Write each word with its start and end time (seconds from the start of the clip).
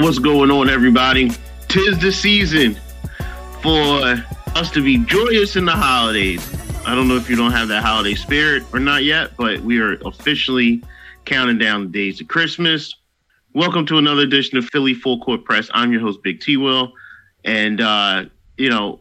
What's 0.00 0.20
going 0.20 0.52
on, 0.52 0.70
everybody? 0.70 1.32
Tis 1.66 1.98
the 1.98 2.12
season 2.12 2.78
for 3.60 4.14
us 4.54 4.70
to 4.70 4.80
be 4.80 4.98
joyous 4.98 5.56
in 5.56 5.64
the 5.64 5.72
holidays. 5.72 6.40
I 6.86 6.94
don't 6.94 7.08
know 7.08 7.16
if 7.16 7.28
you 7.28 7.34
don't 7.34 7.50
have 7.50 7.66
that 7.66 7.82
holiday 7.82 8.14
spirit 8.14 8.62
or 8.72 8.78
not 8.78 9.02
yet, 9.02 9.36
but 9.36 9.58
we 9.58 9.80
are 9.80 9.94
officially 10.06 10.84
counting 11.24 11.58
down 11.58 11.82
the 11.82 11.88
days 11.88 12.20
of 12.20 12.28
Christmas. 12.28 12.94
Welcome 13.54 13.86
to 13.86 13.98
another 13.98 14.22
edition 14.22 14.56
of 14.56 14.66
Philly 14.66 14.94
Full 14.94 15.18
Court 15.18 15.44
Press. 15.44 15.68
I'm 15.74 15.90
your 15.90 16.00
host, 16.00 16.22
Big 16.22 16.40
T 16.40 16.56
Will. 16.56 16.92
And, 17.44 17.80
uh, 17.80 18.26
you 18.56 18.70
know, 18.70 19.00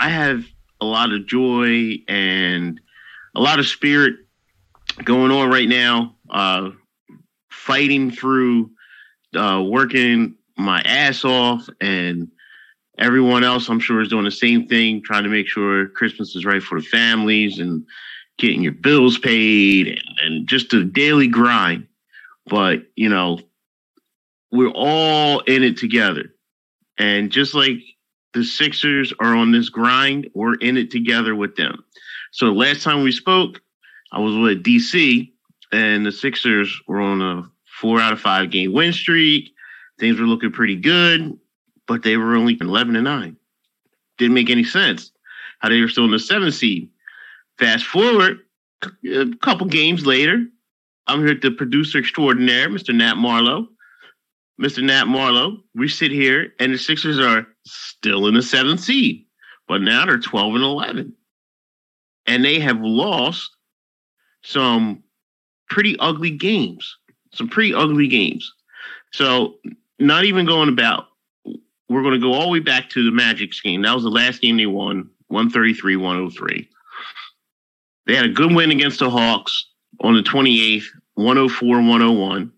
I 0.00 0.08
have 0.08 0.44
a 0.80 0.84
lot 0.84 1.12
of 1.12 1.24
joy 1.24 2.02
and 2.08 2.80
a 3.36 3.40
lot 3.40 3.60
of 3.60 3.66
spirit 3.66 4.16
going 5.04 5.30
on 5.30 5.50
right 5.50 5.68
now, 5.68 6.16
uh, 6.28 6.70
fighting 7.48 8.10
through, 8.10 8.72
uh, 9.34 9.62
working 9.66 10.36
my 10.62 10.80
ass 10.82 11.24
off, 11.24 11.68
and 11.80 12.28
everyone 12.98 13.44
else, 13.44 13.68
I'm 13.68 13.80
sure, 13.80 14.00
is 14.00 14.08
doing 14.08 14.24
the 14.24 14.30
same 14.30 14.66
thing, 14.66 15.02
trying 15.02 15.24
to 15.24 15.30
make 15.30 15.48
sure 15.48 15.88
Christmas 15.88 16.34
is 16.34 16.44
right 16.44 16.62
for 16.62 16.80
the 16.80 16.86
families 16.86 17.58
and 17.58 17.84
getting 18.38 18.62
your 18.62 18.72
bills 18.72 19.18
paid 19.18 19.88
and, 19.88 20.02
and 20.22 20.48
just 20.48 20.72
a 20.72 20.84
daily 20.84 21.28
grind. 21.28 21.86
But, 22.46 22.82
you 22.96 23.08
know, 23.08 23.38
we're 24.50 24.72
all 24.74 25.40
in 25.40 25.62
it 25.62 25.76
together. 25.76 26.34
And 26.98 27.30
just 27.30 27.54
like 27.54 27.78
the 28.34 28.44
Sixers 28.44 29.12
are 29.20 29.34
on 29.34 29.52
this 29.52 29.68
grind, 29.68 30.28
we're 30.34 30.54
in 30.54 30.76
it 30.76 30.90
together 30.90 31.34
with 31.34 31.56
them. 31.56 31.84
So 32.32 32.46
last 32.46 32.82
time 32.82 33.02
we 33.02 33.12
spoke, 33.12 33.60
I 34.12 34.20
was 34.20 34.36
with 34.36 34.62
DC, 34.62 35.30
and 35.72 36.04
the 36.04 36.12
Sixers 36.12 36.80
were 36.86 37.00
on 37.00 37.22
a 37.22 37.50
four 37.80 38.00
out 38.00 38.12
of 38.12 38.20
five 38.20 38.50
game 38.50 38.72
win 38.72 38.92
streak. 38.92 39.52
Things 40.02 40.18
were 40.18 40.26
looking 40.26 40.50
pretty 40.50 40.74
good, 40.74 41.38
but 41.86 42.02
they 42.02 42.16
were 42.16 42.34
only 42.34 42.58
11 42.60 42.96
and 42.96 43.04
9. 43.04 43.36
Didn't 44.18 44.34
make 44.34 44.50
any 44.50 44.64
sense 44.64 45.12
how 45.60 45.68
they 45.68 45.80
were 45.80 45.86
still 45.86 46.06
in 46.06 46.10
the 46.10 46.18
seventh 46.18 46.56
seed. 46.56 46.90
Fast 47.56 47.86
forward 47.86 48.40
a 49.04 49.26
couple 49.42 49.68
games 49.68 50.04
later, 50.04 50.44
I'm 51.06 51.20
here 51.20 51.28
at 51.28 51.40
the 51.40 51.52
producer 51.52 51.98
extraordinaire, 51.98 52.68
Mr. 52.68 52.92
Nat 52.92 53.14
Marlowe. 53.14 53.68
Mr. 54.60 54.82
Nat 54.82 55.04
Marlowe, 55.04 55.58
we 55.76 55.86
sit 55.86 56.10
here 56.10 56.52
and 56.58 56.74
the 56.74 56.78
Sixers 56.78 57.20
are 57.20 57.46
still 57.64 58.26
in 58.26 58.34
the 58.34 58.42
seventh 58.42 58.80
seed, 58.80 59.24
but 59.68 59.82
now 59.82 60.04
they're 60.04 60.18
12 60.18 60.56
and 60.56 60.64
11. 60.64 61.12
And 62.26 62.44
they 62.44 62.58
have 62.58 62.80
lost 62.80 63.52
some 64.42 65.04
pretty 65.70 65.96
ugly 66.00 66.32
games, 66.32 66.96
some 67.32 67.48
pretty 67.48 67.72
ugly 67.72 68.08
games. 68.08 68.52
So, 69.12 69.58
not 70.02 70.24
even 70.24 70.46
going 70.46 70.68
about, 70.68 71.06
we're 71.88 72.02
going 72.02 72.14
to 72.14 72.20
go 72.20 72.32
all 72.32 72.42
the 72.42 72.48
way 72.48 72.60
back 72.60 72.90
to 72.90 73.04
the 73.04 73.10
Magic's 73.10 73.60
game. 73.60 73.82
That 73.82 73.94
was 73.94 74.04
the 74.04 74.10
last 74.10 74.40
game 74.40 74.56
they 74.56 74.66
won, 74.66 75.10
133 75.28 75.96
103. 75.96 76.68
They 78.06 78.16
had 78.16 78.24
a 78.24 78.30
good 78.30 78.54
win 78.54 78.70
against 78.70 78.98
the 78.98 79.10
Hawks 79.10 79.68
on 80.00 80.14
the 80.14 80.22
28th, 80.22 80.84
104 81.14 81.76
101. 81.76 82.52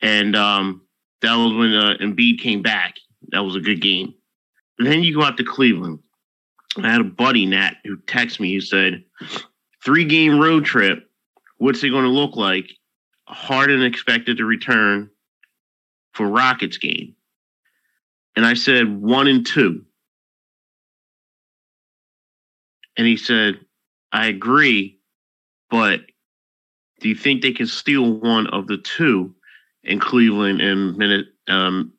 And 0.00 0.36
um, 0.36 0.82
that 1.22 1.34
was 1.34 1.52
when 1.54 1.74
uh, 1.74 1.94
Embiid 2.00 2.40
came 2.40 2.62
back. 2.62 2.94
That 3.32 3.40
was 3.40 3.56
a 3.56 3.60
good 3.60 3.80
game. 3.80 4.14
And 4.78 4.86
then 4.86 5.02
you 5.02 5.14
go 5.14 5.24
out 5.24 5.36
to 5.36 5.44
Cleveland. 5.44 5.98
I 6.76 6.90
had 6.90 7.00
a 7.00 7.04
buddy, 7.04 7.44
Nat, 7.44 7.74
who 7.84 7.96
texted 7.96 8.40
me. 8.40 8.52
He 8.52 8.60
said, 8.60 9.02
three 9.84 10.04
game 10.04 10.38
road 10.38 10.64
trip. 10.64 11.10
What's 11.56 11.82
it 11.82 11.90
going 11.90 12.04
to 12.04 12.10
look 12.10 12.36
like? 12.36 12.70
Harden 13.26 13.82
expected 13.82 14.36
to 14.38 14.44
return 14.44 15.10
for 16.12 16.26
Rockets 16.28 16.78
game. 16.78 17.14
And 18.36 18.46
I 18.46 18.54
said, 18.54 19.00
one 19.00 19.26
and 19.26 19.46
two. 19.46 19.84
And 22.96 23.06
he 23.06 23.16
said, 23.16 23.60
I 24.12 24.26
agree, 24.26 24.98
but 25.70 26.00
do 27.00 27.08
you 27.08 27.14
think 27.14 27.42
they 27.42 27.52
can 27.52 27.66
steal 27.66 28.12
one 28.12 28.48
of 28.48 28.66
the 28.66 28.78
two 28.78 29.34
in 29.84 30.00
Cleveland 30.00 30.60
and 30.60 31.24
um, 31.48 31.92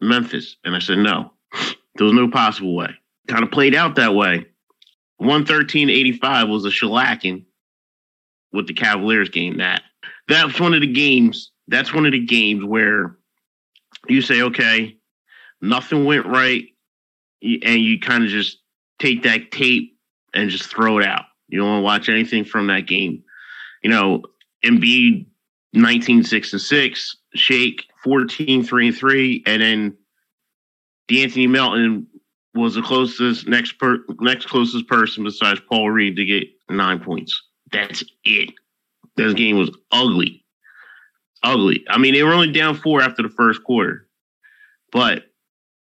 Memphis? 0.00 0.56
And 0.64 0.74
I 0.74 0.78
said, 0.78 0.98
no, 0.98 1.32
there 1.96 2.06
was 2.06 2.14
no 2.14 2.30
possible 2.30 2.74
way. 2.74 2.90
Kind 3.28 3.44
of 3.44 3.50
played 3.50 3.74
out 3.74 3.96
that 3.96 4.14
way. 4.14 4.46
113.85 5.20 6.48
was 6.48 6.64
a 6.64 6.68
shellacking 6.68 7.44
with 8.52 8.66
the 8.66 8.74
Cavaliers 8.74 9.28
game. 9.28 9.58
That 9.58 9.82
that's 10.28 10.60
one 10.60 10.74
of 10.74 10.80
the 10.80 10.92
games. 10.92 11.52
That's 11.68 11.92
one 11.92 12.06
of 12.06 12.12
the 12.12 12.24
games 12.24 12.64
where 12.64 13.16
you 14.08 14.22
say, 14.22 14.42
okay, 14.42 14.96
nothing 15.60 16.04
went 16.04 16.26
right, 16.26 16.64
and 17.42 17.80
you 17.80 17.98
kind 18.00 18.24
of 18.24 18.30
just 18.30 18.58
take 18.98 19.22
that 19.22 19.50
tape 19.50 19.96
and 20.34 20.50
just 20.50 20.68
throw 20.68 20.98
it 20.98 21.04
out. 21.04 21.24
You 21.48 21.58
don't 21.58 21.68
want 21.68 21.80
to 21.80 21.84
watch 21.84 22.08
anything 22.08 22.44
from 22.44 22.66
that 22.68 22.86
game. 22.86 23.22
You 23.82 23.90
know, 23.90 24.22
Embiid 24.64 25.26
19 25.72 26.24
6 26.24 26.52
and 26.52 26.62
6, 26.62 27.16
Shake 27.34 27.84
14 28.02 28.64
3 28.64 28.88
and 28.88 28.96
3, 28.96 29.42
and 29.46 29.62
then 29.62 29.96
De'Anthony 31.08 31.48
Melton 31.48 32.06
was 32.54 32.74
the 32.74 32.82
closest 32.82 33.46
next 33.46 33.78
per, 33.78 33.98
next 34.20 34.46
closest 34.46 34.88
person 34.88 35.24
besides 35.24 35.60
Paul 35.68 35.90
Reed 35.90 36.16
to 36.16 36.24
get 36.24 36.48
nine 36.70 36.98
points. 36.98 37.40
That's 37.70 38.02
it. 38.24 38.50
This 39.16 39.34
game 39.34 39.58
was 39.58 39.70
ugly. 39.92 40.44
Ugly. 41.46 41.84
I 41.88 41.96
mean, 41.96 42.12
they 42.12 42.24
were 42.24 42.32
only 42.32 42.50
down 42.50 42.74
four 42.74 43.00
after 43.00 43.22
the 43.22 43.28
first 43.28 43.62
quarter. 43.62 44.08
But 44.90 45.24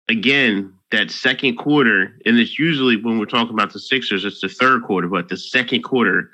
again, 0.08 0.72
that 0.90 1.10
second 1.10 1.56
quarter, 1.56 2.16
and 2.24 2.38
it's 2.38 2.58
usually 2.58 2.96
when 2.96 3.18
we're 3.18 3.26
talking 3.26 3.52
about 3.52 3.72
the 3.72 3.78
Sixers, 3.78 4.24
it's 4.24 4.40
the 4.40 4.48
third 4.48 4.84
quarter, 4.84 5.06
but 5.06 5.28
the 5.28 5.36
second 5.36 5.82
quarter 5.82 6.30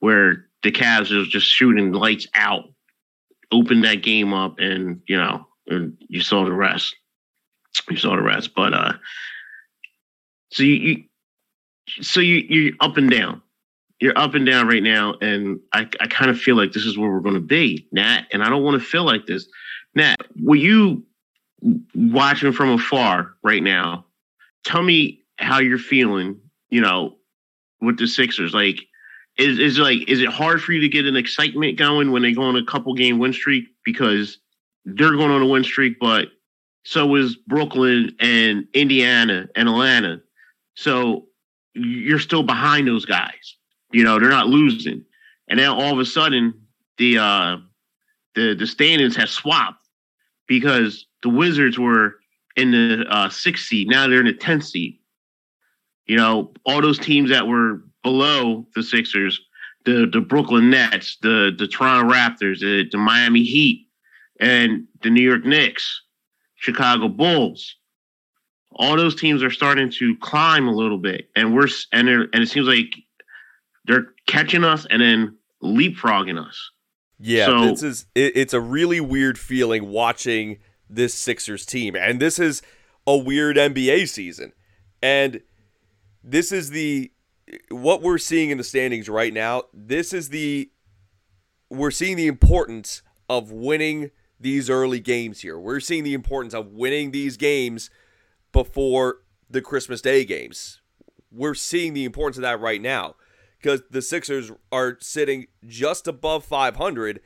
where 0.00 0.46
the 0.62 0.72
Cavs 0.72 1.14
was 1.14 1.28
just 1.28 1.46
shooting 1.46 1.92
lights 1.92 2.26
out, 2.34 2.64
opened 3.52 3.84
that 3.84 4.02
game 4.02 4.32
up, 4.32 4.58
and 4.58 5.02
you 5.06 5.16
know, 5.16 5.46
and 5.66 5.96
you 6.08 6.22
saw 6.22 6.44
the 6.44 6.52
rest. 6.52 6.96
You 7.90 7.98
saw 7.98 8.16
the 8.16 8.22
rest. 8.22 8.54
But 8.54 8.72
uh 8.72 8.94
so 10.52 10.62
you, 10.62 10.74
you 10.74 11.04
so 12.00 12.20
you 12.20 12.36
you're 12.48 12.74
up 12.80 12.96
and 12.96 13.10
down. 13.10 13.42
You're 14.00 14.18
up 14.18 14.34
and 14.34 14.44
down 14.44 14.66
right 14.66 14.82
now, 14.82 15.14
and 15.20 15.60
I, 15.72 15.88
I 16.00 16.06
kind 16.08 16.30
of 16.30 16.38
feel 16.38 16.56
like 16.56 16.72
this 16.72 16.84
is 16.84 16.98
where 16.98 17.10
we're 17.10 17.20
going 17.20 17.36
to 17.36 17.40
be, 17.40 17.86
Nat. 17.92 18.24
And 18.32 18.42
I 18.42 18.48
don't 18.48 18.62
want 18.62 18.80
to 18.80 18.86
feel 18.86 19.04
like 19.04 19.26
this, 19.26 19.46
Nat. 19.94 20.16
Were 20.42 20.56
you 20.56 21.04
watching 21.94 22.52
from 22.52 22.70
afar 22.70 23.34
right 23.42 23.62
now? 23.62 24.04
Tell 24.64 24.82
me 24.82 25.22
how 25.38 25.60
you're 25.60 25.78
feeling. 25.78 26.40
You 26.70 26.80
know, 26.80 27.16
with 27.80 27.98
the 27.98 28.08
Sixers, 28.08 28.52
like 28.52 28.80
is 29.36 29.58
is 29.58 29.78
like 29.78 30.08
is 30.08 30.20
it 30.20 30.28
hard 30.28 30.62
for 30.62 30.72
you 30.72 30.80
to 30.80 30.88
get 30.88 31.06
an 31.06 31.16
excitement 31.16 31.78
going 31.78 32.10
when 32.10 32.22
they 32.22 32.32
go 32.32 32.42
on 32.42 32.56
a 32.56 32.64
couple 32.64 32.94
game 32.94 33.18
win 33.18 33.32
streak 33.32 33.64
because 33.84 34.38
they're 34.84 35.12
going 35.12 35.30
on 35.30 35.42
a 35.42 35.46
win 35.46 35.64
streak, 35.64 35.98
but 35.98 36.28
so 36.84 37.14
is 37.14 37.36
Brooklyn 37.36 38.14
and 38.20 38.66
Indiana 38.74 39.48
and 39.56 39.68
Atlanta. 39.68 40.20
So 40.74 41.26
you're 41.74 42.18
still 42.18 42.42
behind 42.42 42.86
those 42.86 43.06
guys. 43.06 43.56
You 43.94 44.04
know, 44.04 44.18
they're 44.18 44.28
not 44.28 44.48
losing. 44.48 45.04
And 45.48 45.58
then 45.58 45.68
all 45.68 45.92
of 45.92 45.98
a 45.98 46.04
sudden, 46.04 46.54
the 46.98 47.18
uh 47.18 47.56
the 48.34 48.54
the 48.54 48.66
standings 48.66 49.16
have 49.16 49.28
swapped 49.28 49.86
because 50.46 51.06
the 51.22 51.28
Wizards 51.28 51.78
were 51.78 52.16
in 52.56 52.70
the 52.72 53.06
uh 53.08 53.28
sixth 53.28 53.66
seed. 53.66 53.88
Now 53.88 54.08
they're 54.08 54.20
in 54.20 54.26
the 54.26 54.32
tenth 54.32 54.64
seed. 54.64 54.98
You 56.06 56.16
know, 56.16 56.52
all 56.66 56.82
those 56.82 56.98
teams 56.98 57.30
that 57.30 57.46
were 57.46 57.82
below 58.02 58.66
the 58.74 58.82
Sixers, 58.82 59.40
the 59.84 60.08
the 60.12 60.20
Brooklyn 60.20 60.70
Nets, 60.70 61.16
the 61.22 61.54
the 61.56 61.68
Toronto 61.68 62.12
Raptors, 62.12 62.60
the, 62.60 62.88
the 62.90 62.98
Miami 62.98 63.44
Heat, 63.44 63.86
and 64.40 64.86
the 65.02 65.10
New 65.10 65.22
York 65.22 65.44
Knicks, 65.44 66.02
Chicago 66.56 67.08
Bulls 67.08 67.76
all 68.76 68.96
those 68.96 69.14
teams 69.14 69.42
are 69.42 69.50
starting 69.50 69.90
to 69.90 70.16
climb 70.16 70.66
a 70.66 70.74
little 70.74 70.98
bit, 70.98 71.30
and 71.36 71.54
we're 71.54 71.68
and 71.92 72.08
and 72.08 72.28
it 72.34 72.48
seems 72.48 72.66
like 72.66 72.92
they're 73.84 74.06
catching 74.26 74.64
us 74.64 74.86
and 74.88 75.02
then 75.02 75.36
leapfrogging 75.62 76.38
us. 76.38 76.70
Yeah, 77.18 77.46
so, 77.46 77.66
this 77.66 77.82
is 77.82 78.06
it, 78.14 78.36
it's 78.36 78.52
a 78.52 78.60
really 78.60 79.00
weird 79.00 79.38
feeling 79.38 79.88
watching 79.88 80.58
this 80.90 81.14
Sixers 81.14 81.64
team, 81.64 81.94
and 81.96 82.20
this 82.20 82.38
is 82.38 82.60
a 83.06 83.16
weird 83.16 83.56
NBA 83.56 84.08
season, 84.08 84.52
and 85.02 85.40
this 86.22 86.50
is 86.50 86.70
the 86.70 87.12
what 87.70 88.02
we're 88.02 88.18
seeing 88.18 88.50
in 88.50 88.58
the 88.58 88.64
standings 88.64 89.08
right 89.08 89.32
now. 89.32 89.64
This 89.72 90.12
is 90.12 90.30
the 90.30 90.70
we're 91.70 91.90
seeing 91.90 92.16
the 92.16 92.26
importance 92.26 93.02
of 93.28 93.50
winning 93.50 94.10
these 94.40 94.68
early 94.68 95.00
games 95.00 95.40
here. 95.40 95.58
We're 95.58 95.80
seeing 95.80 96.04
the 96.04 96.14
importance 96.14 96.52
of 96.52 96.72
winning 96.72 97.12
these 97.12 97.36
games 97.36 97.90
before 98.52 99.18
the 99.48 99.62
Christmas 99.62 100.00
Day 100.00 100.24
games. 100.24 100.80
We're 101.30 101.54
seeing 101.54 101.94
the 101.94 102.04
importance 102.04 102.38
of 102.38 102.42
that 102.42 102.60
right 102.60 102.82
now 102.82 103.14
because 103.64 103.82
the 103.88 104.02
Sixers 104.02 104.52
are 104.70 104.98
sitting 105.00 105.46
just 105.66 106.06
above 106.06 106.44
500 106.44 107.20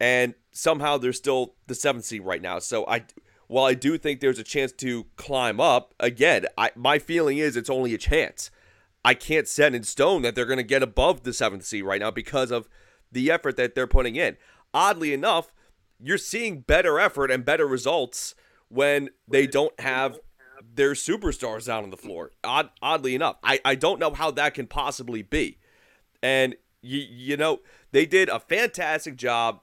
and 0.00 0.34
somehow 0.50 0.96
they're 0.96 1.12
still 1.12 1.54
the 1.66 1.74
seventh 1.74 2.06
seed 2.06 2.22
right 2.22 2.40
now. 2.40 2.58
So 2.60 2.86
I 2.86 3.04
while 3.46 3.66
I 3.66 3.74
do 3.74 3.98
think 3.98 4.20
there's 4.20 4.38
a 4.38 4.44
chance 4.44 4.72
to 4.72 5.04
climb 5.16 5.60
up, 5.60 5.94
again, 6.00 6.46
I, 6.56 6.70
my 6.74 6.98
feeling 6.98 7.36
is 7.36 7.54
it's 7.54 7.68
only 7.68 7.92
a 7.92 7.98
chance. 7.98 8.50
I 9.04 9.12
can't 9.12 9.46
set 9.46 9.74
in 9.74 9.82
stone 9.82 10.22
that 10.22 10.34
they're 10.34 10.46
going 10.46 10.56
to 10.56 10.62
get 10.62 10.82
above 10.82 11.24
the 11.24 11.34
seventh 11.34 11.66
seed 11.66 11.84
right 11.84 12.00
now 12.00 12.10
because 12.10 12.50
of 12.50 12.66
the 13.10 13.30
effort 13.30 13.58
that 13.58 13.74
they're 13.74 13.86
putting 13.86 14.16
in. 14.16 14.38
Oddly 14.72 15.12
enough, 15.12 15.52
you're 16.00 16.16
seeing 16.16 16.60
better 16.60 16.98
effort 16.98 17.30
and 17.30 17.44
better 17.44 17.66
results 17.66 18.34
when 18.68 19.10
they 19.28 19.46
don't 19.46 19.78
have 19.78 20.18
their 20.74 20.92
superstars 20.92 21.68
out 21.68 21.84
on 21.84 21.90
the 21.90 21.96
floor. 21.98 22.30
Odd, 22.42 22.70
oddly 22.80 23.14
enough, 23.14 23.36
I, 23.42 23.60
I 23.62 23.74
don't 23.74 24.00
know 24.00 24.14
how 24.14 24.30
that 24.30 24.54
can 24.54 24.66
possibly 24.66 25.20
be. 25.20 25.58
And 26.22 26.54
you, 26.82 27.00
you 27.00 27.36
know, 27.36 27.60
they 27.92 28.06
did 28.06 28.28
a 28.28 28.40
fantastic 28.40 29.16
job 29.16 29.60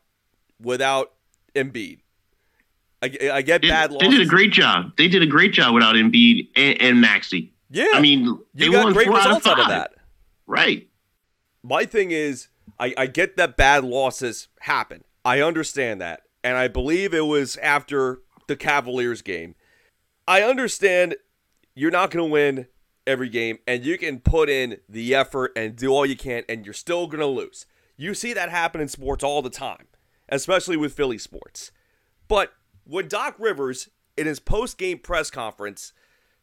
without 0.61 1.13
Embiid. 1.55 1.99
I, 3.01 3.29
I 3.31 3.41
get 3.41 3.61
they, 3.61 3.69
bad 3.69 3.91
losses. 3.91 4.09
They 4.09 4.17
did 4.17 4.25
a 4.25 4.29
great 4.29 4.51
job. 4.51 4.91
They 4.97 5.07
did 5.07 5.21
a 5.21 5.27
great 5.27 5.53
job 5.53 5.73
without 5.73 5.95
Embiid 5.95 6.49
and, 6.55 6.81
and 6.81 7.01
Maxey. 7.01 7.53
Yeah, 7.69 7.87
I 7.93 8.01
mean, 8.01 8.39
you 8.53 8.71
got 8.71 8.93
great 8.93 9.07
results 9.07 9.45
out 9.47 9.53
of, 9.53 9.59
out 9.59 9.59
of 9.59 9.67
that. 9.69 9.91
Right. 10.47 10.89
My 11.63 11.85
thing 11.85 12.11
is, 12.11 12.47
I, 12.79 12.93
I 12.97 13.07
get 13.07 13.37
that 13.37 13.55
bad 13.57 13.83
losses 13.83 14.47
happen. 14.61 15.03
I 15.23 15.41
understand 15.41 16.01
that, 16.01 16.21
and 16.43 16.57
I 16.57 16.67
believe 16.67 17.13
it 17.13 17.25
was 17.25 17.57
after 17.57 18.21
the 18.47 18.55
Cavaliers 18.55 19.21
game. 19.21 19.55
I 20.27 20.41
understand 20.41 21.15
you're 21.75 21.91
not 21.91 22.11
going 22.11 22.27
to 22.27 22.31
win 22.31 22.67
every 23.09 23.29
game, 23.29 23.57
and 23.67 23.83
you 23.83 23.97
can 23.97 24.19
put 24.19 24.49
in 24.49 24.77
the 24.87 25.15
effort 25.15 25.51
and 25.55 25.75
do 25.75 25.89
all 25.89 26.05
you 26.05 26.15
can, 26.15 26.43
and 26.47 26.65
you're 26.65 26.73
still 26.73 27.07
going 27.07 27.19
to 27.19 27.25
lose. 27.25 27.65
You 27.97 28.13
see 28.13 28.33
that 28.33 28.49
happen 28.49 28.79
in 28.79 28.87
sports 28.87 29.23
all 29.23 29.41
the 29.41 29.49
time, 29.49 29.87
especially 30.29 30.77
with 30.77 30.93
Philly 30.93 31.17
sports. 31.17 31.71
But 32.27 32.53
when 32.85 33.07
Doc 33.07 33.35
Rivers, 33.39 33.89
in 34.15 34.27
his 34.27 34.39
post 34.39 34.77
game 34.77 34.99
press 34.99 35.29
conference, 35.29 35.91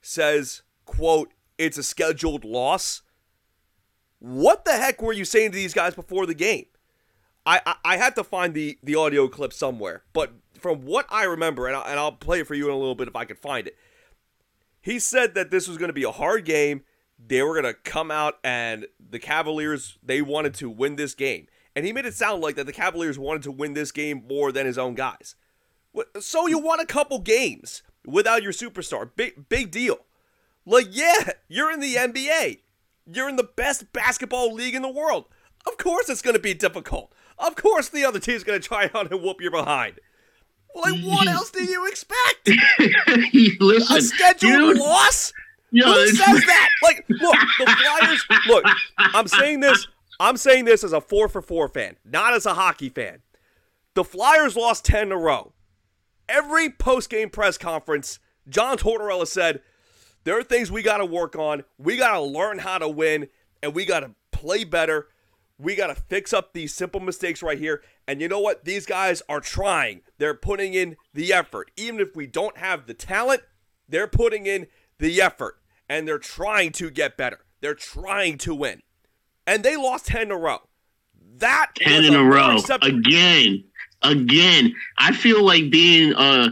says, 0.03 0.63
quote, 0.85 1.33
it's 1.57 1.79
a 1.79 1.83
scheduled 1.83 2.45
loss, 2.45 3.03
what 4.19 4.65
the 4.65 4.73
heck 4.73 5.01
were 5.01 5.13
you 5.13 5.25
saying 5.25 5.53
to 5.53 5.57
these 5.57 5.75
guys 5.75 5.95
before 5.95 6.27
the 6.27 6.35
game? 6.35 6.67
I, 7.47 7.61
I, 7.65 7.75
I 7.85 7.97
had 7.97 8.17
to 8.17 8.25
find 8.25 8.55
the, 8.55 8.79
the 8.83 8.97
audio 8.97 9.29
clip 9.29 9.53
somewhere, 9.53 10.03
but 10.13 10.33
from 10.59 10.85
what 10.85 11.07
I 11.11 11.25
remember, 11.25 11.69
and, 11.69 11.77
I, 11.77 11.83
and 11.83 12.01
I'll 12.01 12.13
play 12.13 12.41
it 12.41 12.47
for 12.47 12.55
you 12.55 12.67
in 12.67 12.75
a 12.75 12.79
little 12.79 12.95
bit 12.97 13.09
if 13.09 13.17
I 13.17 13.25
can 13.25 13.37
find 13.37 13.69
it, 13.69 13.77
he 14.87 15.01
said 15.01 15.35
that 15.35 15.51
this 15.51 15.67
was 15.67 15.79
going 15.79 15.89
to 15.89 15.93
be 15.93 16.05
a 16.05 16.13
hard 16.13 16.45
game. 16.45 16.83
They 17.19 17.43
were 17.43 17.61
going 17.61 17.65
to 17.65 17.75
come 17.75 18.13
out, 18.13 18.39
and 18.45 18.87
the 19.01 19.19
Cavaliers, 19.19 19.99
they 20.01 20.23
wanted 20.23 20.55
to 20.55 20.71
win 20.71 20.95
this 20.95 21.13
game. 21.13 21.49
And 21.75 21.85
he 21.85 21.93
made 21.93 22.07
it 22.07 22.15
sound 22.15 22.41
like 22.41 22.55
that 22.55 22.67
the 22.67 22.73
Cavaliers 22.73 23.19
wanted 23.19 23.43
to 23.43 23.51
win 23.51 23.75
this 23.75 23.91
game 23.91 24.25
more 24.29 24.53
than 24.53 24.65
his 24.65 24.79
own 24.79 24.95
guys. 24.95 25.35
So 26.21 26.47
you 26.47 26.61
won 26.61 26.79
a 26.79 26.87
couple 26.87 27.19
games 27.19 27.83
without 28.07 28.45
your 28.45 28.53
superstar. 28.53 29.11
Big 29.17 29.49
big 29.49 29.73
deal. 29.73 29.99
Like, 30.65 30.87
yeah, 30.91 31.31
you're 31.49 31.73
in 31.73 31.81
the 31.81 31.97
NBA. 31.97 32.61
You're 33.13 33.29
in 33.29 33.37
the 33.37 33.51
best 33.57 33.93
basketball 33.93 34.55
league 34.55 34.77
in 34.77 34.83
the 34.83 34.89
world. 34.89 35.25
Of 35.67 35.79
course 35.79 36.09
it's 36.09 36.23
going 36.23 36.37
to 36.37 36.41
be 36.41 36.55
difficult. 36.55 37.13
Of 37.39 37.57
course 37.57 37.89
the 37.89 38.05
other 38.05 38.21
team's 38.21 38.45
going 38.45 38.61
to 38.61 38.69
try 38.69 38.85
out 38.95 39.11
and 39.11 39.21
whoop 39.21 39.41
you 39.41 39.51
behind. 39.51 39.99
Like, 40.77 41.03
what 41.03 41.27
else 41.27 41.51
do 41.51 41.65
you 41.65 41.87
expect? 41.89 42.49
Listen, 43.61 43.97
a 43.97 44.01
scheduled 44.03 44.77
loss? 44.77 45.33
Yo, 45.71 45.87
Who 45.87 46.07
says 46.09 46.17
that? 46.47 46.69
Like, 46.83 47.05
look, 47.09 47.37
the 47.59 47.67
Flyers. 47.99 48.25
Look, 48.47 48.65
I'm 48.99 49.27
saying 49.27 49.61
this. 49.61 49.89
I'm 50.21 50.37
saying 50.37 50.65
this 50.65 50.85
as 50.85 50.93
a 50.93 51.01
four 51.01 51.29
for 51.29 51.43
four 51.43 51.69
fan, 51.69 51.97
not 52.05 52.35
as 52.35 52.47
a 52.47 52.55
hockey 52.55 52.89
fan. 52.89 53.23
The 53.95 54.05
Flyers 54.05 54.57
lost 54.57 54.85
ten 54.85 55.05
in 55.05 55.13
a 55.13 55.17
row. 55.17 55.53
Every 56.29 56.71
post 56.71 57.11
game 57.11 57.31
press 57.31 57.59
conference, 57.59 58.19
John 58.49 58.77
Tortorella 58.79 59.27
said 59.27 59.63
there 60.25 60.39
are 60.39 60.43
things 60.43 60.71
we 60.71 60.83
got 60.83 60.99
to 60.99 61.07
work 61.07 61.37
on. 61.37 61.65
We 61.79 61.97
got 61.97 62.13
to 62.13 62.21
learn 62.21 62.59
how 62.59 62.79
to 62.79 62.89
win, 62.89 63.29
and 63.63 63.75
we 63.75 63.85
got 63.85 64.01
to 64.01 64.11
play 64.33 64.65
better. 64.65 65.09
We 65.59 65.75
got 65.75 65.87
to 65.87 65.95
fix 65.95 66.33
up 66.33 66.53
these 66.53 66.75
simple 66.75 67.01
mistakes 67.01 67.43
right 67.43 67.59
here. 67.59 67.83
And 68.07 68.21
you 68.21 68.29
know 68.29 68.41
what? 68.41 68.65
These 68.65 68.87
guys 68.87 69.23
are 69.29 69.41
trying. 69.41 70.03
They're 70.19 70.35
putting 70.35 70.75
in 70.75 70.97
the 71.15 71.33
effort. 71.33 71.71
Even 71.77 72.01
if 72.01 72.15
we 72.15 72.27
don't 72.27 72.59
have 72.59 72.87
the 72.87 72.95
talent, 72.95 73.43
they're 73.89 74.07
putting 74.07 74.47
in 74.47 74.67
the 74.99 75.21
effort. 75.21 75.59
And 75.89 76.07
they're 76.07 76.19
trying 76.19 76.73
to 76.73 76.91
get 76.91 77.17
better. 77.17 77.41
They're 77.61 77.75
trying 77.75 78.39
to 78.39 78.55
win. 78.55 78.83
And 79.47 79.63
they 79.63 79.77
lost 79.77 80.07
10 80.07 80.23
in 80.23 80.31
a 80.31 80.37
row. 80.37 80.59
That 81.39 81.73
10 81.77 82.05
in 82.05 82.15
a, 82.15 82.21
a 82.21 82.25
row. 82.25 82.59
Again. 82.83 83.65
Again. 84.03 84.75
I 84.99 85.13
feel 85.13 85.43
like 85.43 85.71
being 85.71 86.13
a 86.17 86.49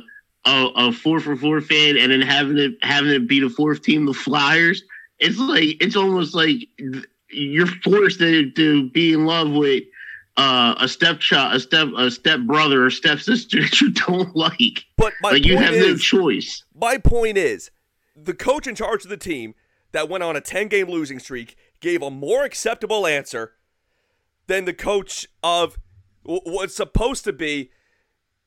a, 0.47 0.69
a 0.77 0.93
four 0.93 1.21
for 1.21 1.37
four 1.37 1.61
fan 1.61 1.97
and 1.97 2.13
then 2.13 2.21
having 2.21 2.59
it 2.59 2.73
having 2.83 3.11
it 3.11 3.29
be 3.29 3.41
the 3.41 3.49
fourth 3.49 3.83
team, 3.83 4.07
the 4.07 4.13
Flyers, 4.13 4.83
it's 5.19 5.39
like 5.39 5.83
it's 5.83 5.97
almost 5.97 6.35
like 6.35 6.69
you're 7.35 7.67
forced 7.67 8.19
to, 8.21 8.51
to 8.51 8.91
be 8.91 9.13
in 9.13 9.27
love 9.27 9.51
with 9.51 9.85
uh, 10.37 10.75
a 10.79 10.89
stepchild, 10.89 11.55
a 11.55 11.61
step, 11.61 11.89
a 11.97 12.11
step 12.11 12.41
brother 12.41 12.87
or 12.87 12.91
stepsister 12.91 13.61
that 13.63 13.81
you 13.81 13.93
don't 13.93 14.35
like. 14.35 14.85
But 14.97 15.13
like 15.23 15.45
you 15.45 15.57
have 15.57 15.75
is, 15.75 15.87
no 15.87 15.97
choice. 15.97 16.65
My 16.75 16.99
point 16.99 17.39
is, 17.39 17.71
the 18.17 18.35
coach 18.35 18.67
in 18.67 18.75
charge 18.75 19.05
of 19.05 19.11
the 19.11 19.17
team 19.17 19.55
that 19.93 20.09
went 20.09 20.25
on 20.25 20.37
a 20.37 20.41
ten 20.41 20.69
game 20.69 20.89
losing 20.89 21.19
streak 21.19 21.57
gave 21.81 22.03
a 22.03 22.11
more 22.11 22.45
acceptable 22.45 23.07
answer 23.07 23.53
than 24.47 24.65
the 24.65 24.75
coach 24.75 25.27
of 25.43 25.79
what's 26.23 26.75
supposed 26.75 27.25
to 27.25 27.33
be 27.33 27.71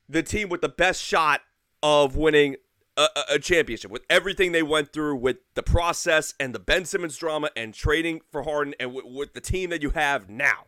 the 0.09 0.23
team 0.23 0.49
with 0.49 0.61
the 0.61 0.69
best 0.69 1.01
shot 1.01 1.41
of 1.83 2.15
winning 2.15 2.55
a, 2.97 3.09
a, 3.33 3.39
championship 3.39 3.91
with 3.91 4.01
everything 4.09 4.51
they 4.51 4.63
went 4.63 4.91
through 4.91 5.15
with 5.15 5.37
the 5.53 5.63
process 5.63 6.33
and 6.39 6.53
the 6.53 6.59
Ben 6.59 6.83
Simmons 6.83 7.15
drama 7.15 7.51
and 7.55 7.73
trading 7.73 8.21
for 8.31 8.41
Harden 8.43 8.73
and 8.79 8.93
w- 8.95 9.15
with 9.15 9.33
the 9.33 9.41
team 9.41 9.69
that 9.69 9.83
you 9.83 9.91
have 9.91 10.29
now. 10.29 10.65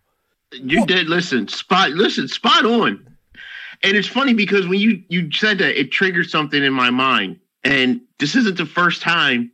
You 0.51 0.85
did 0.85 1.07
listen, 1.07 1.47
spot 1.47 1.91
listen, 1.91 2.27
spot 2.27 2.65
on. 2.65 3.15
And 3.83 3.95
it's 3.95 4.07
funny 4.07 4.33
because 4.33 4.67
when 4.67 4.79
you 4.79 5.03
you 5.09 5.31
said 5.31 5.57
that, 5.59 5.79
it 5.79 5.91
triggered 5.91 6.29
something 6.29 6.63
in 6.63 6.73
my 6.73 6.89
mind. 6.89 7.39
And 7.63 8.01
this 8.19 8.35
isn't 8.35 8.57
the 8.57 8.65
first 8.65 9.01
time. 9.01 9.51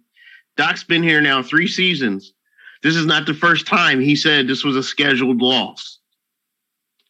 Doc's 0.58 0.84
been 0.84 1.04
here 1.04 1.22
now 1.22 1.44
three 1.44 1.68
seasons. 1.68 2.34
This 2.82 2.96
is 2.96 3.06
not 3.06 3.26
the 3.26 3.34
first 3.34 3.68
time 3.68 4.00
he 4.00 4.16
said 4.16 4.48
this 4.48 4.64
was 4.64 4.76
a 4.76 4.84
scheduled 4.84 5.42
loss. 5.42 6.00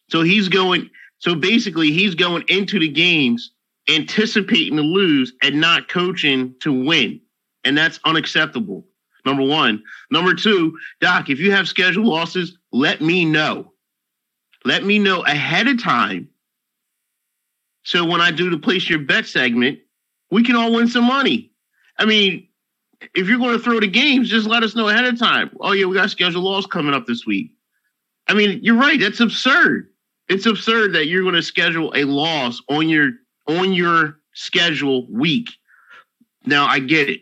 So 0.08 0.22
he's 0.22 0.48
going. 0.48 0.90
So 1.18 1.34
basically, 1.34 1.92
he's 1.92 2.14
going 2.14 2.44
into 2.48 2.78
the 2.78 2.88
games 2.88 3.52
anticipating 3.88 4.76
to 4.76 4.82
lose 4.82 5.32
and 5.42 5.60
not 5.60 5.88
coaching 5.88 6.54
to 6.60 6.72
win. 6.72 7.20
And 7.64 7.76
that's 7.76 8.00
unacceptable. 8.04 8.86
Number 9.24 9.42
one. 9.42 9.82
Number 10.10 10.34
two, 10.34 10.76
Doc, 11.00 11.30
if 11.30 11.40
you 11.40 11.52
have 11.52 11.68
schedule 11.68 12.06
losses, 12.06 12.56
let 12.72 13.00
me 13.00 13.24
know. 13.24 13.72
Let 14.64 14.84
me 14.84 14.98
know 14.98 15.22
ahead 15.24 15.68
of 15.68 15.82
time. 15.82 16.28
So 17.84 18.04
when 18.04 18.20
I 18.20 18.30
do 18.30 18.50
the 18.50 18.58
place 18.58 18.88
your 18.88 19.00
bet 19.00 19.26
segment, 19.26 19.78
we 20.30 20.42
can 20.42 20.56
all 20.56 20.72
win 20.72 20.88
some 20.88 21.04
money. 21.04 21.52
I 21.98 22.04
mean, 22.04 22.48
if 23.14 23.28
you're 23.28 23.38
going 23.38 23.56
to 23.56 23.62
throw 23.62 23.80
the 23.80 23.86
games, 23.86 24.28
just 24.28 24.46
let 24.46 24.62
us 24.62 24.74
know 24.74 24.88
ahead 24.88 25.04
of 25.04 25.18
time. 25.18 25.50
Oh, 25.60 25.72
yeah, 25.72 25.86
we 25.86 25.94
got 25.94 26.10
schedule 26.10 26.42
loss 26.42 26.66
coming 26.66 26.94
up 26.94 27.06
this 27.06 27.26
week. 27.26 27.52
I 28.28 28.34
mean, 28.34 28.60
you're 28.62 28.76
right. 28.76 28.98
That's 28.98 29.20
absurd. 29.20 29.88
It's 30.28 30.46
absurd 30.46 30.94
that 30.94 31.06
you're 31.06 31.22
going 31.22 31.34
to 31.36 31.42
schedule 31.42 31.92
a 31.94 32.04
loss 32.04 32.60
on 32.68 32.88
your 32.88 33.10
on 33.46 33.72
your 33.72 34.18
schedule 34.34 35.06
week. 35.10 35.48
Now 36.44 36.66
I 36.66 36.78
get 36.78 37.08
it. 37.08 37.20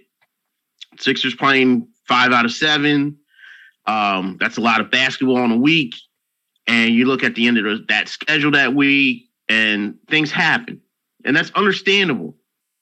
Sixers 0.99 1.35
playing 1.35 1.89
five 2.07 2.33
out 2.33 2.45
of 2.45 2.53
seven. 2.53 3.19
Um, 3.87 4.37
that's 4.41 4.57
a 4.57 4.61
lot 4.61 4.81
of 4.81 4.91
basketball 4.91 5.45
in 5.45 5.51
a 5.51 5.57
week. 5.57 5.95
And 6.67 6.95
you 6.95 7.07
look 7.07 7.23
at 7.23 7.35
the 7.35 7.47
end 7.47 7.59
of 7.59 7.87
that 7.89 8.09
schedule 8.09 8.53
that 8.53 8.75
week, 8.75 9.29
and 9.49 9.99
things 10.09 10.31
happen, 10.31 10.81
and 11.25 11.37
that's 11.37 11.51
understandable. 11.51 12.37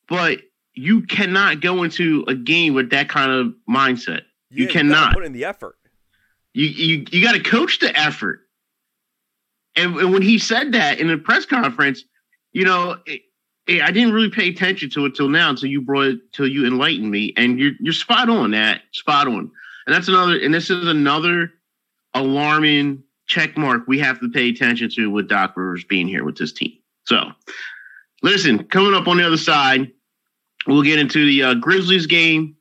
But 0.08 0.38
you 0.74 1.02
cannot 1.02 1.60
go 1.60 1.82
into 1.82 2.24
a 2.28 2.34
game 2.34 2.74
with 2.74 2.90
that 2.90 3.08
kind 3.08 3.32
of 3.32 3.54
mindset. 3.68 4.22
Yeah, 4.50 4.62
you 4.62 4.68
cannot 4.68 5.10
you 5.10 5.14
put 5.14 5.24
in 5.24 5.32
the 5.32 5.44
effort. 5.44 5.76
You 6.54 6.66
you 6.66 7.04
you 7.10 7.24
got 7.24 7.32
to 7.32 7.40
coach 7.40 7.80
the 7.80 7.98
effort. 7.98 8.40
And, 9.74 9.96
and, 9.96 10.12
when 10.12 10.22
he 10.22 10.38
said 10.38 10.72
that 10.72 11.00
in 11.00 11.08
the 11.08 11.16
press 11.16 11.46
conference, 11.46 12.04
you 12.52 12.64
know, 12.64 12.98
it, 13.06 13.22
I 13.68 13.92
didn't 13.92 14.12
really 14.12 14.30
pay 14.30 14.48
attention 14.48 14.90
to 14.90 15.06
it 15.06 15.14
till 15.14 15.28
now, 15.28 15.50
until 15.50 15.68
you 15.68 15.80
brought 15.80 16.06
it, 16.06 16.32
till 16.32 16.48
you 16.48 16.66
enlightened 16.66 17.10
me, 17.10 17.32
and 17.36 17.58
you're 17.58 17.72
you're 17.78 17.92
spot 17.92 18.28
on 18.28 18.50
that, 18.52 18.82
spot 18.92 19.28
on. 19.28 19.50
And 19.86 19.94
that's 19.94 20.08
another, 20.08 20.38
and 20.38 20.52
this 20.52 20.68
is 20.70 20.86
another 20.86 21.52
alarming 22.14 23.02
check 23.26 23.56
mark 23.56 23.84
we 23.86 23.98
have 24.00 24.20
to 24.20 24.28
pay 24.28 24.48
attention 24.48 24.90
to 24.90 25.10
with 25.10 25.28
Doc 25.28 25.56
Rivers 25.56 25.84
being 25.84 26.08
here 26.08 26.24
with 26.24 26.36
this 26.36 26.52
team. 26.52 26.72
So, 27.04 27.32
listen, 28.22 28.64
coming 28.64 28.94
up 28.94 29.06
on 29.06 29.16
the 29.16 29.26
other 29.26 29.36
side, 29.36 29.92
we'll 30.66 30.82
get 30.82 30.98
into 30.98 31.24
the 31.24 31.42
uh, 31.42 31.54
Grizzlies 31.54 32.06
game, 32.06 32.56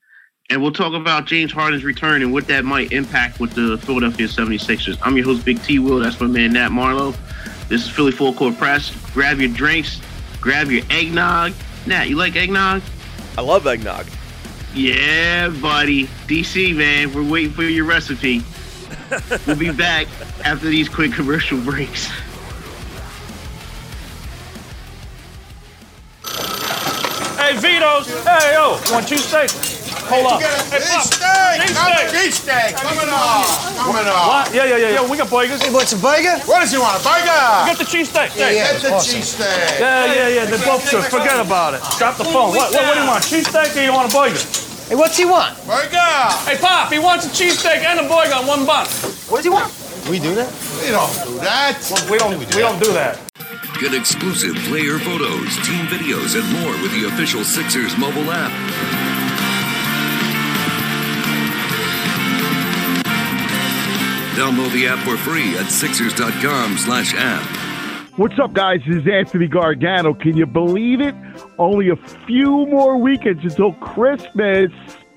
and 0.52 0.62
we'll 0.62 0.72
talk 0.72 0.94
about 0.94 1.26
James 1.26 1.52
Harden's 1.52 1.84
return 1.84 2.22
and 2.22 2.32
what 2.32 2.48
that 2.48 2.64
might 2.64 2.92
impact 2.92 3.40
with 3.40 3.54
the 3.54 3.80
Philadelphia 3.80 4.28
76ers. 4.28 5.00
I'm 5.02 5.18
your 5.18 5.26
host, 5.26 5.46
Big 5.46 5.62
T 5.64 5.80
Will. 5.80 6.00
That's 6.00 6.20
my 6.20 6.28
man, 6.28 6.54
Nat 6.54 6.70
Marlowe. 6.70 7.16
This 7.70 7.86
is 7.86 7.90
Philly 7.90 8.12
Full 8.12 8.34
Court 8.34 8.56
Press. 8.58 8.96
Grab 9.14 9.40
your 9.40 9.52
drinks 9.52 10.00
grab 10.42 10.70
your 10.72 10.84
eggnog, 10.90 11.54
Nat, 11.86 12.10
you 12.10 12.18
like 12.18 12.36
eggnog? 12.36 12.82
I 13.38 13.42
love 13.42 13.66
eggnog. 13.66 14.08
Yeah, 14.74 15.50
buddy. 15.50 16.08
DC, 16.28 16.76
man, 16.76 17.14
we're 17.14 17.30
waiting 17.30 17.52
for 17.52 17.64
your 17.64 17.86
recipe. 17.86 18.42
we'll 19.48 19.56
be 19.56 19.72
back 19.72 20.08
after 20.44 20.68
these 20.68 20.90
quick 20.90 21.14
commercial 21.14 21.60
breaks. 21.62 22.08
Hey, 27.38 27.58
Vito's. 27.58 28.08
Hey, 28.24 28.54
yo, 28.54 28.80
want 28.92 29.08
cheesesteak? 29.08 29.50
Hold 29.52 29.81
up. 30.12 30.42
Hey, 30.42 30.84
Pop. 30.84 31.08
Cheesesteak. 31.08 32.12
Cheesesteak. 32.12 32.72
Coming 32.76 33.10
on. 33.10 33.44
Coming 33.80 34.08
on. 34.08 34.28
What? 34.28 34.54
Yeah, 34.54 34.66
yeah, 34.66 34.78
yeah, 34.78 34.90
yeah. 35.00 35.10
We 35.10 35.18
got 35.18 35.30
burgers. 35.30 35.62
Hey, 35.64 35.72
what's 35.74 35.94
a 35.94 36.00
burger? 36.00 36.36
What 36.46 36.60
does 36.60 36.72
he 36.72 36.78
want? 36.78 37.00
A 37.00 37.04
burger? 37.04 37.42
Get 37.72 37.78
the 37.80 37.88
cheesesteak. 37.88 38.30
Hey. 38.36 38.56
yeah. 38.58 38.72
Get 38.74 38.82
the 38.82 38.94
Awesome. 38.94 39.20
cheesesteak. 39.20 39.80
Yeah, 39.80 40.14
yeah, 40.14 40.28
yeah. 40.28 40.46
They're 40.46 40.66
both 40.66 40.84
good. 40.90 41.04
Forget 41.06 41.40
about 41.40 41.74
it. 41.76 41.82
Drop 41.98 42.18
the 42.18 42.26
phone. 42.26 42.52
What, 42.56 42.72
what, 42.72 42.84
what 42.84 42.94
do 42.96 43.02
you 43.02 43.08
want? 43.08 43.24
Cheesesteak 43.24 43.76
or 43.78 43.84
you 43.84 43.94
want 43.94 44.12
a 44.12 44.14
burger? 44.16 44.40
Hey, 44.92 44.96
what's 44.96 45.16
he 45.18 45.24
want? 45.26 45.56
Burger. 45.66 46.12
Hey, 46.44 46.58
Pop, 46.60 46.92
he 46.92 47.00
wants 47.00 47.26
a 47.26 47.30
cheesesteak 47.30 47.80
and 47.80 48.00
a 48.00 48.04
burger 48.10 48.36
on 48.36 48.46
one 48.46 48.66
bun. 48.66 48.86
What 49.32 49.38
does 49.40 49.46
he 49.46 49.50
want? 49.50 49.72
We 50.10 50.20
do 50.20 50.36
that? 50.36 50.52
We 50.84 50.90
don't 50.92 51.14
do 51.24 51.40
that. 51.40 51.78
We 52.10 52.18
don't, 52.18 52.38
we 52.38 52.46
don't 52.60 52.80
do 52.84 52.92
that. 52.94 53.20
Get 53.80 53.94
exclusive 53.94 54.56
player 54.68 55.00
photos, 55.00 55.56
team 55.66 55.86
videos, 55.88 56.36
and 56.36 56.46
more 56.62 56.74
with 56.84 56.92
the 56.92 57.08
official 57.08 57.44
Sixers 57.44 57.98
mobile 57.98 58.30
app. 58.30 58.52
Download 64.36 64.72
the 64.72 64.88
app 64.88 65.00
for 65.00 65.18
free 65.18 65.58
at 65.58 65.68
Sixers.com 65.70 66.78
slash 66.78 67.14
app. 67.16 68.18
What's 68.18 68.40
up, 68.40 68.54
guys? 68.54 68.82
This 68.88 69.04
is 69.04 69.08
Anthony 69.08 69.48
Gargano. 69.48 70.14
Can 70.14 70.38
you 70.38 70.46
believe 70.46 71.02
it? 71.02 71.16
Only 71.58 71.90
a 71.90 71.96
few 71.96 72.66
more 72.68 72.98
weekends 72.98 73.44
until 73.44 73.74
Christmas. 73.74 74.72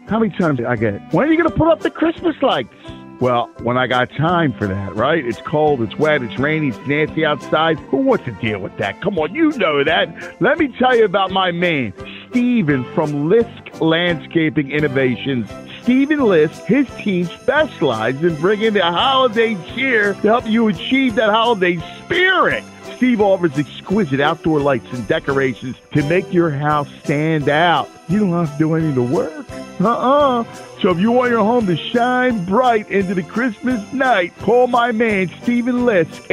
How 0.08 0.18
many 0.18 0.36
times 0.36 0.58
did 0.58 0.66
I 0.66 0.76
get? 0.76 1.00
When 1.12 1.28
are 1.28 1.32
you 1.32 1.38
going 1.38 1.48
to 1.48 1.56
put 1.56 1.68
up 1.68 1.80
the 1.80 1.90
Christmas 1.90 2.34
lights? 2.42 2.74
Well, 3.20 3.48
when 3.62 3.78
I 3.78 3.86
got 3.86 4.10
time 4.10 4.52
for 4.52 4.66
that, 4.66 4.94
right? 4.96 5.24
It's 5.24 5.40
cold, 5.42 5.80
it's 5.80 5.96
wet, 5.96 6.22
it's 6.22 6.38
rainy, 6.38 6.68
it's 6.68 6.86
nasty 6.88 7.24
outside. 7.24 7.78
Who 7.78 7.98
wants 7.98 8.24
to 8.24 8.32
deal 8.32 8.58
with 8.58 8.76
that? 8.78 9.00
Come 9.00 9.18
on, 9.18 9.34
you 9.34 9.50
know 9.52 9.84
that. 9.84 10.40
Let 10.42 10.58
me 10.58 10.68
tell 10.76 10.96
you 10.96 11.04
about 11.04 11.30
my 11.30 11.52
man, 11.52 11.92
Steven 12.28 12.84
from 12.94 13.28
Lisk 13.28 13.80
Landscaping 13.80 14.72
Innovations. 14.72 15.48
Stephen 15.84 16.18
Lisk, 16.18 16.64
his 16.64 16.88
team 16.96 17.26
specializes 17.26 18.22
in 18.22 18.40
bringing 18.40 18.72
the 18.72 18.80
holiday 18.80 19.54
cheer 19.74 20.14
to 20.14 20.20
help 20.22 20.46
you 20.46 20.68
achieve 20.68 21.14
that 21.16 21.28
holiday 21.28 21.76
spirit. 22.02 22.64
Steve 22.96 23.20
offers 23.20 23.58
exquisite 23.58 24.18
outdoor 24.18 24.60
lights 24.60 24.90
and 24.94 25.06
decorations 25.06 25.76
to 25.92 26.02
make 26.08 26.32
your 26.32 26.48
house 26.48 26.88
stand 27.02 27.50
out. 27.50 27.90
You 28.08 28.20
don't 28.20 28.30
have 28.30 28.50
to 28.52 28.58
do 28.58 28.74
any 28.74 28.88
of 28.88 28.94
the 28.94 29.02
work. 29.02 29.44
Uh-uh. 29.78 30.44
So 30.84 30.90
if 30.90 31.00
you 31.00 31.12
want 31.12 31.30
your 31.30 31.42
home 31.42 31.66
to 31.68 31.76
shine 31.78 32.44
bright 32.44 32.90
into 32.90 33.14
the 33.14 33.22
Christmas 33.22 33.90
night, 33.94 34.36
call 34.40 34.66
my 34.66 34.92
man 34.92 35.30
Stephen 35.40 35.86
Lisk, 35.86 36.26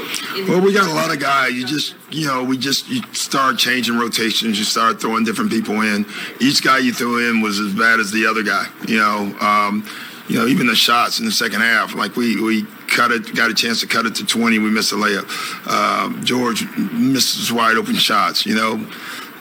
Well, 0.49 0.61
we 0.61 0.73
got 0.73 0.88
a 0.90 0.94
lot 0.94 1.12
of 1.12 1.20
guys. 1.20 1.52
You 1.52 1.66
just, 1.66 1.94
you 2.11 2.26
know, 2.26 2.44
we 2.44 2.58
just 2.58 2.88
you 2.88 3.02
start 3.12 3.58
changing 3.58 3.99
rotations. 3.99 4.58
You 4.58 4.64
start 4.64 5.00
throwing 5.00 5.25
different 5.25 5.50
people 5.50 5.80
in. 5.82 6.06
Each 6.40 6.62
guy 6.62 6.78
you 6.78 6.92
threw 6.92 7.30
in 7.30 7.40
was 7.40 7.58
as 7.61 7.73
bad 7.73 8.00
as 8.00 8.11
the 8.11 8.26
other 8.26 8.42
guy. 8.42 8.66
You 8.88 8.99
know, 8.99 9.38
um, 9.40 9.88
you 10.28 10.38
know, 10.38 10.46
even 10.46 10.66
the 10.66 10.74
shots 10.74 11.18
in 11.18 11.26
the 11.26 11.32
second 11.32 11.60
half. 11.60 11.94
Like 11.94 12.16
we 12.16 12.40
we 12.40 12.64
cut 12.88 13.10
it, 13.10 13.34
got 13.34 13.50
a 13.50 13.54
chance 13.54 13.80
to 13.80 13.86
cut 13.86 14.06
it 14.06 14.14
to 14.16 14.26
20. 14.26 14.58
We 14.58 14.70
missed 14.70 14.92
a 14.92 14.96
layup. 14.96 15.28
Um, 15.68 16.24
Georges 16.24 16.68
misses 16.92 17.52
wide 17.52 17.76
open 17.76 17.94
shots. 17.94 18.46
You 18.46 18.54
know, 18.54 18.90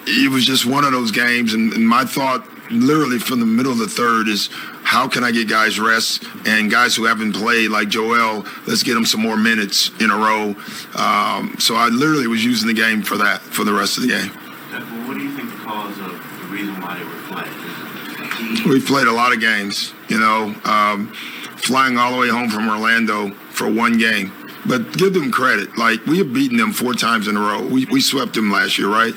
it 0.05 0.31
was 0.31 0.45
just 0.45 0.65
one 0.65 0.83
of 0.83 0.91
those 0.91 1.11
games. 1.11 1.53
And, 1.53 1.71
and 1.73 1.87
my 1.87 2.05
thought, 2.05 2.45
literally 2.71 3.19
from 3.19 3.39
the 3.39 3.45
middle 3.45 3.71
of 3.71 3.77
the 3.77 3.87
third, 3.87 4.27
is 4.27 4.49
how 4.83 5.07
can 5.07 5.23
I 5.23 5.31
get 5.31 5.47
guys 5.47 5.79
rest 5.79 6.25
and 6.45 6.69
guys 6.69 6.95
who 6.95 7.05
haven't 7.05 7.33
played 7.33 7.69
like 7.69 7.89
Joel? 7.89 8.45
Let's 8.67 8.83
get 8.83 8.95
them 8.95 9.05
some 9.05 9.21
more 9.21 9.37
minutes 9.37 9.89
in 10.01 10.11
a 10.11 10.17
row. 10.17 10.55
Um, 10.95 11.55
so 11.59 11.75
I 11.75 11.87
literally 11.87 12.27
was 12.27 12.43
using 12.43 12.67
the 12.67 12.73
game 12.73 13.01
for 13.01 13.17
that 13.17 13.41
for 13.41 13.63
the 13.63 13.73
rest 13.73 13.97
of 13.97 14.03
the 14.03 14.09
game. 14.09 14.31
Well, 14.71 15.07
what 15.07 15.17
do 15.17 15.23
you 15.23 15.35
think 15.35 15.49
the 15.51 15.63
cause 15.63 15.97
of 15.99 16.11
the 16.11 16.47
reason 16.47 16.79
why 16.81 16.97
they 16.97 17.05
were 17.05 17.11
flat? 17.29 17.47
Is 17.47 18.52
it 18.52 18.52
We've 18.67 18.85
played 18.85 19.07
a 19.07 19.11
lot 19.11 19.33
of 19.33 19.41
games, 19.41 19.93
you 20.07 20.19
know, 20.19 20.55
um, 20.63 21.11
flying 21.57 21.97
all 21.97 22.13
the 22.13 22.17
way 22.17 22.29
home 22.29 22.49
from 22.49 22.69
Orlando 22.69 23.31
for 23.51 23.69
one 23.69 23.97
game. 23.97 24.31
But 24.65 24.93
give 24.93 25.13
them 25.13 25.31
credit. 25.31 25.77
Like, 25.77 26.05
we 26.05 26.19
have 26.19 26.31
beaten 26.33 26.57
them 26.57 26.71
four 26.71 26.93
times 26.93 27.27
in 27.27 27.35
a 27.35 27.39
row. 27.39 27.61
We, 27.61 27.85
we 27.85 27.99
swept 27.99 28.33
them 28.33 28.49
last 28.51 28.77
year, 28.77 28.87
right? 28.87 29.13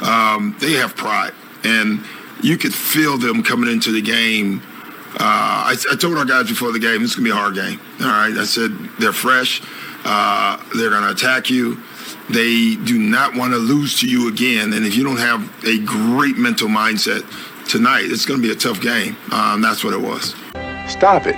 Um, 0.00 0.56
they 0.60 0.72
have 0.72 0.96
pride. 0.96 1.34
And 1.64 2.02
you 2.42 2.56
could 2.56 2.72
feel 2.72 3.18
them 3.18 3.42
coming 3.42 3.70
into 3.70 3.92
the 3.92 4.00
game. 4.00 4.62
Uh, 5.12 5.20
I, 5.20 5.76
I 5.92 5.96
told 5.96 6.16
our 6.16 6.24
guys 6.24 6.48
before 6.48 6.72
the 6.72 6.78
game, 6.78 7.02
this 7.02 7.10
is 7.10 7.16
going 7.16 7.26
to 7.26 7.32
be 7.32 7.36
a 7.36 7.40
hard 7.40 7.54
game. 7.54 7.78
All 8.00 8.06
right. 8.06 8.32
I 8.32 8.44
said, 8.44 8.70
they're 8.98 9.12
fresh. 9.12 9.60
Uh, 10.06 10.56
they're 10.74 10.90
going 10.90 11.02
to 11.02 11.10
attack 11.10 11.50
you. 11.50 11.82
They 12.30 12.76
do 12.76 12.98
not 12.98 13.34
want 13.34 13.52
to 13.52 13.58
lose 13.58 14.00
to 14.00 14.08
you 14.08 14.28
again. 14.28 14.72
And 14.72 14.86
if 14.86 14.96
you 14.96 15.04
don't 15.04 15.18
have 15.18 15.42
a 15.66 15.78
great 15.84 16.38
mental 16.38 16.68
mindset 16.68 17.22
tonight, 17.68 18.04
it's 18.06 18.26
going 18.26 18.40
to 18.40 18.46
be 18.46 18.52
a 18.52 18.56
tough 18.56 18.80
game. 18.80 19.16
Um, 19.32 19.60
that's 19.60 19.84
what 19.84 19.92
it 19.92 20.00
was. 20.00 20.34
Stop 20.88 21.26
it. 21.26 21.36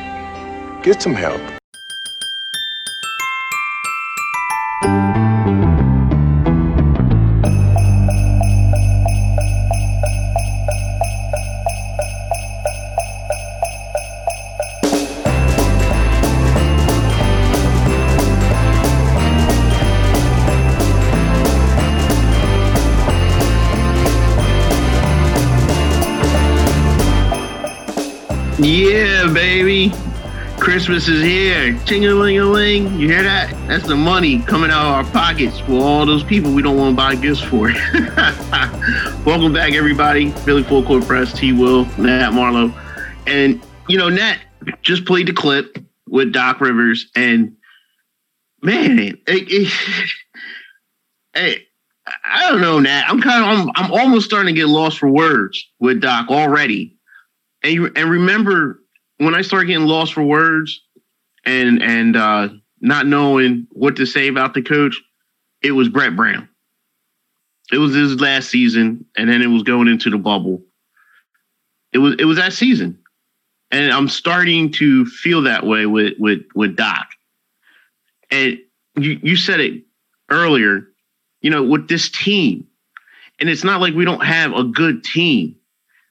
Get 0.83 1.03
some 1.03 1.15
help. 1.15 1.58
Christmas 30.99 31.17
is 31.21 31.25
here. 31.25 31.79
Ching-a-ling-a-ling. 31.85 32.99
You 32.99 33.07
hear 33.07 33.23
that? 33.23 33.51
That's 33.69 33.87
the 33.87 33.95
money 33.95 34.43
coming 34.43 34.69
out 34.73 34.85
of 34.85 35.07
our 35.07 35.13
pockets 35.13 35.61
for 35.61 35.75
all 35.75 36.05
those 36.05 36.25
people 36.25 36.53
we 36.53 36.61
don't 36.61 36.77
want 36.77 36.95
to 36.95 36.97
buy 36.97 37.15
gifts 37.15 37.41
for. 37.41 37.69
Welcome 39.25 39.53
back, 39.53 39.75
everybody. 39.75 40.33
Philly 40.33 40.65
Full 40.65 40.83
Court 40.83 41.05
Press, 41.05 41.33
T. 41.33 41.53
Will, 41.53 41.85
Nat 41.99 42.33
Marlowe. 42.33 42.75
And, 43.29 43.65
you 43.87 43.97
know, 43.97 44.09
Nat 44.09 44.39
just 44.83 45.05
played 45.05 45.29
the 45.29 45.33
clip 45.33 45.79
with 46.09 46.33
Doc 46.33 46.61
Rivers. 46.61 47.09
And, 47.15 47.57
man, 48.61 48.99
it, 48.99 49.21
it, 49.29 49.73
it, 51.37 51.63
I 52.25 52.51
don't 52.51 52.61
know, 52.61 52.81
Nat. 52.81 53.05
I'm 53.07 53.21
kind 53.21 53.45
of, 53.45 53.69
I'm, 53.69 53.71
I'm 53.77 53.93
almost 53.93 54.27
starting 54.27 54.53
to 54.53 54.61
get 54.61 54.67
lost 54.67 54.99
for 54.99 55.09
words 55.09 55.65
with 55.79 56.01
Doc 56.01 56.29
already. 56.29 56.97
And, 57.63 57.97
and 57.97 58.11
remember 58.11 58.81
when 59.19 59.37
I 59.37 59.43
started 59.43 59.67
getting 59.67 59.87
lost 59.87 60.15
for 60.15 60.25
words 60.25 60.81
and 61.49 61.83
and 61.83 62.17
uh, 62.17 62.49
not 62.81 63.07
knowing 63.07 63.67
what 63.71 63.97
to 63.97 64.07
say 64.07 64.29
about 64.29 64.55
the 64.55 64.63
coach, 64.63 65.01
it 65.63 65.73
was 65.73 65.89
Brett 65.89 66.17
Brown. 66.17 66.49
It 67.73 67.79
was 67.79 67.95
his 67.95 68.21
last 68.21 68.51
season, 68.51 69.05
and 69.17 69.29
then 69.29 69.43
it 69.43 69.49
was 69.49 69.63
going 69.63 69.89
into 69.89 70.11
the 70.11 70.19
bubble. 70.19 70.63
It 71.93 71.99
was 71.99 72.17
it 72.19 72.25
was 72.25 72.37
that 72.37 72.53
season, 72.53 72.99
and 73.71 73.93
I'm 73.93 74.09
starting 74.09 74.73
to 74.73 75.07
feel 75.07 75.43
that 75.43 75.67
way 75.67 75.87
with 75.87 76.15
with 76.19 76.43
with 76.55 76.77
Doc. 76.77 77.09
And 78.31 78.59
you 78.97 79.19
you 79.23 79.37
said 79.37 79.61
it 79.61 79.85
earlier, 80.31 80.87
you 81.41 81.51
know, 81.51 81.63
with 81.63 81.89
this 81.89 82.11
team, 82.11 82.67
and 83.41 83.49
it's 83.49 83.65
not 83.65 83.81
like 83.81 83.95
we 83.95 84.05
don't 84.05 84.25
have 84.25 84.53
a 84.53 84.65
good 84.65 85.05
team. 85.05 85.57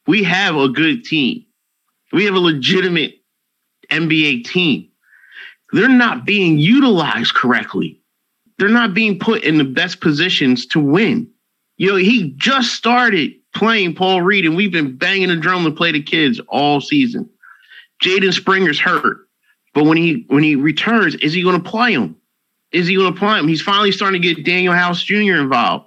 We 0.07 0.23
have 0.23 0.55
a 0.55 0.69
good 0.69 1.03
team 1.03 1.43
we 2.11 2.25
have 2.25 2.35
a 2.35 2.39
legitimate 2.39 3.15
NBA 3.91 4.45
team. 4.45 4.89
They're 5.77 5.87
not 5.87 6.25
being 6.25 6.57
utilized 6.57 7.35
correctly. 7.35 8.01
They're 8.57 8.67
not 8.67 8.95
being 8.95 9.19
put 9.19 9.43
in 9.43 9.59
the 9.59 9.63
best 9.63 10.01
positions 10.01 10.65
to 10.67 10.79
win. 10.79 11.29
You 11.77 11.89
know, 11.91 11.97
he 11.97 12.31
just 12.37 12.73
started 12.73 13.33
playing 13.53 13.93
Paul 13.93 14.23
Reed, 14.23 14.47
and 14.47 14.55
we've 14.55 14.71
been 14.71 14.97
banging 14.97 15.27
the 15.27 15.35
drum 15.35 15.65
to 15.65 15.71
play 15.71 15.91
the 15.91 16.01
kids 16.01 16.41
all 16.47 16.81
season. 16.81 17.29
Jaden 18.03 18.33
Springer's 18.33 18.79
hurt, 18.79 19.29
but 19.75 19.83
when 19.83 19.97
he 19.97 20.25
when 20.29 20.41
he 20.41 20.55
returns, 20.55 21.13
is 21.13 21.31
he 21.31 21.43
going 21.43 21.61
to 21.61 21.69
play 21.69 21.93
him? 21.93 22.15
Is 22.71 22.87
he 22.87 22.95
going 22.95 23.13
to 23.13 23.19
play 23.19 23.37
him? 23.37 23.47
He's 23.47 23.61
finally 23.61 23.91
starting 23.91 24.19
to 24.19 24.33
get 24.33 24.43
Danuel 24.43 24.75
House 24.75 25.03
Jr. 25.03 25.35
involved. 25.35 25.85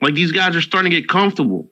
Like 0.00 0.14
these 0.14 0.32
guys 0.32 0.56
are 0.56 0.62
starting 0.62 0.90
to 0.90 0.98
get 0.98 1.10
comfortable. 1.10 1.70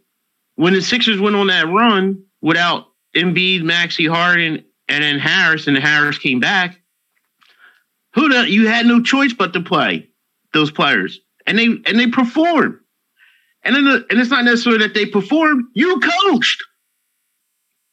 When 0.56 0.74
the 0.74 0.82
Sixers 0.82 1.18
went 1.18 1.34
on 1.34 1.46
that 1.46 1.66
run 1.66 2.24
without 2.42 2.88
Embiid, 3.16 3.62
Maxey 3.62 4.06
Harden, 4.06 4.62
and 4.86 5.02
then 5.02 5.18
Harris, 5.18 5.66
and 5.66 5.78
Harris 5.78 6.18
came 6.18 6.40
back. 6.40 6.78
Who 8.14 8.28
the, 8.28 8.48
you 8.48 8.68
had 8.68 8.86
no 8.86 9.02
choice 9.02 9.32
but 9.32 9.52
to 9.52 9.60
play 9.60 10.08
those 10.52 10.70
players, 10.70 11.20
and 11.46 11.58
they 11.58 11.66
and 11.66 11.98
they 11.98 12.06
perform. 12.06 12.80
And 13.64 13.74
then 13.74 13.84
the, 13.84 14.06
and 14.10 14.20
it's 14.20 14.30
not 14.30 14.44
necessarily 14.44 14.86
that 14.86 14.94
they 14.94 15.06
perform. 15.06 15.68
You 15.74 16.00
coached. 16.00 16.62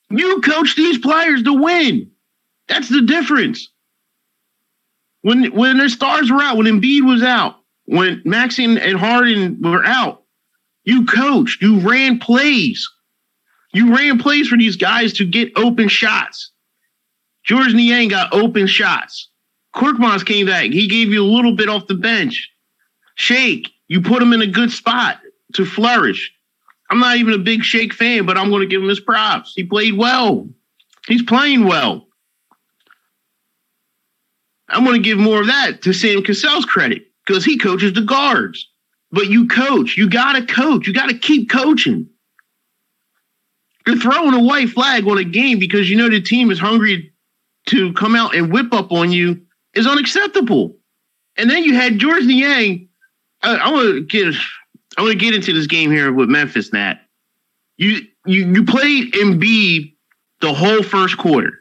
You 0.10 0.42
coached 0.42 0.78
these 0.78 0.98
players 0.98 1.44
to 1.44 1.54
win. 1.54 2.12
That's 2.68 2.90
the 2.90 3.02
difference. 3.02 3.70
When 5.22 5.46
when 5.56 5.78
their 5.78 5.90
stars 5.90 6.32
were 6.32 6.42
out, 6.42 6.58
when 6.58 6.68
Embiid 6.68 7.06
was 7.08 7.24
out, 7.24 7.56
when 7.86 8.22
Maxey 8.26 8.64
and 8.66 9.00
Harden 9.00 9.60
were 9.62 9.86
out, 9.86 10.24
you 10.84 11.06
coached. 11.06 11.62
You 11.62 11.80
ran 11.80 12.20
plays. 12.20 12.88
You 13.74 13.96
ran 13.96 14.20
plays 14.20 14.48
for 14.48 14.58
these 14.58 14.76
guys 14.76 15.14
to 15.14 15.26
get 15.26 15.52
open 15.56 15.88
shots. 15.88 16.52
Georges 17.44 17.74
Niang 17.74 18.10
got 18.10 18.34
open 18.34 18.68
shots. 18.68 19.30
Korkmaz 19.76 20.26
came 20.26 20.46
back. 20.46 20.72
He 20.72 20.88
gave 20.88 21.10
you 21.10 21.24
a 21.24 21.26
little 21.26 21.56
bit 21.56 21.70
off 21.70 21.88
the 21.88 21.96
bench. 21.96 22.52
Shake, 23.16 23.70
you 23.88 24.02
put 24.02 24.22
him 24.22 24.34
in 24.34 24.42
a 24.42 24.48
good 24.48 24.72
spot 24.72 25.20
to 25.54 25.66
flourish. 25.66 26.34
I'm 26.90 27.00
not 27.00 27.18
even 27.18 27.34
a 27.34 27.38
big 27.38 27.64
Shake 27.64 27.94
fan, 27.94 28.26
but 28.26 28.38
I'm 28.38 28.50
going 28.50 28.62
to 28.62 28.68
give 28.68 28.82
him 28.82 28.90
his 28.90 29.00
props. 29.00 29.54
He 29.56 29.64
played 29.64 29.98
well. 29.98 30.50
He's 31.08 31.24
playing 31.24 31.66
well. 31.66 32.08
I'm 34.68 34.84
going 34.84 35.02
to 35.02 35.04
give 35.04 35.18
more 35.18 35.42
of 35.42 35.48
that 35.48 35.82
to 35.84 35.94
Sam 35.94 36.24
Cassell's 36.24 36.66
credit 36.66 37.04
because 37.26 37.46
he 37.46 37.58
coaches 37.58 37.94
the 37.94 38.02
guards. 38.02 38.70
But 39.12 39.28
you 39.28 39.48
coach. 39.48 39.98
You 39.98 40.10
got 40.10 40.34
to 40.34 40.46
coach. 40.46 40.88
You 40.88 40.94
got 40.94 41.10
to 41.10 41.18
keep 41.18 41.50
coaching. 41.50 42.08
You're 43.86 43.98
throwing 43.98 44.34
a 44.34 44.44
white 44.44 44.70
flag 44.70 45.08
on 45.08 45.18
a 45.18 45.24
game 45.24 45.60
because 45.60 45.90
you 45.90 45.98
know 45.98 46.10
the 46.10 46.22
team 46.22 46.52
is 46.52 46.60
hungry 46.60 47.12
to 47.68 47.94
come 47.94 48.16
out 48.16 48.36
and 48.36 48.52
whip 48.52 48.74
up 48.74 48.92
on 48.92 49.12
you 49.12 49.42
is 49.74 49.88
unacceptable. 49.88 50.76
And 51.38 51.50
then 51.50 51.64
you 51.64 51.76
had 51.76 51.98
Georges 51.98 52.28
Niang. 52.28 52.88
I, 53.42 53.56
I 53.56 53.72
want 53.72 53.88
to 53.88 54.02
get 54.02 54.36
I 54.98 55.02
want 55.02 55.14
to 55.14 55.18
get 55.18 55.34
into 55.34 55.54
this 55.54 55.68
game 55.68 55.92
here 55.92 56.12
with 56.12 56.30
Memphis. 56.30 56.74
Nat, 56.74 57.00
you 57.78 58.02
you 58.26 58.46
you 58.54 58.66
played 58.66 59.14
Embiid 59.14 59.96
the 60.42 60.54
whole 60.54 60.84
first 60.84 61.18
quarter. 61.18 61.60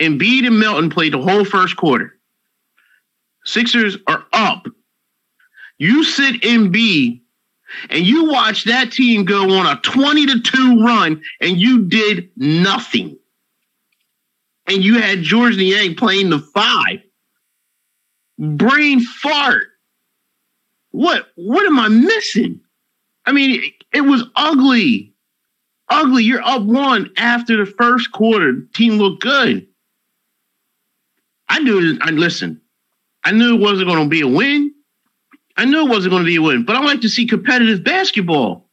Embiid 0.00 0.46
and 0.46 0.58
Melton 0.58 0.90
played 0.90 1.12
the 1.12 1.20
whole 1.20 1.44
first 1.44 1.76
quarter. 1.76 2.14
Sixers 3.44 3.96
are 4.06 4.24
up. 4.32 4.66
You 5.78 6.04
sit 6.04 6.42
Embiid 6.42 7.20
and 7.90 8.06
you 8.06 8.26
watch 8.26 8.64
that 8.64 8.92
team 8.92 9.24
go 9.24 9.50
on 9.58 9.66
a 9.66 9.80
20 9.80 10.26
to 10.26 10.40
2 10.40 10.84
run 10.84 11.22
and 11.40 11.58
you 11.58 11.84
did 11.84 12.30
nothing. 12.36 13.18
And 14.66 14.82
you 14.82 15.00
had 15.00 15.22
Georges 15.22 15.58
Niang 15.58 15.94
playing 15.94 16.30
the 16.30 16.40
five. 16.40 17.00
Brain 18.38 19.00
fart. 19.00 19.68
What 20.90 21.26
what 21.36 21.66
am 21.66 21.78
I 21.78 21.88
missing? 21.88 22.60
I 23.24 23.32
mean, 23.32 23.62
it, 23.62 23.72
it 23.92 24.00
was 24.02 24.24
ugly. 24.34 25.12
Ugly. 25.88 26.24
You're 26.24 26.42
up 26.42 26.62
one 26.62 27.10
after 27.16 27.56
the 27.56 27.70
first 27.70 28.12
quarter. 28.12 28.62
Team 28.74 28.94
looked 28.94 29.22
good. 29.22 29.66
I 31.48 31.60
knew 31.60 31.98
I 32.00 32.10
listen. 32.10 32.60
I 33.24 33.32
knew 33.32 33.54
it 33.56 33.60
wasn't 33.60 33.88
going 33.88 34.04
to 34.04 34.08
be 34.08 34.20
a 34.20 34.28
win. 34.28 34.72
I 35.56 35.64
knew 35.64 35.86
it 35.86 35.90
wasn't 35.90 36.12
going 36.12 36.22
to 36.22 36.26
be 36.26 36.36
a 36.36 36.42
win, 36.42 36.64
but 36.64 36.76
I 36.76 36.80
like 36.80 37.00
to 37.00 37.08
see 37.08 37.26
competitive 37.26 37.82
basketball. 37.82 38.68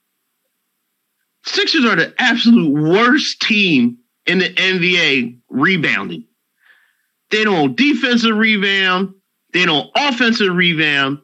Sixers 1.45 1.85
are 1.85 1.95
the 1.95 2.13
absolute 2.19 2.73
worst 2.73 3.41
team 3.41 3.97
in 4.25 4.39
the 4.39 4.53
NBA 4.53 5.39
rebounding. 5.49 6.25
They 7.31 7.43
don't 7.43 7.75
defensive 7.75 8.35
rebound. 8.35 9.13
They 9.53 9.65
don't 9.65 9.89
offensive 9.95 10.55
rebound. 10.55 11.19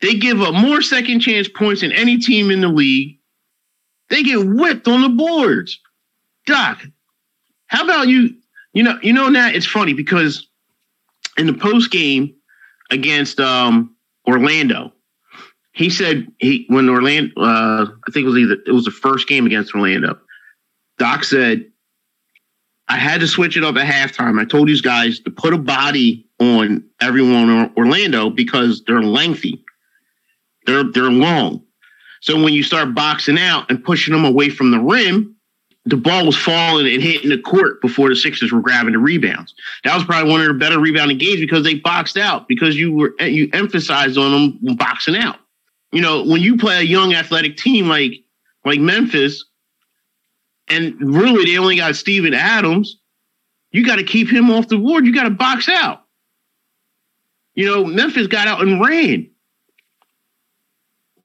They 0.00 0.14
give 0.14 0.40
up 0.40 0.54
more 0.54 0.82
second 0.82 1.20
chance 1.20 1.48
points 1.48 1.82
than 1.82 1.92
any 1.92 2.18
team 2.18 2.50
in 2.50 2.60
the 2.60 2.68
league. 2.68 3.18
They 4.08 4.22
get 4.22 4.44
whipped 4.44 4.88
on 4.88 5.02
the 5.02 5.08
boards. 5.08 5.78
Doc, 6.46 6.84
how 7.66 7.84
about 7.84 8.08
you? 8.08 8.34
You 8.72 8.82
know, 8.82 8.98
you 9.02 9.12
know 9.12 9.30
that 9.32 9.54
it's 9.54 9.66
funny 9.66 9.94
because 9.94 10.48
in 11.36 11.46
the 11.46 11.54
post 11.54 11.90
game 11.90 12.34
against 12.90 13.40
um, 13.40 13.94
Orlando. 14.26 14.92
He 15.72 15.88
said 15.90 16.26
he 16.38 16.66
when 16.68 16.88
Orlando, 16.88 17.32
uh, 17.40 17.86
I 18.06 18.10
think 18.12 18.24
it 18.24 18.28
was 18.28 18.38
either 18.38 18.56
it 18.66 18.72
was 18.72 18.84
the 18.84 18.90
first 18.90 19.28
game 19.28 19.46
against 19.46 19.74
Orlando. 19.74 20.18
Doc 20.98 21.24
said, 21.24 21.70
"I 22.88 22.96
had 22.96 23.20
to 23.20 23.28
switch 23.28 23.56
it 23.56 23.64
up 23.64 23.76
at 23.76 23.86
halftime. 23.86 24.40
I 24.40 24.44
told 24.44 24.68
these 24.68 24.80
guys 24.80 25.20
to 25.20 25.30
put 25.30 25.54
a 25.54 25.58
body 25.58 26.26
on 26.40 26.84
everyone 27.00 27.50
in 27.50 27.72
Orlando 27.76 28.30
because 28.30 28.82
they're 28.86 29.02
lengthy, 29.02 29.62
they're 30.66 30.84
they're 30.84 31.10
long. 31.10 31.62
So 32.22 32.42
when 32.42 32.52
you 32.52 32.62
start 32.62 32.94
boxing 32.94 33.38
out 33.38 33.70
and 33.70 33.82
pushing 33.82 34.12
them 34.12 34.24
away 34.24 34.50
from 34.50 34.70
the 34.70 34.80
rim, 34.80 35.36
the 35.86 35.96
ball 35.96 36.26
was 36.26 36.36
falling 36.36 36.92
and 36.92 37.02
hitting 37.02 37.30
the 37.30 37.38
court 37.38 37.80
before 37.80 38.08
the 38.08 38.16
Sixers 38.16 38.52
were 38.52 38.60
grabbing 38.60 38.92
the 38.92 38.98
rebounds. 38.98 39.54
That 39.84 39.94
was 39.94 40.04
probably 40.04 40.30
one 40.30 40.42
of 40.42 40.48
the 40.48 40.54
better 40.54 40.78
rebounding 40.78 41.18
games 41.18 41.40
because 41.40 41.64
they 41.64 41.74
boxed 41.74 42.18
out 42.18 42.48
because 42.48 42.76
you 42.76 42.92
were 42.92 43.14
you 43.20 43.48
emphasized 43.52 44.18
on 44.18 44.58
them 44.62 44.76
boxing 44.76 45.16
out. 45.16 45.38
You 45.92 46.02
know, 46.02 46.24
when 46.24 46.40
you 46.40 46.56
play 46.56 46.78
a 46.78 46.82
young 46.82 47.14
athletic 47.14 47.56
team 47.56 47.88
like 47.88 48.12
like 48.64 48.78
Memphis, 48.78 49.44
and 50.68 50.94
really 51.00 51.46
they 51.46 51.58
only 51.58 51.76
got 51.76 51.96
Steven 51.96 52.34
Adams, 52.34 52.98
you 53.72 53.84
got 53.84 53.96
to 53.96 54.04
keep 54.04 54.28
him 54.28 54.50
off 54.50 54.68
the 54.68 54.78
board. 54.78 55.06
You 55.06 55.14
got 55.14 55.24
to 55.24 55.30
box 55.30 55.68
out. 55.68 56.04
You 57.60 57.66
know, 57.66 57.84
Memphis 57.84 58.26
got 58.26 58.48
out 58.48 58.62
and 58.62 58.80
ran. 58.80 59.30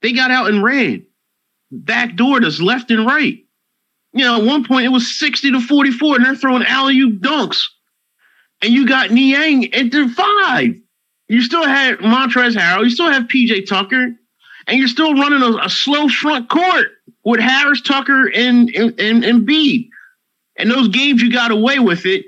They 0.01 0.11
got 0.11 0.31
out 0.31 0.49
and 0.49 0.63
ran. 0.63 1.05
Back 1.71 2.15
door 2.15 2.43
us 2.43 2.59
left 2.59 2.91
and 2.91 3.05
right 3.05 3.45
you 4.15 4.23
know, 4.23 4.39
at 4.39 4.45
one 4.45 4.63
point 4.63 4.85
it 4.85 4.89
was 4.89 5.19
60 5.19 5.51
to 5.51 5.59
44, 5.59 6.15
and 6.15 6.25
they're 6.25 6.35
throwing 6.35 6.63
alley 6.63 6.97
oop 6.97 7.21
dunks. 7.21 7.65
And 8.61 8.71
you 8.71 8.87
got 8.87 9.11
Niang 9.11 9.73
at 9.73 9.91
the 9.91 10.07
five. 10.07 10.73
You 11.27 11.41
still 11.41 11.65
had 11.65 11.97
Montrezl 11.97 12.55
Harrell, 12.55 12.85
you 12.85 12.89
still 12.89 13.11
have 13.11 13.23
PJ 13.23 13.67
Tucker, 13.67 14.15
and 14.67 14.79
you're 14.79 14.87
still 14.87 15.13
running 15.15 15.41
a, 15.41 15.65
a 15.65 15.69
slow 15.69 16.07
front 16.07 16.49
court 16.49 16.91
with 17.25 17.41
Harris, 17.41 17.81
Tucker, 17.81 18.27
and 18.33 18.69
and, 18.69 18.97
and, 18.99 19.25
and 19.25 19.45
Embiid. 19.45 19.89
And 20.55 20.71
those 20.71 20.87
games 20.87 21.21
you 21.21 21.29
got 21.29 21.51
away 21.51 21.79
with 21.79 22.05
it. 22.05 22.25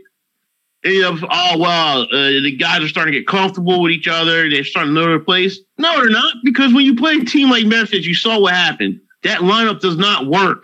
You 0.83 1.01
know, 1.01 1.17
oh 1.29 1.57
well, 1.57 2.01
uh, 2.03 2.07
the 2.41 2.55
guys 2.55 2.81
are 2.81 2.87
starting 2.87 3.13
to 3.13 3.19
get 3.19 3.27
comfortable 3.27 3.81
with 3.81 3.91
each 3.91 4.07
other. 4.07 4.49
They're 4.49 4.63
starting 4.63 4.93
to 4.93 4.99
know 5.01 5.07
their 5.07 5.19
place. 5.19 5.59
No, 5.77 5.99
they're 5.99 6.09
not, 6.09 6.35
because 6.43 6.73
when 6.73 6.85
you 6.85 6.95
play 6.95 7.15
a 7.15 7.25
team 7.25 7.49
like 7.49 7.65
Memphis, 7.65 8.05
you 8.05 8.13
saw 8.13 8.39
what 8.39 8.53
happened. 8.53 9.01
That 9.23 9.39
lineup 9.39 9.79
does 9.81 9.97
not 9.97 10.27
work. 10.27 10.63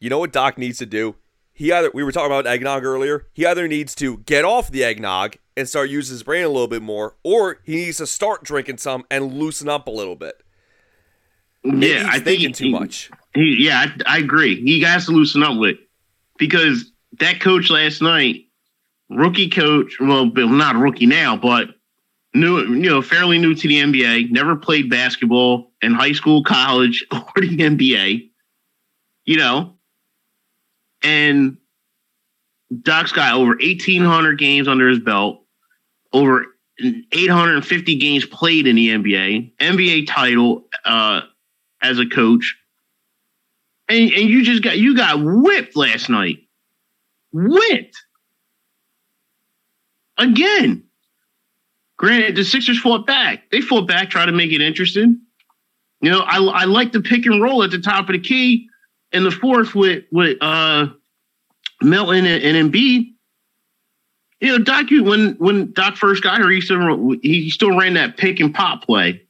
You 0.00 0.10
know 0.10 0.18
what 0.18 0.32
Doc 0.32 0.58
needs 0.58 0.78
to 0.78 0.86
do? 0.86 1.14
He 1.52 1.72
either 1.72 1.90
we 1.94 2.02
were 2.02 2.12
talking 2.12 2.26
about 2.30 2.46
eggnog 2.46 2.84
earlier. 2.84 3.26
He 3.32 3.46
either 3.46 3.66
needs 3.66 3.94
to 3.96 4.18
get 4.18 4.44
off 4.44 4.70
the 4.70 4.84
eggnog 4.84 5.36
and 5.56 5.68
start 5.68 5.88
using 5.88 6.14
his 6.14 6.22
brain 6.22 6.44
a 6.44 6.48
little 6.48 6.68
bit 6.68 6.82
more, 6.82 7.16
or 7.24 7.60
he 7.64 7.76
needs 7.76 7.98
to 7.98 8.06
start 8.06 8.44
drinking 8.44 8.78
some 8.78 9.04
and 9.10 9.34
loosen 9.34 9.68
up 9.68 9.86
a 9.86 9.90
little 9.90 10.16
bit. 10.16 10.40
Maybe 11.64 11.86
yeah, 11.88 11.98
he's 11.98 12.06
I 12.06 12.10
think 12.12 12.24
thinking 12.24 12.48
he- 12.48 12.52
too 12.54 12.70
much. 12.70 13.10
He, 13.34 13.56
yeah, 13.60 13.86
I, 14.06 14.16
I 14.16 14.18
agree. 14.18 14.60
He 14.62 14.82
has 14.82 15.06
to 15.06 15.12
loosen 15.12 15.42
up 15.42 15.58
with 15.58 15.76
because 16.38 16.92
that 17.20 17.40
coach 17.40 17.70
last 17.70 18.02
night, 18.02 18.44
rookie 19.10 19.48
coach, 19.48 19.98
well, 20.00 20.26
not 20.26 20.76
rookie 20.76 21.06
now, 21.06 21.36
but 21.36 21.68
new, 22.34 22.58
you 22.60 22.90
know, 22.90 23.02
fairly 23.02 23.38
new 23.38 23.54
to 23.54 23.68
the 23.68 23.80
NBA, 23.80 24.30
never 24.30 24.56
played 24.56 24.90
basketball 24.90 25.72
in 25.82 25.92
high 25.92 26.12
school, 26.12 26.42
college, 26.42 27.06
or 27.12 27.22
the 27.36 27.56
NBA, 27.56 28.30
you 29.24 29.36
know, 29.36 29.74
and 31.02 31.56
Doc's 32.82 33.12
got 33.12 33.34
over 33.34 33.52
1,800 33.52 34.38
games 34.38 34.68
under 34.68 34.88
his 34.88 34.98
belt, 34.98 35.44
over 36.12 36.46
850 36.80 37.96
games 37.96 38.26
played 38.26 38.66
in 38.66 38.76
the 38.76 38.88
NBA, 38.90 39.56
NBA 39.58 40.06
title 40.06 40.66
uh, 40.84 41.22
as 41.82 41.98
a 41.98 42.06
coach. 42.06 42.56
And 43.88 44.12
and 44.12 44.28
you 44.28 44.44
just 44.44 44.62
got 44.62 44.76
you 44.76 44.94
got 44.94 45.18
whipped 45.18 45.74
last 45.74 46.10
night. 46.10 46.40
Whipped 47.32 47.96
again. 50.18 50.84
Granted, 51.96 52.36
the 52.36 52.44
Sixers 52.44 52.78
fought 52.78 53.06
back. 53.06 53.50
They 53.50 53.60
fought 53.60 53.88
back, 53.88 54.08
tried 54.08 54.26
to 54.26 54.32
make 54.32 54.52
it 54.52 54.60
interesting. 54.60 55.20
You 56.00 56.10
know, 56.10 56.20
I 56.20 56.38
I 56.38 56.64
like 56.64 56.92
the 56.92 57.00
pick 57.00 57.26
and 57.26 57.42
roll 57.42 57.64
at 57.64 57.70
the 57.70 57.80
top 57.80 58.08
of 58.08 58.12
the 58.12 58.20
key 58.20 58.68
in 59.12 59.24
the 59.24 59.30
fourth 59.30 59.74
with 59.74 60.04
with 60.12 60.38
uh 60.40 60.88
Melton 61.82 62.24
and, 62.24 62.42
and 62.42 62.72
Embiid. 62.72 63.14
You 64.40 64.58
know, 64.58 64.58
Doc, 64.58 64.86
when 64.90 65.34
when 65.38 65.72
Doc 65.72 65.96
first 65.96 66.22
got 66.22 66.38
here, 66.38 66.50
he 66.50 66.60
still 66.60 67.16
he 67.22 67.50
still 67.50 67.76
ran 67.76 67.94
that 67.94 68.16
pick 68.16 68.38
and 68.38 68.54
pop 68.54 68.84
play 68.84 69.22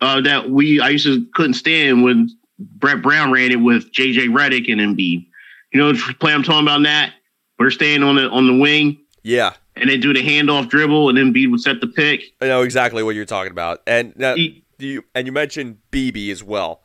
uh, 0.00 0.20
that 0.22 0.50
we 0.50 0.80
I 0.80 0.90
used 0.90 1.06
to 1.06 1.26
couldn't 1.34 1.54
stand 1.54 2.02
when 2.02 2.28
Brett 2.58 3.02
Brown 3.02 3.32
ran 3.32 3.50
it 3.50 3.56
with 3.56 3.90
JJ 3.92 4.28
Redick 4.28 4.70
and 4.70 4.80
Embiid. 4.80 5.26
You 5.72 5.80
know 5.80 5.92
the 5.92 6.14
play 6.18 6.34
I'm 6.34 6.42
talking 6.42 6.66
about 6.66 6.82
that? 6.82 7.14
We're 7.58 7.70
staying 7.70 8.02
on 8.02 8.16
the 8.16 8.28
on 8.28 8.46
the 8.46 8.58
wing 8.58 8.98
Yeah, 9.22 9.54
and 9.76 9.88
they 9.88 9.96
do 9.96 10.12
the 10.12 10.20
handoff 10.20 10.68
dribble 10.68 11.08
and 11.08 11.18
then 11.18 11.32
Embiid 11.32 11.50
would 11.50 11.60
set 11.60 11.80
the 11.80 11.86
pick. 11.86 12.22
I 12.40 12.46
know 12.46 12.62
exactly 12.62 13.02
what 13.02 13.14
you're 13.14 13.24
talking 13.24 13.52
about. 13.52 13.82
And 13.86 14.16
now, 14.16 14.34
do 14.34 14.86
you 14.86 15.04
and 15.14 15.26
you 15.26 15.32
mentioned 15.32 15.78
BB 15.92 16.30
as 16.30 16.42
well. 16.42 16.82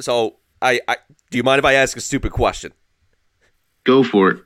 So 0.00 0.36
I, 0.60 0.80
I 0.88 0.96
do 1.30 1.38
you 1.38 1.44
mind 1.44 1.58
if 1.58 1.64
I 1.64 1.74
ask 1.74 1.96
a 1.96 2.00
stupid 2.00 2.32
question? 2.32 2.72
Go 3.84 4.02
for 4.02 4.30
it. 4.30 4.42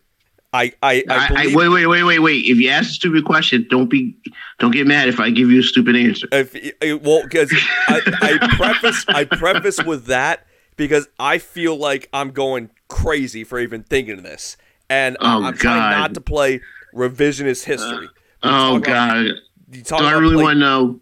I 0.53 0.73
I, 0.83 0.93
I, 0.93 1.03
I, 1.09 1.29
I, 1.31 1.55
wait, 1.55 1.69
wait, 1.69 1.87
wait, 1.87 2.03
wait, 2.03 2.19
wait. 2.19 2.45
If 2.45 2.59
you 2.59 2.69
ask 2.71 2.91
a 2.91 2.93
stupid 2.93 3.25
question, 3.25 3.67
don't 3.71 3.89
be 3.89 4.17
don't 4.59 4.73
get 4.73 4.87
mad 4.87 5.09
if 5.09 5.21
I 5.21 5.31
give 5.31 5.51
you 5.51 5.61
a 5.61 5.63
stupid 5.63 5.97
answer. 5.97 6.29
If 6.33 6.55
well, 7.03 7.23
because 7.23 7.53
I, 7.89 8.01
I 8.21 8.57
preface 8.57 9.05
I 9.09 9.25
preface 9.25 9.83
with 9.85 10.07
that 10.07 10.47
because 10.77 11.09
I 11.19 11.39
feel 11.39 11.77
like 11.77 12.09
I'm 12.13 12.33
going 12.33 12.71
crazy 12.89 13.45
for 13.45 13.59
even 13.61 13.83
thinking 13.83 14.19
of 14.19 14.25
this, 14.25 14.57
and 14.89 15.17
Oh, 15.21 15.45
I'm 15.45 15.57
trying 15.57 15.99
not 15.99 16.15
to 16.15 16.21
play 16.21 16.61
revisionist 16.95 17.65
history. 17.65 18.09
Oh 18.43 18.79
talk 18.79 18.87
about- 18.89 19.13
God. 19.15 19.27
You 19.73 19.83
Do 19.83 19.95
I 19.97 20.13
really 20.13 20.35
play- 20.35 20.43
want 20.45 20.57
to 20.57 20.61
know? 20.61 21.01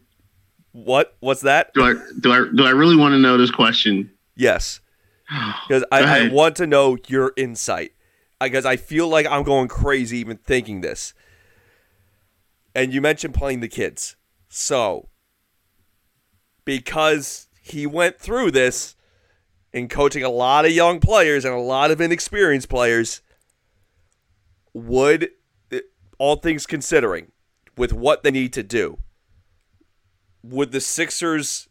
what? 0.73 1.17
What's 1.21 1.41
that? 1.43 1.73
Do 1.75 1.83
I 1.83 1.95
do 2.21 2.33
I 2.33 2.47
do 2.55 2.65
I 2.67 2.71
really 2.71 2.97
want 2.97 3.13
to 3.13 3.19
know 3.19 3.37
this 3.39 3.51
question? 3.51 4.11
Yes, 4.37 4.81
because 5.69 5.85
I, 5.91 6.27
I 6.27 6.29
want 6.29 6.57
to 6.57 6.67
know 6.67 6.97
your 7.09 7.33
insight. 7.37 7.93
Because 8.41 8.65
I 8.65 8.77
feel 8.77 9.09
like 9.09 9.27
I'm 9.27 9.43
going 9.43 9.67
crazy 9.67 10.19
even 10.19 10.37
thinking 10.37 10.81
this. 10.81 11.13
And 12.75 12.93
you 12.95 13.01
mentioned 13.01 13.35
playing 13.35 13.61
the 13.61 13.69
kids, 13.69 14.15
so 14.49 15.09
because 16.65 17.49
he 17.61 17.87
went 17.87 18.19
through 18.19 18.51
this 18.53 18.95
and 19.73 19.91
coaching 19.91 20.23
a 20.23 20.29
lot 20.29 20.65
of 20.65 20.71
young 20.73 21.01
players 21.01 21.45
and 21.45 21.55
a 21.55 21.59
lot 21.59 21.91
of 21.91 22.01
inexperienced 22.01 22.69
players, 22.69 23.23
would 24.73 25.31
all 26.19 26.37
things 26.37 26.67
considering, 26.67 27.33
with 27.77 27.93
what 27.93 28.23
they 28.23 28.31
need 28.31 28.53
to 28.53 28.63
do, 28.63 28.99
would 30.43 30.73
the 30.73 30.81
Sixers 30.81 31.69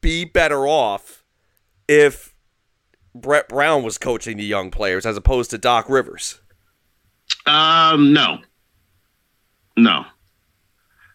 be 0.00 0.24
better 0.24 0.66
off 0.66 1.24
if 1.88 2.34
Brett 3.14 3.48
Brown 3.48 3.82
was 3.82 3.98
coaching 3.98 4.36
the 4.36 4.44
young 4.44 4.70
players 4.70 5.06
as 5.06 5.16
opposed 5.16 5.50
to 5.50 5.58
Doc 5.58 5.88
Rivers? 5.88 6.40
Um, 7.46 8.12
no, 8.12 8.38
no, 9.76 10.04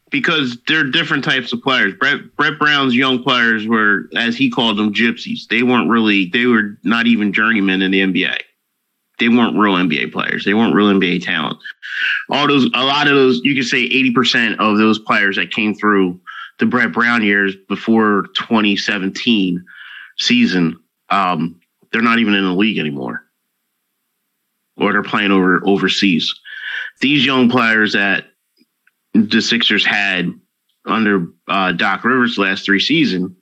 because 0.10 0.58
they're 0.68 0.84
different 0.84 1.24
types 1.24 1.52
of 1.54 1.62
players. 1.62 1.94
Brett 2.00 2.36
Brett 2.36 2.58
Brown's 2.58 2.96
young 2.96 3.22
players 3.22 3.68
were, 3.68 4.10
as 4.16 4.38
he 4.38 4.50
called 4.50 4.78
them, 4.78 4.94
gypsies. 4.94 5.48
They 5.48 5.64
weren't 5.64 5.90
really. 5.90 6.30
They 6.30 6.46
were 6.46 6.78
not 6.84 7.08
even 7.08 7.34
journeymen 7.34 7.82
in 7.82 7.92
the 7.92 8.02
NBA. 8.02 8.38
They 9.22 9.30
weren't 9.30 9.58
real 9.58 9.76
NBA 9.76 10.12
players. 10.12 10.44
They 10.44 10.54
weren't 10.54 10.76
real 10.76 10.88
NBA 10.88 11.24
talent. 11.24 11.58
All 12.30 12.48
those, 12.48 12.66
a 12.74 12.84
lot 12.84 13.08
of 13.08 13.14
those, 13.14 13.40
you 13.44 13.56
could 13.56 13.68
say 13.68 13.84
eighty 13.84 14.12
percent 14.12 14.60
of 14.60 14.78
those 14.78 15.00
players 15.00 15.36
that 15.36 15.52
came 15.52 15.76
through 15.76 16.20
the 16.60 16.66
Brett 16.66 16.92
Brown 16.92 17.24
years 17.24 17.56
before 17.70 18.26
2017 18.36 19.64
season, 20.18 20.80
um, 21.10 21.60
they're 21.92 22.02
not 22.02 22.20
even 22.20 22.34
in 22.34 22.44
the 22.44 22.54
league 22.54 22.78
anymore 22.78 23.24
or 24.78 24.92
they're 24.92 25.04
playing 25.04 25.32
over 25.32 25.62
overseas. 25.66 26.34
These 27.00 27.26
young 27.26 27.50
players 27.50 27.94
that 27.94 28.26
the 29.14 29.42
Sixers 29.42 29.86
had 29.86 30.34
under 30.86 31.28
uh, 31.48 31.72
Doc 31.74 32.04
Rivers 32.04 32.38
last 32.38 32.66
three 32.66 32.80
season, 32.80 33.36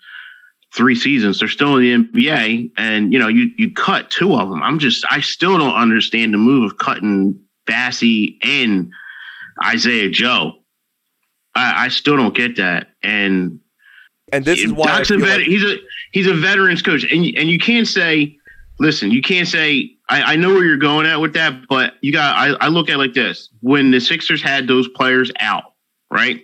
three 0.74 0.96
seasons, 0.96 1.40
they're 1.40 1.48
still 1.48 1.78
in 1.78 1.84
the 2.12 2.22
NBA, 2.22 2.72
and 2.78 3.12
you 3.14 3.20
know 3.20 3.28
you 3.28 3.50
you 3.58 3.72
cut 3.74 4.10
two 4.10 4.36
of 4.36 4.50
them. 4.50 4.62
I'm 4.64 4.80
just 4.80 5.06
I 5.10 5.22
still 5.22 5.58
don't 5.58 5.76
understand 5.76 6.34
the 6.34 6.38
move 6.38 6.72
of 6.72 6.78
cutting 6.78 7.40
Bassey 7.68 8.38
and 8.44 8.92
Isaiah 9.66 10.10
Joe. 10.10 10.54
I, 11.56 11.86
I 11.86 11.88
still 11.90 12.16
don't 12.18 12.36
get 12.36 12.58
that, 12.58 12.90
and 13.04 13.60
and 14.32 14.46
this 14.46 14.60
is 14.60 14.72
why 14.72 14.86
Doc's 14.88 15.12
a 15.12 15.18
vet- 15.18 15.40
like- 15.40 15.48
he's 15.48 15.64
a 15.64 15.78
he's 16.12 16.28
a 16.28 16.34
veterans 16.34 16.82
coach, 16.82 17.04
and 17.12 17.26
you- 17.26 17.34
and 17.38 17.50
you 17.50 17.58
can't 17.60 17.88
say, 17.88 18.38
listen, 18.80 19.12
you 19.12 19.22
can't 19.22 19.48
say. 19.48 19.96
I, 20.12 20.34
I 20.34 20.36
know 20.38 20.50
where 20.50 20.66
you're 20.66 20.78
going 20.78 21.06
at 21.06 21.22
with 21.22 21.34
that, 21.34 21.68
but 21.68 21.94
you 22.02 22.12
got. 22.12 22.36
I, 22.36 22.66
I 22.66 22.68
look 22.70 22.90
at 22.90 22.96
it 22.96 22.98
like 22.98 23.14
this: 23.14 23.50
when 23.62 23.92
the 23.92 24.00
Sixers 24.00 24.42
had 24.42 24.68
those 24.68 24.88
players 24.88 25.32
out, 25.40 25.74
right, 26.12 26.44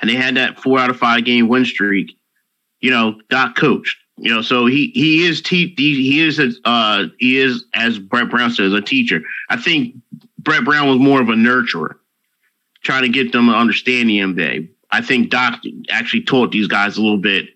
and 0.00 0.10
they 0.10 0.16
had 0.16 0.36
that 0.36 0.58
four 0.60 0.78
out 0.78 0.90
of 0.90 0.96
five 0.96 1.24
game 1.24 1.46
win 1.48 1.64
streak, 1.64 2.16
you 2.80 2.90
know, 2.90 3.20
Doc 3.28 3.56
coached. 3.56 3.96
You 4.16 4.34
know, 4.34 4.42
so 4.42 4.66
he 4.66 4.90
he 4.94 5.26
is 5.26 5.40
te- 5.40 5.74
he, 5.76 6.02
he 6.02 6.20
is 6.20 6.38
a, 6.38 6.50
uh 6.64 7.06
he 7.18 7.38
is 7.38 7.64
as 7.74 7.98
Brett 7.98 8.28
Brown 8.28 8.50
says 8.50 8.72
a 8.74 8.82
teacher. 8.82 9.22
I 9.48 9.56
think 9.56 9.94
Brett 10.38 10.64
Brown 10.64 10.88
was 10.88 10.98
more 10.98 11.22
of 11.22 11.30
a 11.30 11.34
nurturer, 11.34 11.94
trying 12.82 13.02
to 13.02 13.08
get 13.08 13.32
them 13.32 13.46
to 13.46 13.52
understand 13.52 14.10
the 14.10 14.18
NBA. 14.18 14.68
I 14.90 15.00
think 15.00 15.30
Doc 15.30 15.60
actually 15.90 16.22
taught 16.22 16.52
these 16.52 16.66
guys 16.66 16.96
a 16.96 17.02
little 17.02 17.18
bit 17.18 17.48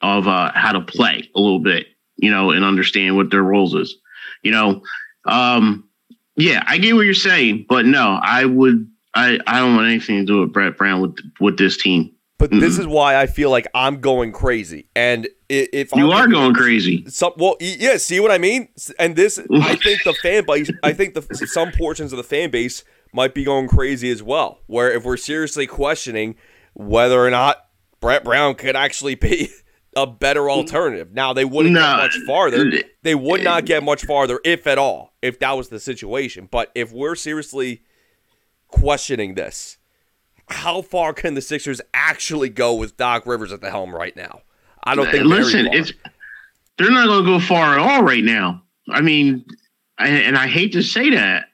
of 0.00 0.28
uh, 0.28 0.52
how 0.54 0.72
to 0.72 0.80
play 0.80 1.28
a 1.34 1.40
little 1.40 1.58
bit, 1.58 1.86
you 2.16 2.30
know, 2.30 2.50
and 2.50 2.64
understand 2.64 3.16
what 3.16 3.30
their 3.30 3.42
roles 3.42 3.74
is. 3.74 3.96
You 4.42 4.52
know, 4.52 4.82
um, 5.24 5.88
yeah, 6.36 6.62
I 6.66 6.78
get 6.78 6.94
what 6.94 7.06
you're 7.06 7.14
saying, 7.14 7.66
but 7.68 7.84
no, 7.84 8.20
I 8.22 8.44
would, 8.44 8.88
I, 9.14 9.40
I 9.46 9.58
don't 9.58 9.74
want 9.74 9.88
anything 9.88 10.18
to 10.18 10.24
do 10.24 10.40
with 10.40 10.52
Brett 10.52 10.76
Brown 10.76 11.00
with 11.00 11.16
with 11.40 11.58
this 11.58 11.76
team. 11.76 12.14
But 12.38 12.50
this 12.50 12.74
mm-hmm. 12.74 12.82
is 12.82 12.86
why 12.86 13.16
I 13.16 13.26
feel 13.26 13.50
like 13.50 13.66
I'm 13.74 14.00
going 14.00 14.30
crazy. 14.30 14.88
And 14.94 15.28
if 15.48 15.92
You 15.94 16.12
I'm 16.12 16.22
are 16.22 16.28
going 16.28 16.54
crazy. 16.54 17.04
some 17.08 17.32
well, 17.36 17.56
yeah. 17.60 17.96
See 17.96 18.20
what 18.20 18.30
I 18.30 18.38
mean? 18.38 18.68
And 18.98 19.16
this, 19.16 19.40
I 19.52 19.74
think 19.74 20.04
the 20.04 20.14
fan 20.14 20.44
base, 20.46 20.70
I 20.84 20.92
think 20.92 21.14
the 21.14 21.22
some 21.46 21.72
portions 21.72 22.12
of 22.12 22.16
the 22.16 22.22
fan 22.22 22.50
base 22.50 22.84
might 23.12 23.34
be 23.34 23.42
going 23.42 23.66
crazy 23.66 24.08
as 24.10 24.22
well. 24.22 24.60
Where 24.66 24.92
if 24.92 25.04
we're 25.04 25.16
seriously 25.16 25.66
questioning 25.66 26.36
whether 26.74 27.24
or 27.24 27.30
not 27.30 27.56
Brett 28.00 28.22
Brown 28.22 28.54
could 28.54 28.76
actually 28.76 29.16
be 29.16 29.50
a 29.96 30.06
better 30.06 30.48
alternative. 30.48 31.12
Now 31.12 31.32
they 31.32 31.44
wouldn't 31.44 31.74
No. 31.74 31.80
get 31.80 31.96
much 31.96 32.18
farther. 32.24 32.70
They 33.02 33.16
would 33.16 33.42
not 33.42 33.64
get 33.64 33.82
much 33.82 34.04
farther, 34.04 34.38
if 34.44 34.66
at 34.68 34.78
all, 34.78 35.14
if 35.22 35.40
that 35.40 35.56
was 35.56 35.70
the 35.70 35.80
situation. 35.80 36.46
But 36.48 36.70
if 36.76 36.92
we're 36.92 37.16
seriously 37.16 37.82
questioning 38.68 39.34
this, 39.34 39.77
how 40.50 40.82
far 40.82 41.12
can 41.12 41.34
the 41.34 41.40
Sixers 41.40 41.80
actually 41.94 42.48
go 42.48 42.74
with 42.74 42.96
Doc 42.96 43.26
Rivers 43.26 43.52
at 43.52 43.60
the 43.60 43.70
helm 43.70 43.94
right 43.94 44.16
now? 44.16 44.42
I 44.84 44.94
don't 44.94 45.10
think. 45.10 45.24
Listen, 45.24 45.66
it's 45.66 45.92
they're 46.78 46.90
not 46.90 47.06
going 47.06 47.24
to 47.24 47.30
go 47.30 47.40
far 47.40 47.74
at 47.74 47.78
all 47.78 48.02
right 48.02 48.24
now. 48.24 48.62
I 48.90 49.00
mean, 49.00 49.44
I, 49.98 50.08
and 50.08 50.36
I 50.36 50.46
hate 50.46 50.72
to 50.72 50.82
say 50.82 51.10
that. 51.10 51.46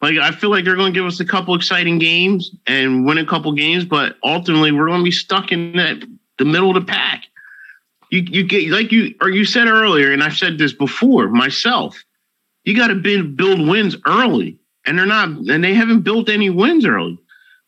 Like 0.00 0.18
I 0.18 0.32
feel 0.32 0.50
like 0.50 0.64
they're 0.64 0.76
going 0.76 0.92
to 0.92 0.98
give 0.98 1.06
us 1.06 1.20
a 1.20 1.24
couple 1.24 1.54
exciting 1.54 1.98
games 1.98 2.50
and 2.66 3.06
win 3.06 3.18
a 3.18 3.26
couple 3.26 3.52
games, 3.52 3.84
but 3.84 4.16
ultimately 4.24 4.72
we're 4.72 4.88
going 4.88 4.98
to 4.98 5.04
be 5.04 5.12
stuck 5.12 5.52
in 5.52 5.76
that 5.76 6.02
the 6.38 6.44
middle 6.44 6.76
of 6.76 6.84
the 6.84 6.92
pack. 6.92 7.24
You 8.10 8.22
you 8.22 8.44
get 8.44 8.68
like 8.70 8.90
you 8.90 9.14
or 9.20 9.30
you 9.30 9.44
said 9.44 9.68
earlier, 9.68 10.12
and 10.12 10.22
I've 10.22 10.36
said 10.36 10.58
this 10.58 10.72
before 10.72 11.28
myself. 11.28 12.02
You 12.64 12.76
got 12.76 12.88
to 12.88 12.96
build 12.96 13.36
build 13.36 13.68
wins 13.68 13.96
early, 14.06 14.58
and 14.84 14.98
they're 14.98 15.06
not, 15.06 15.28
and 15.28 15.62
they 15.62 15.74
haven't 15.74 16.00
built 16.00 16.28
any 16.28 16.50
wins 16.50 16.84
early. 16.84 17.18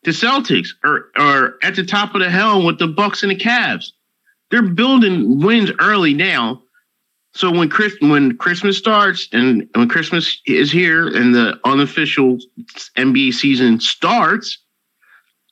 The 0.05 0.11
Celtics 0.11 0.69
are 0.83 1.07
are 1.17 1.55
at 1.61 1.75
the 1.75 1.85
top 1.85 2.15
of 2.15 2.21
the 2.21 2.29
hill 2.29 2.65
with 2.65 2.79
the 2.79 2.87
Bucks 2.87 3.23
and 3.23 3.31
the 3.31 3.35
Cavs. 3.35 3.87
They're 4.51 4.61
building 4.61 5.41
wins 5.41 5.71
early 5.79 6.13
now 6.13 6.61
so 7.35 7.51
when 7.51 7.69
Chris 7.69 7.93
when 7.99 8.37
Christmas 8.37 8.77
starts 8.77 9.27
and 9.33 9.67
when 9.75 9.89
Christmas 9.89 10.41
is 10.45 10.71
here 10.71 11.07
and 11.07 11.35
the 11.35 11.59
unofficial 11.65 12.37
NBA 12.97 13.33
season 13.33 13.81
starts, 13.81 14.57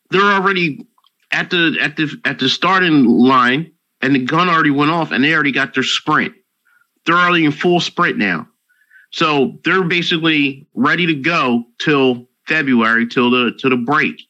they're 0.10 0.22
already 0.22 0.88
at 1.34 1.50
the 1.50 1.78
at 1.82 1.98
the 1.98 2.10
at 2.24 2.40
the 2.40 2.48
starting 2.48 3.04
line 3.04 3.74
and 4.02 4.16
the 4.16 4.20
gun 4.20 4.48
already 4.48 4.72
went 4.72 4.92
off 4.92 5.12
and 5.12 5.26
they 5.26 5.34
already 5.34 5.52
got 5.52 5.74
their 5.74 5.84
sprint. 5.84 6.34
They're 7.06 7.18
already 7.18 7.44
in 7.44 7.52
full 7.52 7.82
sprint 7.82 8.18
now. 8.18 8.48
So 9.12 9.60
they're 9.66 9.84
basically 9.84 10.66
ready 10.74 11.06
to 11.06 11.16
go 11.16 11.66
till 11.80 12.30
February, 12.48 13.08
till 13.08 13.30
the 13.30 13.58
till 13.60 13.72
the 13.72 13.76
break. 13.76 14.22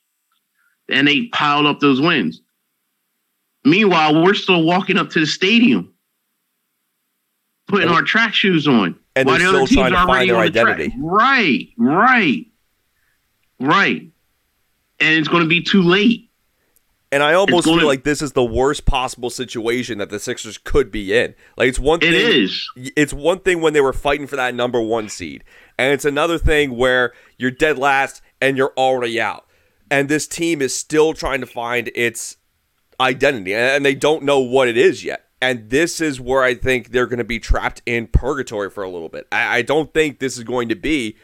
And 0.94 1.08
they 1.08 1.26
piled 1.28 1.66
up 1.66 1.80
those 1.80 2.00
wins. 2.00 2.42
Meanwhile, 3.66 4.24
we're 4.24 4.34
still 4.34 4.64
walking 4.64 4.98
up 4.98 5.10
to 5.12 5.20
the 5.20 5.26
stadium 5.26 5.94
putting 7.68 7.90
our 7.90 8.02
track 8.02 8.34
shoes 8.34 8.68
on. 8.68 9.00
And 9.16 9.28
they're 9.28 9.40
still 9.40 9.68
trying 9.68 9.92
to 9.92 10.06
find 10.06 10.30
their 10.30 10.38
identity. 10.38 10.90
The 10.90 10.96
right, 11.00 11.68
right, 11.78 12.46
right. 13.60 14.02
And 15.00 15.20
it's 15.20 15.28
going 15.28 15.44
to 15.44 15.50
be 15.50 15.62
too 15.62 15.82
late. 15.82 16.30
And 17.12 17.22
I 17.22 17.36
almost 17.36 17.68
feel 17.68 17.86
like 17.86 18.04
this 18.04 18.24
is 18.24 18.32
the 18.32 18.44
worst 18.44 18.86
possible 18.86 19.30
situation 19.30 20.00
that 20.00 20.10
the 20.10 20.20
Sixers 20.20 20.58
could 20.58 20.92
be 20.92 21.16
in. 21.16 21.36
Like 21.58 21.70
it's 21.70 21.78
one 21.78 22.00
It 22.00 22.12
thing 22.12 22.44
is. 22.44 22.70
it's 22.96 23.14
one 23.14 23.40
thing 23.40 23.62
when 23.62 23.74
they 23.74 23.82
were 23.82 23.94
fighting 23.94 24.26
for 24.26 24.36
that 24.36 24.56
number 24.56 24.82
1 24.82 25.10
seed. 25.10 25.44
And 25.78 25.94
it's 25.94 26.06
another 26.06 26.40
thing 26.40 26.76
where 26.76 27.14
you're 27.38 27.52
dead 27.52 27.78
last 27.78 28.24
and 28.42 28.58
you're 28.58 28.74
already 28.76 29.22
out. 29.22 29.46
And 29.90 30.10
this 30.10 30.28
team 30.28 30.62
is 30.62 30.76
still 30.76 31.14
trying 31.14 31.42
to 31.42 31.46
find 31.46 31.92
its 31.96 32.38
identity 33.00 33.54
and 33.54 33.86
they 33.86 33.96
don't 33.96 34.24
know 34.24 34.40
what 34.40 34.68
it 34.68 34.78
is 34.78 35.04
yet. 35.04 35.26
And 35.42 35.70
this 35.70 36.00
is 36.00 36.22
where 36.22 36.42
I 36.42 36.56
think 36.56 36.90
they're 36.90 37.06
going 37.06 37.18
to 37.18 37.26
be 37.26 37.40
trapped 37.40 37.82
in 37.86 38.08
purgatory 38.08 38.70
for 38.70 38.82
a 38.82 38.90
little 38.90 39.10
bit. 39.10 39.28
I, 39.32 39.62
don't 39.62 39.94
think 39.94 40.20
this 40.20 40.38
is 40.38 40.46
going 40.46 40.70
to 40.70 40.76
be 40.76 41.18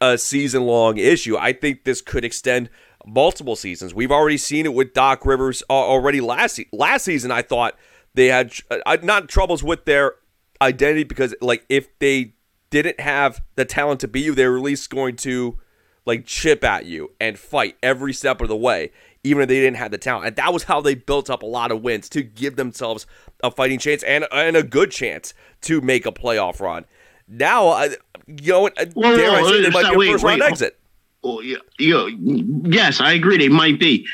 a 0.00 0.16
season 0.16 0.64
long 0.64 0.96
issue. 0.96 1.36
I 1.36 1.52
think 1.52 1.84
this 1.84 2.00
could 2.00 2.24
extend 2.24 2.70
multiple 3.04 3.54
seasons. 3.54 3.94
We've 3.94 4.10
already 4.10 4.38
seen 4.38 4.64
it 4.64 4.72
with 4.72 4.94
Doc 4.94 5.26
Rivers 5.26 5.62
uh, 5.68 5.74
already 5.74 6.22
last 6.22 6.58
last 6.72 7.04
season. 7.04 7.30
I 7.30 7.42
thought 7.42 7.76
they 8.14 8.28
had 8.28 8.52
uh, 8.70 8.96
not 9.02 9.28
troubles 9.28 9.62
with 9.62 9.84
their 9.84 10.14
identity 10.62 11.04
because 11.04 11.34
like 11.42 11.66
if 11.68 11.98
they 11.98 12.34
didn't 12.70 13.00
have 13.00 13.42
the 13.56 13.66
talent 13.66 14.00
to 14.00 14.08
be 14.08 14.22
you, 14.22 14.34
they 14.34 14.48
were 14.48 14.56
at 14.56 14.62
least 14.62 14.88
going 14.88 15.16
to 15.16 15.58
like 16.06 16.26
chip 16.26 16.64
at 16.64 16.86
you 16.86 17.12
and 17.20 17.38
fight 17.38 17.76
every 17.82 18.12
step 18.12 18.40
of 18.40 18.48
the 18.48 18.56
way, 18.56 18.90
even 19.22 19.42
if 19.42 19.48
they 19.48 19.60
didn't 19.60 19.76
have 19.76 19.90
the 19.90 19.98
talent. 19.98 20.26
And 20.26 20.36
that 20.36 20.52
was 20.52 20.64
how 20.64 20.80
they 20.80 20.94
built 20.94 21.30
up 21.30 21.42
a 21.42 21.46
lot 21.46 21.72
of 21.72 21.82
wins 21.82 22.08
to 22.10 22.22
give 22.22 22.56
themselves 22.56 23.06
a 23.42 23.50
fighting 23.50 23.78
chance 23.78 24.02
and 24.02 24.26
and 24.32 24.56
a 24.56 24.62
good 24.62 24.90
chance 24.90 25.34
to 25.62 25.80
make 25.80 26.06
a 26.06 26.12
playoff 26.12 26.60
run. 26.60 26.84
Now, 27.26 27.68
uh, 27.68 27.88
you 28.26 28.52
know, 28.52 28.70
Whoa, 28.94 29.16
dare 29.16 29.30
I 29.30 29.42
whoa, 29.42 29.48
say 29.48 29.62
they 29.62 29.70
might 29.70 29.88
be 29.88 29.94
a 29.94 29.98
wait, 29.98 30.12
first 30.12 30.24
round 30.24 30.40
wait. 30.40 30.50
exit. 30.50 30.78
Oh, 31.22 31.40
yeah, 31.40 31.56
you 31.78 32.62
yes, 32.64 33.00
I 33.00 33.12
agree. 33.14 33.38
They 33.38 33.48
might 33.48 33.80
be. 33.80 34.06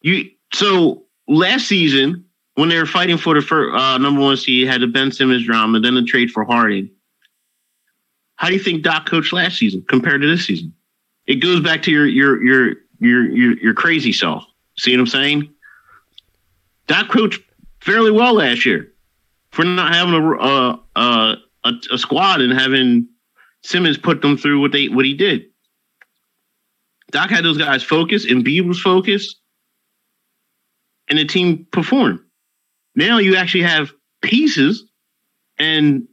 You 0.00 0.30
so 0.52 1.04
last 1.28 1.66
season 1.68 2.24
when 2.54 2.68
they 2.68 2.78
were 2.78 2.86
fighting 2.86 3.18
for 3.18 3.34
the 3.34 3.42
first, 3.42 3.74
uh, 3.76 3.98
number 3.98 4.20
one 4.20 4.36
seed, 4.36 4.68
had 4.68 4.80
the 4.80 4.86
Ben 4.86 5.10
Simmons 5.10 5.44
drama, 5.44 5.80
then 5.80 5.94
the 5.94 6.02
trade 6.04 6.30
for 6.30 6.44
Harden. 6.44 6.90
How 8.36 8.48
do 8.48 8.54
you 8.54 8.60
think 8.60 8.82
Doc 8.82 9.06
coached 9.06 9.32
last 9.32 9.58
season 9.58 9.84
compared 9.88 10.20
to 10.22 10.26
this 10.26 10.46
season? 10.46 10.74
It 11.26 11.36
goes 11.36 11.60
back 11.60 11.82
to 11.84 11.90
your 11.90 12.06
your 12.06 12.42
your 12.42 12.74
your 12.98 13.30
your, 13.30 13.58
your 13.58 13.74
crazy 13.74 14.12
self. 14.12 14.44
See 14.76 14.92
what 14.92 15.00
I'm 15.00 15.06
saying? 15.06 15.50
Doc 16.86 17.10
coached 17.10 17.40
fairly 17.80 18.10
well 18.10 18.34
last 18.34 18.66
year 18.66 18.92
for 19.50 19.64
not 19.64 19.94
having 19.94 20.14
a 20.14 20.32
uh, 20.96 21.36
a, 21.64 21.72
a 21.92 21.98
squad 21.98 22.40
and 22.40 22.52
having 22.52 23.08
Simmons 23.62 23.96
put 23.96 24.20
them 24.20 24.36
through 24.36 24.60
what 24.60 24.72
they 24.72 24.88
what 24.88 25.04
he 25.04 25.14
did. 25.14 25.46
Doc 27.10 27.30
had 27.30 27.44
those 27.44 27.58
guys 27.58 27.82
focused, 27.82 28.28
and 28.28 28.44
Embiid 28.44 28.66
was 28.66 28.80
focused, 28.80 29.36
and 31.08 31.18
the 31.18 31.24
team 31.24 31.66
performed. 31.70 32.20
Now 32.96 33.18
you 33.18 33.36
actually 33.36 33.62
have 33.62 33.92
pieces, 34.20 34.84
and 35.58 36.08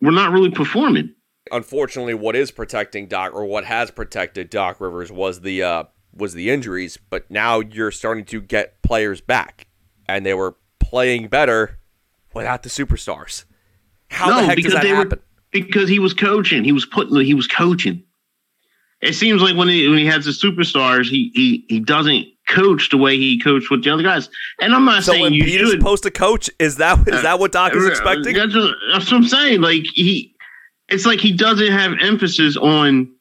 we're 0.00 0.10
not 0.10 0.32
really 0.32 0.50
performing. 0.50 1.14
Unfortunately, 1.50 2.14
what 2.14 2.34
is 2.34 2.50
protecting 2.50 3.06
Doc 3.06 3.32
or 3.34 3.44
what 3.44 3.64
has 3.64 3.90
protected 3.90 4.50
Doc 4.50 4.80
Rivers 4.80 5.12
was 5.12 5.40
the 5.40 5.62
uh, 5.62 5.84
was 6.12 6.34
the 6.34 6.50
injuries. 6.50 6.98
But 7.10 7.30
now 7.30 7.60
you're 7.60 7.92
starting 7.92 8.24
to 8.26 8.40
get 8.40 8.82
players 8.82 9.20
back, 9.20 9.66
and 10.08 10.26
they 10.26 10.34
were 10.34 10.56
playing 10.80 11.28
better 11.28 11.78
without 12.34 12.62
the 12.62 12.68
superstars. 12.68 13.44
How 14.10 14.40
the 14.40 14.46
heck 14.46 14.58
does 14.58 14.72
that 14.72 14.84
happen? 14.84 15.18
Were, 15.18 15.24
because 15.52 15.88
he 15.88 15.98
was 15.98 16.14
coaching. 16.14 16.64
He 16.64 16.72
was 16.72 16.86
putting. 16.86 17.20
He 17.20 17.34
was 17.34 17.46
coaching. 17.46 18.02
It 19.00 19.14
seems 19.14 19.42
like 19.42 19.56
when 19.56 19.68
he 19.68 19.88
when 19.88 19.98
he 19.98 20.06
has 20.06 20.24
the 20.24 20.32
superstars, 20.32 21.08
he 21.08 21.30
he 21.34 21.64
he 21.68 21.80
doesn't 21.80 22.26
coach 22.48 22.90
the 22.90 22.96
way 22.96 23.16
he 23.16 23.38
coached 23.40 23.70
with 23.70 23.84
the 23.84 23.90
other 23.90 24.02
guys. 24.02 24.28
And 24.60 24.74
I'm 24.74 24.84
not 24.84 25.02
so 25.02 25.12
saying 25.12 25.22
when 25.22 25.32
you 25.34 25.42
Embiid 25.44 25.62
is 25.62 25.70
should. 25.70 25.80
supposed 25.80 26.02
to 26.04 26.10
coach, 26.10 26.48
is 26.58 26.76
that 26.76 27.06
is 27.08 27.22
that 27.22 27.38
what 27.38 27.52
Doc 27.52 27.74
is 27.74 27.84
Uh, 27.84 27.88
expecting? 27.90 28.34
That's 28.34 28.54
what, 28.54 28.74
that's 28.92 29.10
what 29.10 29.18
I'm 29.18 29.24
saying. 29.24 29.60
Like 29.60 29.82
he, 29.94 30.34
it's 30.88 31.06
like 31.06 31.20
he 31.20 31.32
doesn't 31.32 31.72
have 31.72 31.92
emphasis 32.00 32.56
on 32.56 33.12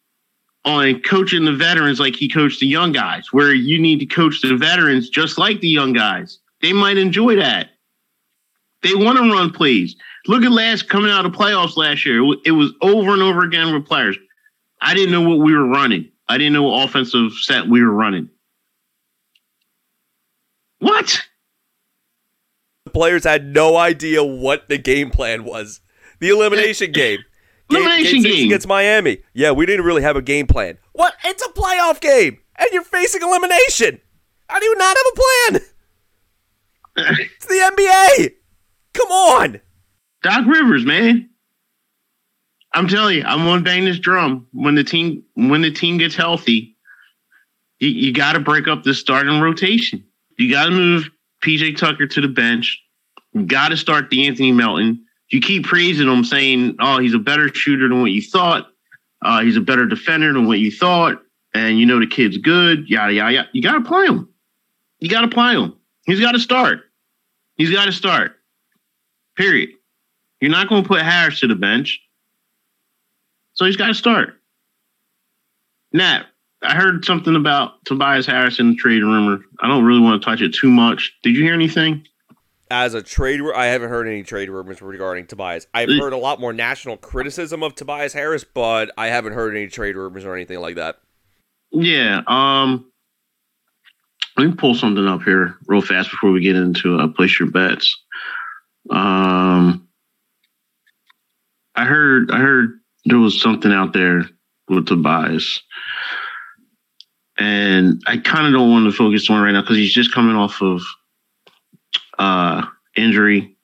on 0.64 1.00
coaching 1.02 1.46
the 1.46 1.54
veterans 1.54 2.00
like 2.00 2.16
he 2.16 2.28
coached 2.28 2.60
the 2.60 2.68
young 2.68 2.92
guys. 2.92 3.32
Where 3.32 3.54
you 3.54 3.80
need 3.80 4.00
to 4.00 4.06
coach 4.06 4.42
the 4.42 4.56
veterans 4.58 5.10
just 5.10 5.38
like 5.38 5.60
the 5.62 5.70
young 5.70 5.94
guys. 5.94 6.40
They 6.62 6.74
might 6.74 6.98
enjoy 6.98 7.36
that. 7.36 7.70
They 8.82 8.94
want 8.96 9.18
to 9.18 9.32
run 9.32 9.52
plays. 9.52 9.96
Look 10.28 10.44
at 10.44 10.52
last 10.52 10.90
coming 10.90 11.12
out 11.12 11.26
of 11.26 11.32
playoffs 11.34 11.78
last 11.78 12.06
year. 12.06 12.22
It 12.46 12.52
was 12.52 12.72
over 12.82 13.14
and 13.14 13.22
over 13.22 13.44
again 13.44 13.74
with 13.74 13.86
players. 13.86 14.18
I 14.82 14.94
didn't 14.94 15.12
know 15.12 15.28
what 15.28 15.40
we 15.40 15.54
were 15.56 15.68
running. 15.68 16.10
I 16.28 16.38
didn't 16.38 16.54
know 16.54 16.64
what 16.64 16.88
offensive 16.88 17.32
set 17.34 17.68
we 17.68 17.84
were 17.84 17.92
running. 17.92 18.30
What? 20.86 21.20
The 22.86 22.92
players 22.92 23.24
had 23.24 23.44
no 23.48 23.76
idea 23.76 24.24
what 24.24 24.70
the 24.70 24.78
game 24.78 25.10
plan 25.10 25.44
was. 25.44 25.82
The 26.20 26.30
elimination 26.30 26.92
game. 26.92 27.18
Game- 27.18 27.26
Elimination 27.82 28.22
six 28.22 28.36
game. 28.36 28.46
against 28.46 28.68
Miami. 28.68 29.24
Yeah, 29.34 29.50
we 29.52 29.66
didn't 29.66 29.84
really 29.86 30.04
have 30.04 30.16
a 30.16 30.22
game 30.22 30.46
plan. 30.46 30.78
What? 30.94 31.16
It's 31.26 31.44
a 31.44 31.50
playoff 31.50 32.00
game, 32.00 32.38
and 32.60 32.70
you're 32.72 32.84
facing 32.84 33.24
elimination. 33.24 34.00
How 34.48 34.60
do 34.60 34.66
you 34.68 34.76
not 34.76 34.96
have 34.96 35.06
a 35.08 35.16
plan? 35.56 35.62
it's 37.20 37.46
the 37.48 37.72
NBA. 37.76 38.34
Come 38.94 39.12
on. 39.12 39.62
Doc 40.22 40.46
Rivers, 40.46 40.86
man. 40.86 41.28
I'm 42.76 42.88
telling 42.88 43.18
you, 43.18 43.24
I'm 43.24 43.40
gonna 43.44 43.64
bang 43.64 43.86
this 43.86 43.98
drum 43.98 44.46
when 44.52 44.76
the 44.76 44.84
team 44.84 45.24
when 45.34 45.62
the 45.62 45.72
team 45.72 45.98
gets 45.98 46.14
healthy. 46.14 46.78
You, 47.80 47.90
you 47.90 48.14
got 48.14 48.34
to 48.34 48.40
break 48.40 48.68
up 48.68 48.84
the 48.84 48.94
starting 48.94 49.40
rotation. 49.42 50.06
You 50.38 50.52
got 50.52 50.66
to 50.66 50.72
move 50.72 51.10
PJ 51.44 51.78
Tucker 51.78 52.08
to 52.08 52.22
the 52.22 52.28
bench. 52.28 52.82
You 53.34 53.46
got 53.46 53.70
to 53.70 53.78
start 53.78 54.10
De'Anthony 54.12 54.54
Melton. 54.54 55.06
You 55.30 55.42
keep 55.42 55.66
praising 55.66 56.08
him, 56.08 56.24
saying, 56.24 56.76
"Oh, 56.80 57.00
he's 57.00 57.14
a 57.14 57.20
better 57.20 57.54
shooter 57.54 57.90
than 57.90 58.02
what 58.02 58.12
you 58.12 58.22
thought. 58.22 58.68
Uh, 59.22 59.42
he's 59.42 59.58
a 59.58 59.62
better 59.62 59.86
defender 59.86 60.32
than 60.34 60.48
what 60.48 60.60
you 60.60 60.72
thought." 60.72 61.22
And 61.54 61.80
you 61.80 61.86
know 61.86 62.00
the 62.00 62.08
kid's 62.08 62.38
good. 62.38 62.90
Yada 62.90 63.14
yada. 63.14 63.34
yada. 63.34 63.50
You 63.54 63.62
got 63.62 63.74
to 63.74 63.82
play 63.82 64.06
him. 64.06 64.30
You 65.00 65.10
got 65.10 65.22
to 65.22 65.28
play 65.28 65.54
him. 65.54 65.74
He's 66.06 66.20
got 66.20 66.34
to 66.34 66.40
start. 66.40 66.82
He's 67.56 67.72
got 67.72 67.86
to 67.86 67.92
start. 67.92 68.38
Period. 69.36 69.70
You're 70.42 70.52
not 70.52 70.70
going 70.70 70.84
to 70.84 70.88
put 70.88 71.02
Harris 71.02 71.40
to 71.40 71.48
the 71.48 71.56
bench. 71.56 72.02
So 73.54 73.66
he's 73.66 73.78
got 73.78 73.88
to 73.88 73.94
start. 73.94 74.40
Nat, 75.94 76.26
I 76.66 76.76
heard 76.76 77.06
something 77.06 77.36
about 77.36 77.84
Tobias 77.86 78.26
Harris 78.26 78.60
in 78.60 78.72
the 78.72 78.76
trade 78.76 79.02
rumor. 79.02 79.40
I 79.62 79.68
don't 79.68 79.84
really 79.84 80.02
want 80.02 80.22
to 80.22 80.26
touch 80.26 80.42
it 80.42 80.54
too 80.54 80.70
much. 80.70 81.14
Did 81.24 81.36
you 81.36 81.44
hear 81.44 81.54
anything? 81.54 82.06
As 82.72 82.96
a 82.96 83.04
trade, 83.04 83.42
I 83.56 83.68
haven't 83.68 83.90
heard 83.90 84.08
any 84.08 84.24
trade 84.24 84.50
rumors 84.50 84.82
regarding 84.82 85.28
Tobias. 85.28 85.68
I've 85.74 85.90
heard 85.90 86.14
a 86.14 86.18
lot 86.18 86.40
more 86.40 86.52
national 86.52 86.98
criticism 86.98 87.62
of 87.62 87.76
Tobias 87.76 88.12
Harris, 88.12 88.44
but 88.44 88.92
I 88.98 89.08
haven't 89.08 89.34
heard 89.34 89.56
any 89.56 89.68
trade 89.68 89.96
rumors 89.96 90.26
or 90.26 90.36
anything 90.36 90.60
like 90.60 90.76
that. 90.76 90.98
Yeah. 91.72 92.22
Um. 92.28 92.92
Let 94.38 94.48
me 94.48 94.56
pull 94.56 94.76
something 94.76 95.08
up 95.08 95.22
here 95.22 95.56
real 95.68 95.82
fast 95.82 96.12
before 96.12 96.32
we 96.32 96.42
get 96.42 96.56
into 96.56 97.00
uh, 97.00 97.08
place 97.08 97.40
your 97.40 97.52
bets. 97.52 97.96
Um. 98.90 99.88
I 101.76 101.86
heard 101.86 102.32
I 102.32 102.40
heard 102.40 102.80
there 103.06 103.20
was 103.20 103.40
something 103.40 103.72
out 103.72 103.94
there 103.94 104.24
with 104.68 104.88
Tobias. 104.88 105.62
And 107.38 108.02
I 108.08 108.18
kind 108.18 108.48
of 108.48 108.54
don't 108.54 108.72
want 108.72 108.86
to 108.86 108.98
focus 108.98 109.30
on 109.30 109.42
right 109.42 109.52
now 109.52 109.62
because 109.62 109.78
he's 109.78 109.94
just 109.94 110.14
coming 110.14 110.36
off 110.36 110.62
of 110.62 110.82
uh 112.18 112.66
injury. 112.96 113.58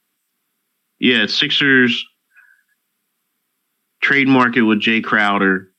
Yeah, 0.99 1.25
Sixers 1.27 2.05
trade 4.01 4.27
market 4.27 4.61
with 4.63 4.79
Jay 4.79 5.01
Crowder. 5.01 5.71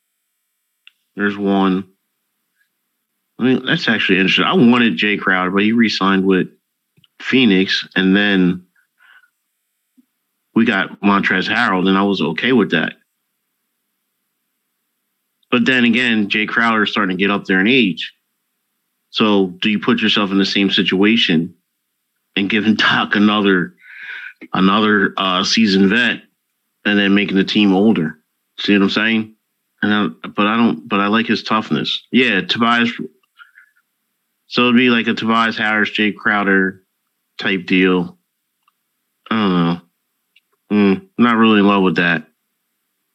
There's 1.16 1.36
one. 1.36 1.88
I 3.38 3.44
mean, 3.44 3.66
that's 3.66 3.88
actually 3.88 4.18
interesting. 4.18 4.44
I 4.44 4.54
wanted 4.54 4.96
Jay 4.96 5.16
Crowder, 5.16 5.50
but 5.50 5.62
he 5.62 5.72
re-signed 5.72 6.24
with 6.24 6.48
Phoenix, 7.20 7.86
and 7.96 8.16
then 8.16 8.66
we 10.54 10.64
got 10.64 11.00
Montrezl 11.00 11.54
Harrell, 11.54 11.86
and 11.86 11.98
I 11.98 12.02
was 12.02 12.22
okay 12.22 12.52
with 12.52 12.70
that. 12.70 12.94
But 15.52 15.66
then 15.66 15.84
again, 15.84 16.30
Jay 16.30 16.46
Crowder 16.46 16.84
is 16.84 16.90
starting 16.90 17.16
to 17.16 17.22
get 17.22 17.30
up 17.30 17.44
there 17.44 17.60
in 17.60 17.68
age. 17.68 18.14
So 19.10 19.48
do 19.60 19.68
you 19.68 19.78
put 19.78 20.00
yourself 20.00 20.30
in 20.30 20.38
the 20.38 20.46
same 20.46 20.70
situation 20.70 21.54
and 22.34 22.50
giving 22.50 22.74
Doc 22.76 23.14
another 23.14 23.74
another 24.52 25.14
uh, 25.16 25.44
seasoned 25.44 25.90
vet 25.90 26.22
and 26.84 26.98
then 26.98 27.14
making 27.14 27.36
the 27.36 27.44
team 27.44 27.74
older? 27.74 28.18
See 28.58 28.72
what 28.72 28.82
I'm 28.82 28.90
saying? 28.90 29.34
And 29.82 29.92
I, 29.92 30.28
but 30.28 30.46
I 30.46 30.56
don't. 30.56 30.88
But 30.88 31.00
I 31.00 31.08
like 31.08 31.26
his 31.26 31.42
toughness. 31.42 32.02
Yeah, 32.10 32.40
Tobias. 32.40 32.90
So 34.46 34.62
it'd 34.62 34.76
be 34.76 34.90
like 34.90 35.06
a 35.06 35.14
Tobias 35.14 35.58
Harris, 35.58 35.90
Jay 35.90 36.12
Crowder 36.12 36.82
type 37.38 37.66
deal. 37.66 38.16
I 39.30 39.34
don't 39.34 39.50
know. 39.50 39.80
Mm, 40.72 41.08
not 41.18 41.36
really 41.36 41.60
in 41.60 41.66
love 41.66 41.82
with 41.82 41.96
that. 41.96 42.26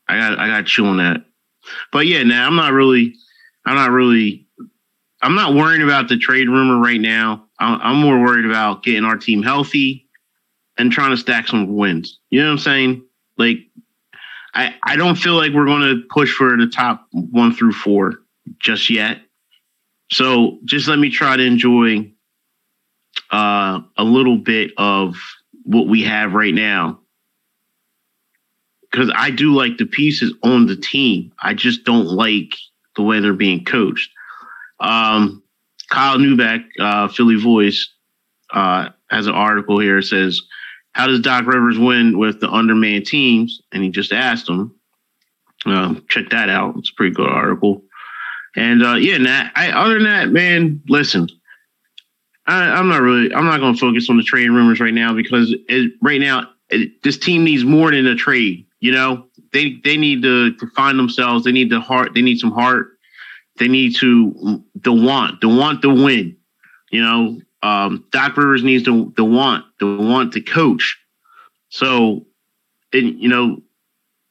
I 0.08 0.17
got 0.17 0.39
I 0.39 0.47
got 0.47 0.58
to 0.58 0.63
chew 0.63 0.86
on 0.86 0.97
that. 0.97 1.27
But 1.91 2.08
yeah, 2.08 2.23
now 2.23 2.47
I'm 2.47 2.56
not 2.56 2.73
really. 2.73 3.15
I'm 3.65 3.75
not 3.75 3.91
really. 3.91 4.47
I'm 5.21 5.36
not 5.36 5.56
worrying 5.56 5.82
about 5.82 6.10
the 6.10 6.17
trade 6.17 6.47
rumor 6.47 6.80
right 6.80 7.01
now. 7.01 7.45
I'm, 7.60 7.80
I'm 7.82 7.97
more 7.97 8.19
worried 8.19 8.45
about 8.45 8.84
getting 8.84 9.03
our 9.03 9.17
team 9.17 9.41
healthy 9.41 10.08
and 10.77 10.91
trying 10.91 11.12
to 11.12 11.17
stack 11.17 11.47
some 11.47 11.75
wins. 11.75 12.19
You 12.30 12.41
know 12.41 12.47
what 12.47 12.51
I'm 12.53 12.60
saying? 12.60 13.06
Like 13.38 13.58
I, 14.53 14.75
I 14.84 14.95
don't 14.95 15.15
feel 15.15 15.36
like 15.36 15.53
we're 15.53 15.65
going 15.65 15.82
to 15.82 16.03
push 16.10 16.34
for 16.34 16.58
the 16.58 16.67
top 16.67 17.08
one 17.12 17.53
through 17.53 17.73
four 17.73 18.15
just 18.60 18.89
yet. 18.89 19.19
So 20.12 20.60
just 20.65 20.88
let 20.88 20.99
me 20.99 21.10
try 21.10 21.36
to 21.38 21.43
enjoy 21.43 22.12
uh, 23.32 23.82
a 23.97 24.03
little 24.03 24.38
bit 24.38 24.71
of 24.77 25.15
what 25.63 25.88
we 25.88 26.03
have 26.03 26.34
right 26.34 26.53
now. 26.53 27.01
Because 28.91 29.12
I 29.15 29.32
do 29.32 29.54
like 29.54 29.78
the 29.78 29.86
pieces 29.86 30.34
on 30.43 30.65
the 30.65 30.76
team. 30.76 31.34
I 31.41 31.54
just 31.54 31.84
don't 31.84 32.06
like 32.06 32.56
the 32.95 33.04
way 33.04 33.19
they're 33.19 33.34
being 33.34 33.65
coached. 33.65 34.12
Um, 34.80 35.43
Kyle 35.89 36.17
Neubeck, 36.17 36.65
uh, 36.80 37.08
Philly 37.08 37.36
Voice, 37.36 37.89
uh, 38.52 38.89
has 39.10 39.28
an 39.28 39.34
article 39.34 39.80
here. 39.80 39.97
It 39.97 40.04
says, 40.04 40.41
How 40.93 41.08
does 41.08 41.19
Doc 41.21 41.45
Rivers 41.45 41.78
win 41.78 42.17
with 42.17 42.39
the 42.39 42.50
undermanned 42.50 43.06
teams? 43.06 43.62
And 43.71 43.84
he 43.84 43.89
just 43.89 44.12
asked 44.12 44.47
him. 44.47 44.73
Um, 45.65 46.06
check 46.10 46.30
that 46.30 46.50
out. 46.50 46.76
It's 46.78 46.91
a 46.91 46.93
pretty 46.93 47.13
good 47.13 47.30
article. 47.30 47.84
And 48.56 48.84
uh, 48.84 48.95
yeah, 48.95 49.17
Nat, 49.17 49.52
I, 49.56 49.71
other 49.71 49.95
than 49.95 50.04
that, 50.04 50.30
man, 50.30 50.82
listen, 50.88 51.28
I, 52.45 52.80
am 52.80 52.88
not 52.88 53.02
really, 53.02 53.34
I'm 53.34 53.45
not 53.45 53.60
going 53.60 53.73
to 53.73 53.80
focus 53.80 54.10
on 54.10 54.17
the 54.17 54.23
trade 54.23 54.50
rumors 54.50 54.80
right 54.80 54.93
now 54.93 55.13
because 55.13 55.54
it, 55.67 55.91
right 56.02 56.21
now, 56.21 56.50
it, 56.69 57.04
this 57.04 57.17
team 57.17 57.43
needs 57.43 57.63
more 57.63 57.91
than 57.91 58.08
a 58.08 58.15
trade. 58.15 58.65
You 58.80 58.92
know, 58.92 59.28
they 59.54 59.80
they 59.84 59.98
need 59.98 60.22
to, 60.22 60.54
to 60.54 60.68
find 60.76 61.00
themselves. 61.00 61.44
They 61.44 61.52
need 61.52 61.70
the 61.70 61.80
heart. 61.80 62.13
They 62.13 62.22
need 62.22 62.40
some 62.40 62.52
heart. 62.52 62.98
They 63.58 63.68
need 63.68 63.96
to 63.98 64.63
the 64.76 64.94
want, 64.94 65.42
the 65.42 65.50
want 65.50 65.82
to 65.82 65.90
win. 65.90 66.38
You 66.92 67.02
know, 67.02 67.42
um, 67.63 68.06
Doc 68.12 68.38
Rivers 68.38 68.63
needs 68.63 68.84
to 68.86 69.12
the 69.16 69.26
want, 69.26 69.66
the 69.80 69.98
want 69.98 70.34
to 70.34 70.42
coach. 70.42 70.98
So, 71.70 72.26
and 72.94 73.20
you 73.20 73.30
know, 73.30 73.62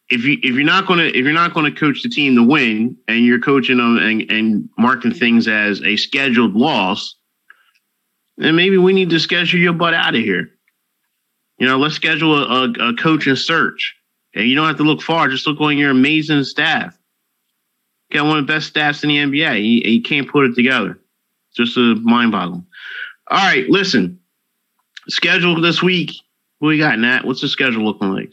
if 0.08 0.24
you 0.24 0.38
if 0.42 0.54
you're 0.54 0.64
not 0.64 0.86
gonna 0.86 1.04
if 1.04 1.16
you're 1.16 1.32
not 1.32 1.52
gonna 1.52 1.74
coach 1.74 2.02
the 2.02 2.08
team 2.08 2.36
to 2.36 2.42
win, 2.44 2.96
and 3.08 3.24
you're 3.24 3.40
coaching 3.40 3.78
them 3.78 3.98
and, 3.98 4.30
and 4.30 4.68
marking 4.78 5.12
things 5.12 5.48
as 5.48 5.82
a 5.82 5.96
scheduled 5.96 6.54
loss, 6.54 7.16
then 8.36 8.54
maybe 8.54 8.78
we 8.78 8.92
need 8.92 9.10
to 9.10 9.18
schedule 9.18 9.58
your 9.58 9.72
butt 9.72 9.94
out 9.94 10.14
of 10.14 10.20
here. 10.20 10.50
You 11.58 11.66
know, 11.66 11.78
let's 11.78 11.94
schedule 11.94 12.36
a, 12.36 12.68
a, 12.68 12.90
a 12.90 12.94
coaching 12.94 13.34
search. 13.34 13.95
And 14.36 14.46
you 14.46 14.54
don't 14.54 14.68
have 14.68 14.76
to 14.76 14.84
look 14.84 15.02
far; 15.02 15.28
just 15.28 15.46
look 15.46 15.60
on 15.60 15.78
your 15.78 15.90
amazing 15.90 16.44
staff. 16.44 16.96
Got 18.12 18.26
one 18.26 18.38
of 18.38 18.46
the 18.46 18.52
best 18.52 18.68
staffs 18.68 19.02
in 19.02 19.08
the 19.08 19.16
NBA. 19.16 19.56
You, 19.56 19.92
you 19.92 20.02
can't 20.02 20.28
put 20.28 20.44
it 20.44 20.54
together. 20.54 21.00
Just 21.56 21.76
a 21.76 21.96
mind 21.96 22.32
boggling. 22.32 22.66
All 23.28 23.38
right, 23.38 23.68
listen. 23.68 24.20
Schedule 25.08 25.60
this 25.60 25.82
week. 25.82 26.12
What 26.58 26.68
we 26.68 26.78
got, 26.78 26.98
Nat? 26.98 27.24
What's 27.24 27.40
the 27.40 27.48
schedule 27.48 27.84
looking 27.84 28.12
like? 28.12 28.30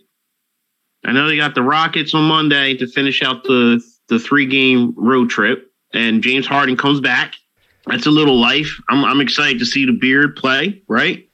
I 1.06 1.12
know 1.12 1.28
they 1.28 1.36
got 1.36 1.56
the 1.56 1.64
Rockets 1.64 2.14
on 2.14 2.26
Monday 2.26 2.76
to 2.78 2.88
finish 2.88 3.22
out 3.24 3.44
the 3.44 3.82
the 4.10 4.20
three 4.20 4.46
game 4.46 4.94
road 4.98 5.30
trip, 5.30 5.72
and 5.94 6.22
James 6.22 6.46
Harden 6.46 6.78
comes 6.78 7.00
back. 7.00 7.36
That's 7.88 8.06
a 8.06 8.12
little 8.12 8.40
life. 8.40 8.80
I'm 8.90 9.04
I'm 9.04 9.22
excited 9.22 9.60
to 9.60 9.66
see 9.66 9.86
the 9.86 9.94
beard 9.94 10.36
play. 10.36 10.82
Right, 10.88 11.28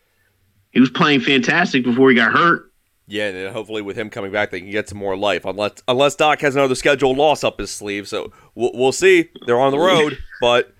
he 0.71 0.79
was 0.79 0.89
playing 0.89 1.21
fantastic 1.21 1.83
before 1.83 2.09
he 2.09 2.15
got 2.15 2.31
hurt. 2.33 2.68
Yeah, 3.09 3.29
and 3.29 3.53
hopefully 3.53 3.81
with 3.81 3.97
him 3.97 4.11
coming 4.11 4.31
back, 4.31 4.51
they 4.51 4.61
can 4.61 4.69
get 4.69 4.87
some 4.87 4.99
more 4.99 5.17
life. 5.17 5.43
Unless 5.43 5.83
unless 5.87 6.15
Doc 6.15 6.41
has 6.41 6.55
another 6.55 6.75
scheduled 6.75 7.17
loss 7.17 7.43
up 7.43 7.59
his 7.59 7.71
sleeve, 7.71 8.07
so 8.07 8.31
we'll, 8.53 8.71
we'll 8.75 8.91
see. 8.91 9.29
They're 9.47 9.59
on 9.59 9.71
the 9.71 9.79
road, 9.79 10.17
but 10.41 10.73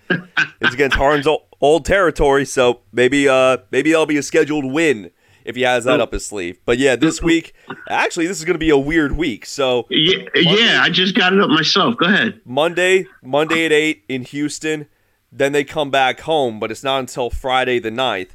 it's 0.62 0.74
against 0.74 0.96
Harden's 0.96 1.26
old, 1.26 1.42
old 1.60 1.86
territory, 1.86 2.46
so 2.46 2.82
maybe 2.94 3.28
uh 3.28 3.58
maybe 3.72 3.92
that'll 3.92 4.06
be 4.06 4.18
a 4.18 4.24
scheduled 4.24 4.72
win 4.72 5.10
if 5.44 5.56
he 5.56 5.64
has 5.64 5.86
that 5.86 6.00
up 6.00 6.14
his 6.14 6.24
sleeve. 6.24 6.60
But 6.66 6.78
yeah, 6.78 6.96
this 6.96 7.20
week, 7.24 7.56
actually, 7.90 8.28
this 8.28 8.38
is 8.38 8.46
going 8.46 8.54
to 8.54 8.60
be 8.60 8.70
a 8.70 8.78
weird 8.78 9.14
week. 9.14 9.48
So 9.48 9.88
yeah, 9.90 10.18
Monday, 10.36 10.64
yeah, 10.64 10.82
I 10.84 10.92
just 10.92 11.16
got 11.16 11.34
it 11.34 11.40
up 11.40 11.50
myself. 11.50 11.98
Go 11.98 12.06
ahead. 12.06 12.40
Monday, 12.46 13.08
Monday 13.24 13.66
at 13.66 13.72
eight 13.72 14.04
in 14.08 14.24
Houston. 14.24 14.88
Then 15.32 15.52
they 15.52 15.64
come 15.64 15.90
back 15.90 16.22
home, 16.22 16.60
but 16.60 16.70
it's 16.72 16.84
not 16.84 17.00
until 17.00 17.30
Friday 17.30 17.80
the 17.80 17.92
9th. 17.92 18.32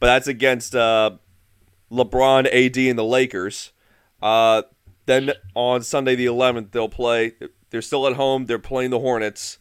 But 0.00 0.06
that's 0.06 0.26
against 0.26 0.74
uh, 0.74 1.12
LeBron, 1.90 2.46
AD, 2.46 2.76
and 2.76 2.98
the 2.98 3.04
Lakers. 3.04 3.72
Uh, 4.20 4.62
then 5.06 5.32
on 5.54 5.82
Sunday 5.82 6.14
the 6.14 6.26
11th, 6.26 6.70
they'll 6.70 6.88
play. 6.88 7.32
They're 7.70 7.82
still 7.82 8.06
at 8.06 8.14
home. 8.14 8.46
They're 8.46 8.58
playing 8.58 8.90
the 8.90 9.00
Hornets. 9.00 9.58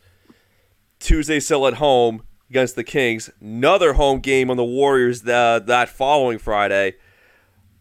Tuesday 0.99 1.39
still 1.39 1.67
at 1.67 1.75
home 1.75 2.23
against 2.49 2.75
the 2.75 2.83
Kings. 2.83 3.29
Another 3.39 3.93
home 3.93 4.19
game 4.19 4.49
on 4.49 4.57
the 4.57 4.63
Warriors 4.63 5.21
that 5.23 5.67
that 5.67 5.89
following 5.89 6.37
Friday. 6.37 6.95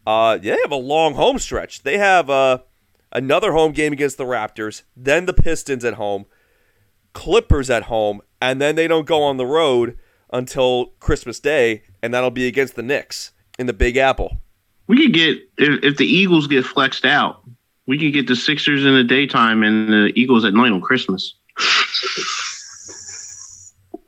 Uh, 0.07 0.37
they 0.37 0.51
have 0.51 0.71
a 0.71 0.77
long 0.77 1.15
home 1.15 1.39
stretch. 1.39 1.83
They 1.83 1.99
have 1.99 2.31
uh, 2.31 2.59
another 3.11 3.53
home 3.53 3.73
game 3.73 3.93
against 3.93 4.19
the 4.19 4.25
Raptors, 4.25 4.83
then 4.97 5.27
the 5.27 5.35
Pistons 5.35 5.85
at 5.85 5.95
home, 5.95 6.27
Clippers 7.13 7.71
at 7.71 7.85
home, 7.85 8.21
and 8.41 8.61
then 8.61 8.77
they 8.77 8.87
don't 8.87 9.07
go 9.07 9.23
on 9.25 9.37
the 9.37 9.47
road 9.47 9.99
until 10.33 10.87
Christmas 11.01 11.41
Day, 11.41 11.83
and 12.03 12.15
that'll 12.15 12.31
be 12.31 12.47
against 12.47 12.77
the 12.77 12.83
Knicks 12.83 13.33
in 13.59 13.67
the 13.67 13.73
Big 13.73 13.97
Apple. 13.97 14.41
We 14.87 14.97
could 15.03 15.13
get 15.13 15.39
if, 15.59 15.85
if 15.85 15.97
the 15.97 16.07
Eagles 16.07 16.47
get 16.47 16.65
flexed 16.65 17.05
out, 17.05 17.43
we 17.87 17.99
could 17.99 18.13
get 18.13 18.27
the 18.27 18.37
Sixers 18.37 18.85
in 18.85 18.95
the 18.95 19.05
daytime 19.05 19.63
and 19.63 19.89
the 19.89 20.13
Eagles 20.15 20.45
at 20.45 20.55
night 20.55 20.73
on 20.73 20.81
Christmas. 20.81 21.35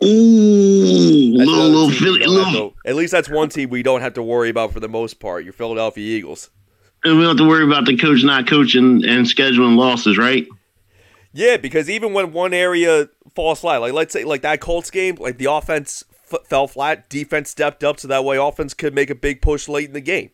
Ooh, 0.04 0.06
little, 0.06 1.68
little 1.68 1.90
Philly. 1.90 2.24
Little. 2.24 2.74
At 2.84 2.94
least 2.94 3.10
that's 3.10 3.28
one 3.28 3.48
team 3.48 3.68
we 3.70 3.82
don't 3.82 4.00
have 4.00 4.14
to 4.14 4.22
worry 4.22 4.48
about 4.48 4.72
for 4.72 4.78
the 4.78 4.88
most 4.88 5.18
part. 5.18 5.42
Your 5.42 5.52
Philadelphia 5.52 6.16
Eagles. 6.16 6.50
And 7.04 7.16
we 7.16 7.24
don't 7.24 7.36
have 7.36 7.44
to 7.44 7.48
worry 7.48 7.64
about 7.64 7.84
the 7.84 7.96
coach 7.96 8.22
not 8.22 8.48
coaching 8.48 9.04
and 9.04 9.26
scheduling 9.26 9.76
losses, 9.76 10.16
right? 10.16 10.46
Yeah, 11.32 11.56
because 11.56 11.90
even 11.90 12.12
when 12.12 12.32
one 12.32 12.54
area 12.54 13.08
falls 13.34 13.60
flat, 13.60 13.80
like 13.80 13.92
let's 13.92 14.12
say 14.12 14.24
like 14.24 14.42
that 14.42 14.60
Colts 14.60 14.90
game, 14.90 15.16
like 15.16 15.38
the 15.38 15.50
offense 15.50 16.04
f- 16.32 16.46
fell 16.46 16.66
flat, 16.66 17.08
defense 17.08 17.50
stepped 17.50 17.84
up, 17.84 18.00
so 18.00 18.08
that 18.08 18.24
way 18.24 18.36
offense 18.36 18.74
could 18.74 18.94
make 18.94 19.10
a 19.10 19.14
big 19.14 19.42
push 19.42 19.68
late 19.68 19.86
in 19.86 19.92
the 19.92 20.00
game. 20.00 20.30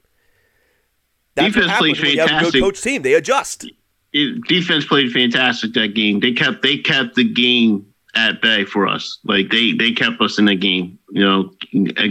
That's 1.34 1.54
defense 1.54 1.72
played 1.78 1.96
fantastic. 1.96 2.14
you 2.14 2.36
have 2.36 2.48
a 2.48 2.50
good 2.50 2.62
coach 2.62 2.82
team. 2.82 3.02
They 3.02 3.14
adjust. 3.14 3.66
It, 4.12 4.44
defense 4.46 4.86
played 4.86 5.12
fantastic 5.12 5.72
that 5.74 5.94
game. 5.94 6.20
They 6.20 6.32
kept 6.32 6.62
they 6.62 6.78
kept 6.78 7.16
the 7.16 7.24
game 7.24 7.86
at 8.14 8.40
bay 8.40 8.64
for 8.64 8.86
us. 8.86 9.18
Like 9.24 9.50
they 9.50 9.72
they 9.72 9.92
kept 9.92 10.20
us 10.20 10.38
in 10.38 10.44
the 10.44 10.54
game. 10.54 10.98
You 11.10 11.24
know, 11.24 11.50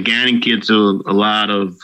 Gannon 0.04 0.40
gets 0.40 0.70
a, 0.70 0.74
a 0.74 1.14
lot 1.14 1.50
of 1.50 1.78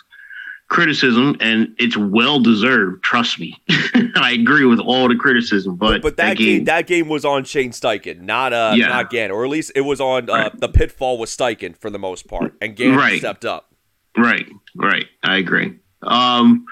criticism, 0.69 1.35
and 1.39 1.75
it's 1.77 1.97
well 1.97 2.39
deserved. 2.39 3.03
Trust 3.03 3.39
me, 3.39 3.55
I 4.15 4.31
agree 4.39 4.65
with 4.65 4.79
all 4.79 5.09
the 5.09 5.15
criticism. 5.15 5.75
But 5.75 6.01
but, 6.01 6.17
that, 6.17 6.29
that 6.29 6.37
game, 6.37 6.57
game, 6.57 6.65
that 6.65 6.87
game 6.87 7.09
was 7.09 7.25
on 7.25 7.43
Shane 7.43 7.71
Steichen, 7.71 8.21
not 8.21 8.53
uh 8.53 8.73
yeah. 8.75 8.87
not 8.87 9.09
Gannon, 9.09 9.31
or 9.31 9.43
at 9.43 9.49
least 9.49 9.71
it 9.75 9.81
was 9.81 9.99
on 9.99 10.29
uh, 10.29 10.33
right. 10.33 10.59
the 10.59 10.69
pitfall 10.69 11.17
was 11.17 11.35
Steichen 11.35 11.75
for 11.77 11.89
the 11.89 11.99
most 11.99 12.27
part, 12.27 12.55
and 12.61 12.75
Gannon 12.75 12.97
right. 12.97 13.19
stepped 13.19 13.45
up. 13.45 13.73
Right, 14.17 14.45
right. 14.75 15.05
I 15.23 15.37
agree. 15.37 15.75
Um, 16.03 16.65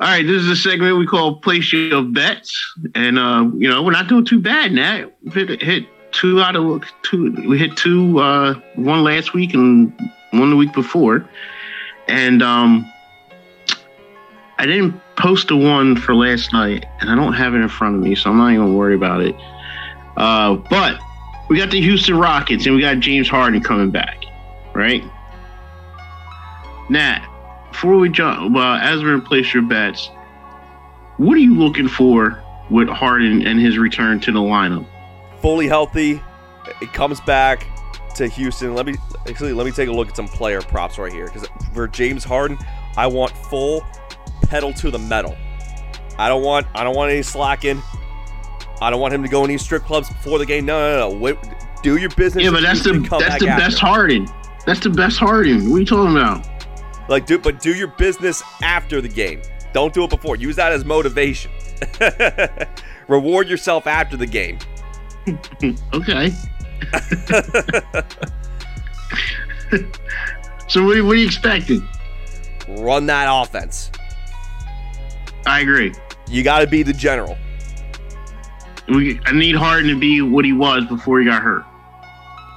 All 0.00 0.08
right, 0.08 0.26
this 0.26 0.42
is 0.42 0.48
a 0.48 0.56
segment 0.56 0.98
we 0.98 1.06
call 1.06 1.36
Place 1.36 1.72
Your 1.72 2.02
Bets. 2.02 2.74
And, 2.94 3.18
uh, 3.18 3.48
you 3.56 3.68
know, 3.68 3.82
we're 3.82 3.92
not 3.92 4.08
doing 4.08 4.24
too 4.24 4.40
bad 4.40 4.72
now. 4.72 5.10
We 5.22 5.30
hit, 5.32 5.62
hit 5.62 5.86
two 6.12 6.40
out 6.40 6.56
of 6.56 6.82
two. 7.02 7.32
We 7.48 7.58
hit 7.58 7.76
two, 7.76 8.18
uh, 8.18 8.54
one 8.76 9.04
last 9.04 9.34
week 9.34 9.54
and 9.54 9.92
one 10.32 10.50
the 10.50 10.56
week 10.56 10.72
before. 10.72 11.28
And 12.08 12.42
um, 12.42 12.91
I 14.58 14.66
didn't 14.66 15.00
post 15.16 15.48
the 15.48 15.56
one 15.56 15.96
for 15.96 16.14
last 16.14 16.52
night, 16.52 16.86
and 17.00 17.10
I 17.10 17.14
don't 17.14 17.32
have 17.32 17.54
it 17.54 17.58
in 17.58 17.68
front 17.68 17.96
of 17.96 18.02
me, 18.02 18.14
so 18.14 18.30
I'm 18.30 18.38
not 18.38 18.52
even 18.52 18.74
worry 18.74 18.94
about 18.94 19.20
it. 19.20 19.34
Uh, 20.16 20.56
but 20.56 21.00
we 21.48 21.56
got 21.56 21.70
the 21.70 21.80
Houston 21.80 22.16
Rockets, 22.16 22.66
and 22.66 22.74
we 22.74 22.80
got 22.80 23.00
James 23.00 23.28
Harden 23.28 23.62
coming 23.62 23.90
back, 23.90 24.24
right? 24.74 25.02
Nat, 26.90 27.26
before 27.70 27.96
we 27.96 28.08
jump, 28.08 28.54
well, 28.54 28.74
as 28.74 29.02
we're 29.02 29.14
in 29.14 29.22
place 29.22 29.52
your 29.52 29.62
bets, 29.62 30.10
what 31.16 31.34
are 31.34 31.40
you 31.40 31.54
looking 31.54 31.88
for 31.88 32.42
with 32.70 32.88
Harden 32.88 33.46
and 33.46 33.60
his 33.60 33.78
return 33.78 34.20
to 34.20 34.32
the 34.32 34.40
lineup? 34.40 34.86
Fully 35.40 35.66
healthy, 35.66 36.22
it 36.80 36.92
comes 36.92 37.20
back 37.22 37.66
to 38.16 38.28
Houston. 38.28 38.74
Let 38.74 38.86
me 38.86 38.94
actually 39.28 39.52
let 39.52 39.66
me 39.66 39.72
take 39.72 39.88
a 39.88 39.92
look 39.92 40.08
at 40.08 40.16
some 40.16 40.28
player 40.28 40.60
props 40.60 40.98
right 40.98 41.12
here 41.12 41.26
because 41.26 41.48
for 41.72 41.88
James 41.88 42.24
Harden, 42.24 42.58
I 42.96 43.06
want 43.06 43.32
full 43.32 43.84
pedal 44.46 44.72
to 44.74 44.90
the 44.90 44.98
metal. 44.98 45.36
I 46.18 46.28
don't 46.28 46.42
want 46.42 46.66
I 46.74 46.84
don't 46.84 46.94
want 46.94 47.10
any 47.10 47.22
slacking. 47.22 47.82
I 48.80 48.90
don't 48.90 49.00
want 49.00 49.14
him 49.14 49.22
to 49.22 49.28
go 49.28 49.44
in 49.44 49.48
these 49.48 49.62
strip 49.62 49.84
clubs 49.84 50.08
before 50.08 50.38
the 50.38 50.46
game. 50.46 50.66
No, 50.66 50.78
no, 50.78 51.10
no. 51.10 51.16
Wait, 51.16 51.36
do 51.82 51.96
your 51.96 52.10
business. 52.10 52.44
Yeah, 52.44 52.50
but 52.50 52.62
that's 52.62 52.82
the 52.82 52.92
that's 53.18 53.38
the 53.38 53.46
best 53.46 53.78
Harden. 53.78 54.28
That's 54.66 54.80
the 54.80 54.90
best 54.90 55.18
Harden. 55.18 55.70
What 55.70 55.76
are 55.76 55.80
you 55.80 55.86
talking 55.86 56.16
about? 56.16 56.46
Like, 57.08 57.26
do 57.26 57.38
but 57.38 57.60
do 57.60 57.74
your 57.74 57.88
business 57.88 58.42
after 58.62 59.00
the 59.00 59.08
game. 59.08 59.42
Don't 59.72 59.92
do 59.94 60.04
it 60.04 60.10
before. 60.10 60.36
Use 60.36 60.56
that 60.56 60.72
as 60.72 60.84
motivation. 60.84 61.50
Reward 63.08 63.48
yourself 63.48 63.86
after 63.86 64.16
the 64.16 64.26
game. 64.26 64.58
okay. 65.94 66.30
so 70.68 70.84
what, 70.84 71.02
what 71.04 71.12
are 71.12 71.14
you 71.14 71.26
expecting? 71.26 71.86
Run 72.68 73.06
that 73.06 73.26
offense. 73.28 73.90
I 75.46 75.60
agree. 75.60 75.92
You 76.28 76.42
got 76.42 76.60
to 76.60 76.66
be 76.66 76.82
the 76.82 76.92
general. 76.92 77.36
We, 78.88 79.20
I 79.24 79.32
need 79.32 79.54
Harden 79.54 79.90
to 79.90 79.98
be 79.98 80.22
what 80.22 80.44
he 80.44 80.52
was 80.52 80.84
before 80.86 81.20
he 81.20 81.26
got 81.26 81.42
hurt. 81.42 81.64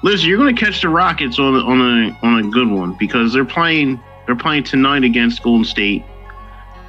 Listen, 0.03 0.29
you're 0.29 0.37
going 0.37 0.55
to 0.55 0.59
catch 0.59 0.81
the 0.81 0.89
Rockets 0.89 1.39
on 1.39 1.55
on 1.55 1.81
a 1.81 2.25
on 2.25 2.45
a 2.45 2.49
good 2.49 2.69
one 2.69 2.93
because 2.93 3.33
they're 3.33 3.45
playing 3.45 3.99
they're 4.25 4.35
playing 4.35 4.63
tonight 4.63 5.03
against 5.03 5.41
Golden 5.43 5.65
State, 5.65 6.03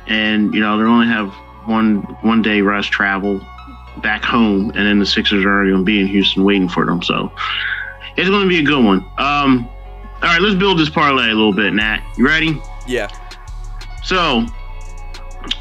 and 0.06 0.52
you 0.54 0.60
know 0.60 0.76
they 0.78 0.84
only 0.84 1.06
have 1.06 1.32
one 1.66 2.02
one 2.22 2.42
day 2.42 2.60
rest 2.60 2.90
travel 2.90 3.40
back 4.02 4.22
home, 4.22 4.70
and 4.70 4.86
then 4.86 4.98
the 4.98 5.06
Sixers 5.06 5.44
are 5.44 5.48
already 5.48 5.70
going 5.70 5.82
to 5.82 5.86
be 5.86 6.00
in 6.00 6.06
Houston 6.06 6.44
waiting 6.44 6.68
for 6.68 6.84
them. 6.84 7.02
So 7.02 7.32
it's 8.16 8.28
going 8.28 8.42
to 8.42 8.48
be 8.48 8.58
a 8.58 8.62
good 8.62 8.84
one. 8.84 8.98
Um, 9.18 9.68
all 10.16 10.22
right, 10.22 10.40
let's 10.40 10.54
build 10.54 10.78
this 10.78 10.88
parlay 10.88 11.24
a 11.24 11.34
little 11.34 11.52
bit, 11.52 11.72
Nat. 11.74 12.02
You 12.16 12.26
ready? 12.26 12.60
Yeah. 12.86 13.08
So, 14.02 14.46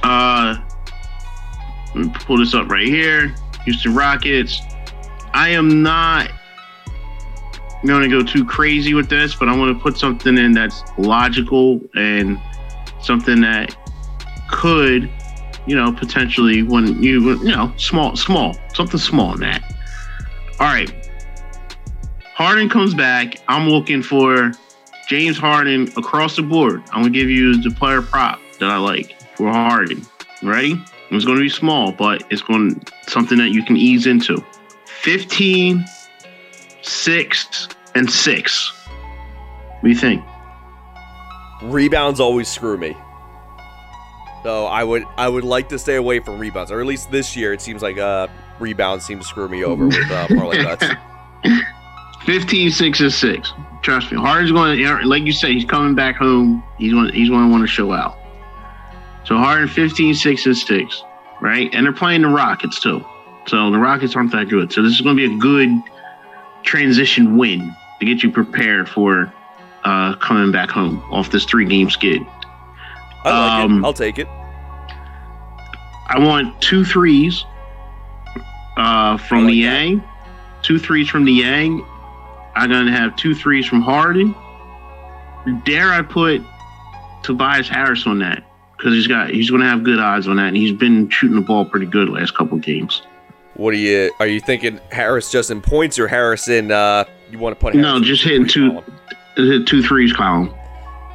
uh, 0.04 0.58
let 1.96 2.06
me 2.06 2.12
pull 2.14 2.38
this 2.38 2.54
up 2.54 2.70
right 2.70 2.88
here. 2.88 3.34
Houston 3.64 3.96
Rockets. 3.96 4.62
I 5.34 5.50
am 5.50 5.82
not 5.82 6.32
going 7.86 8.02
to 8.02 8.10
go 8.10 8.24
too 8.24 8.46
crazy 8.46 8.94
with 8.94 9.10
this, 9.10 9.36
but 9.36 9.50
I 9.50 9.56
want 9.56 9.76
to 9.76 9.82
put 9.82 9.98
something 9.98 10.38
in 10.38 10.54
that's 10.54 10.84
logical 10.98 11.80
and 11.96 12.40
something 13.02 13.42
that 13.42 13.76
could, 14.50 15.10
you 15.66 15.76
know, 15.76 15.92
potentially 15.92 16.64
when 16.64 17.02
you, 17.02 17.34
you 17.44 17.56
know, 17.56 17.74
small, 17.78 18.16
small, 18.16 18.56
something 18.74 19.00
small 19.00 19.34
in 19.34 19.40
that. 19.42 19.64
All 20.60 20.68
right. 20.68 21.10
Harden 22.34 22.70
comes 22.70 22.94
back. 22.94 23.42
I'm 23.48 23.70
looking 23.70 24.02
for 24.02 24.52
James 25.08 25.38
Harden 25.38 25.90
across 25.98 26.36
the 26.36 26.42
board. 26.42 26.84
I'm 26.92 27.04
going 27.04 27.14
to 27.14 27.20
give 27.20 27.30
you 27.30 27.62
the 27.62 27.72
player 27.72 28.02
prop 28.02 28.40
that 28.60 28.70
I 28.70 28.78
like 28.78 29.16
for 29.36 29.52
Harden. 29.52 30.06
Ready? 30.44 30.82
It's 31.12 31.26
going 31.26 31.38
to 31.38 31.44
be 31.44 31.50
small, 31.50 31.92
but 31.92 32.24
it's 32.30 32.42
going 32.42 32.82
something 33.08 33.38
that 33.38 33.50
you 33.50 33.64
can 33.64 33.78
ease 33.78 34.08
into. 34.08 34.44
15, 34.86 35.86
6, 36.82 37.68
and 37.96 38.10
6. 38.10 38.72
What 38.72 39.82
do 39.84 39.90
you 39.90 39.96
think? 39.96 40.24
Rebounds 41.64 42.20
always 42.20 42.48
screw 42.48 42.78
me. 42.78 42.96
So 44.44 44.66
I 44.66 44.84
would 44.84 45.06
I 45.18 45.28
would 45.28 45.44
like 45.44 45.70
to 45.70 45.80
stay 45.80 45.96
away 45.96 46.20
from 46.20 46.38
rebounds, 46.38 46.70
or 46.72 46.80
at 46.80 46.86
least 46.86 47.10
this 47.10 47.36
year 47.36 47.52
it 47.52 47.62
seems 47.62 47.82
like 47.82 47.98
uh 47.98 48.28
rebounds 48.60 49.04
seem 49.04 49.18
to 49.20 49.26
screw 49.26 49.48
me 49.48 49.64
over 49.64 49.88
with 49.88 50.12
uh, 50.12 50.28
parlay 50.28 50.64
bets. 50.64 50.86
15, 52.26 52.72
6, 52.72 53.00
and 53.02 53.14
6. 53.14 53.54
Trust 53.82 54.12
me. 54.12 54.18
Harden's 54.18 54.52
going 54.52 54.78
to, 54.78 55.08
like 55.08 55.24
you 55.24 55.32
said, 55.32 55.52
he's 55.52 55.66
coming 55.66 55.94
back 55.94 56.16
home. 56.16 56.64
He's 56.78 56.92
going, 56.92 57.14
he's 57.14 57.30
going 57.30 57.46
to 57.46 57.52
want 57.52 57.62
to 57.62 57.68
show 57.68 57.92
out. 57.92 58.18
So 59.26 59.38
Harden 59.38 59.68
15, 59.68 60.14
6, 60.14 60.46
and 60.46 60.58
6, 60.58 61.04
right? 61.42 61.74
And 61.74 61.86
they're 61.86 61.94
playing 61.94 62.22
the 62.22 62.28
Rockets 62.28 62.80
too. 62.80 63.04
So 63.48 63.72
the 63.72 63.78
Rockets 63.78 64.16
aren't 64.16 64.32
that 64.32 64.50
good. 64.50 64.72
So 64.72 64.82
this 64.82 64.94
is 64.94 65.02
going 65.02 65.18
to 65.18 65.28
be 65.30 65.36
a 65.36 65.38
good 65.40 65.70
transition 66.64 67.38
win 67.38 67.76
to 68.00 68.06
get 68.06 68.24
you 68.24 68.32
prepared 68.32 68.88
for 68.90 69.32
uh, 69.84 70.16
coming 70.16 70.52
back 70.52 70.70
home 70.70 71.04
off 71.12 71.30
this 71.32 71.46
three 71.46 71.66
game 71.66 71.90
skid. 71.90 72.22
I 73.24 73.30
like 73.30 73.66
Um, 73.66 73.84
it. 73.84 73.88
I'll 73.88 73.94
take 73.94 74.20
it. 74.20 74.28
I 76.08 76.20
want 76.20 76.60
two 76.62 76.86
threes 76.86 77.46
uh, 78.78 79.18
from 79.18 79.48
the 79.48 79.54
Niang, 79.54 80.04
two 80.62 80.78
threes 80.78 81.10
from 81.10 81.26
the 81.26 81.32
Niang. 81.42 81.84
I'm 82.56 82.70
going 82.70 82.86
to 82.86 82.92
have 82.92 83.16
two 83.16 83.34
threes 83.36 83.66
from 83.66 83.82
Harden. 83.82 84.36
Dare 85.66 85.92
I 85.92 86.02
put 86.04 86.42
Tobias 87.24 87.68
Harris 87.68 88.06
on 88.08 88.20
that? 88.20 88.44
Because 88.78 88.94
he's 88.94 89.08
got 89.08 89.30
he's 89.30 89.50
going 89.50 89.62
to 89.62 89.68
have 89.68 89.84
good 89.84 90.00
odds 90.00 90.28
on 90.28 90.36
that, 90.38 90.48
and 90.48 90.58
he's 90.58 90.74
been 90.74 91.10
shooting 91.10 91.36
the 91.36 91.42
ball 91.42 91.66
pretty 91.66 91.86
good 91.86 92.10
last 92.10 92.36
couple 92.36 92.58
games. 92.58 93.02
What 93.56 93.74
are 93.74 93.78
you 93.78 94.12
are 94.20 94.28
you 94.28 94.42
thinking 94.42 94.80
Harris 94.92 95.32
just 95.32 95.50
in 95.50 95.62
points 95.62 95.98
or 95.98 96.08
Harris 96.08 96.50
in 96.50 96.72
uh 96.72 97.06
you 97.32 97.40
want 97.40 97.58
to 97.58 97.60
put 97.60 97.74
Harris 97.74 97.88
No, 97.88 98.02
just 98.02 98.24
hitting 98.24 98.48
two, 98.48 98.84
hit 99.38 99.66
two 99.66 99.82
threes 99.82 100.12
column. 100.12 100.54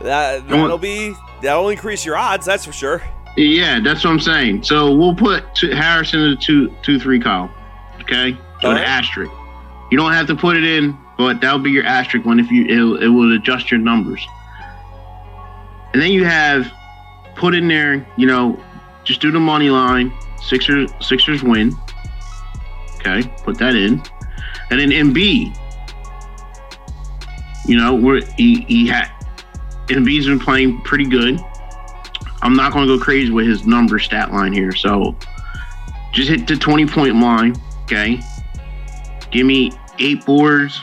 That 0.00 0.48
that'll 0.48 0.78
be 0.78 1.14
that'll 1.42 1.68
increase 1.68 2.04
your 2.04 2.16
odds, 2.16 2.46
that's 2.46 2.64
for 2.64 2.72
sure. 2.72 3.02
Yeah, 3.36 3.80
that's 3.80 4.04
what 4.04 4.10
I'm 4.10 4.20
saying. 4.20 4.62
So 4.62 4.94
we'll 4.94 5.14
put 5.14 5.44
two, 5.54 5.70
Harris 5.70 6.14
in 6.14 6.30
the 6.30 6.36
two 6.36 6.74
two 6.82 6.98
three 6.98 7.20
column. 7.20 7.50
Okay, 8.00 8.36
so 8.62 8.72
right. 8.72 8.82
asterisk. 8.82 9.30
You 9.90 9.98
don't 9.98 10.12
have 10.12 10.26
to 10.28 10.34
put 10.34 10.56
it 10.56 10.64
in, 10.64 10.96
but 11.18 11.40
that'll 11.40 11.58
be 11.58 11.70
your 11.70 11.84
asterisk 11.84 12.24
one 12.24 12.40
if 12.40 12.50
you 12.50 12.64
it, 12.64 13.04
it 13.04 13.08
will 13.08 13.34
adjust 13.36 13.70
your 13.70 13.80
numbers. 13.80 14.26
And 15.92 16.00
then 16.00 16.12
you 16.12 16.24
have 16.24 16.72
put 17.40 17.54
in 17.54 17.66
there, 17.66 18.06
you 18.18 18.26
know, 18.26 18.62
just 19.02 19.20
do 19.20 19.32
the 19.32 19.40
money 19.40 19.70
line. 19.70 20.12
Sixers 20.42 20.90
Sixers 21.00 21.42
win. 21.42 21.74
Okay, 22.98 23.22
put 23.44 23.58
that 23.58 23.74
in, 23.74 24.02
and 24.70 24.78
then 24.78 24.90
Embiid. 24.90 25.56
You 27.66 27.76
know, 27.76 27.94
we're 27.94 28.22
he 28.36 28.60
he 28.62 28.86
had 28.86 29.10
Embiid's 29.86 30.26
been 30.26 30.38
playing 30.38 30.82
pretty 30.82 31.06
good. 31.06 31.40
I'm 32.42 32.54
not 32.54 32.72
going 32.72 32.86
to 32.86 32.96
go 32.96 33.02
crazy 33.02 33.30
with 33.30 33.46
his 33.46 33.66
number 33.66 33.98
stat 33.98 34.32
line 34.32 34.52
here. 34.52 34.72
So 34.72 35.16
just 36.12 36.30
hit 36.30 36.46
the 36.46 36.56
20 36.56 36.86
point 36.86 37.16
line. 37.16 37.54
Okay. 37.82 38.20
Give 39.30 39.46
me 39.46 39.72
eight 39.98 40.24
boards, 40.24 40.80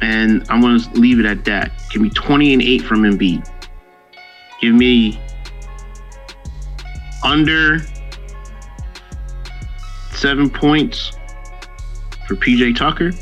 and 0.00 0.44
I'm 0.50 0.60
going 0.60 0.80
to 0.80 0.90
leave 0.90 1.20
it 1.20 1.26
at 1.26 1.44
that. 1.44 1.72
Give 1.90 2.02
me 2.02 2.10
20 2.10 2.54
and 2.54 2.62
eight 2.62 2.82
from 2.82 3.02
Embiid. 3.02 3.48
Give 4.60 4.74
me 4.74 5.20
under 7.24 7.80
seven 10.12 10.48
points 10.48 11.12
for 12.28 12.36
PJ 12.36 12.76
Tucker. 12.76 13.12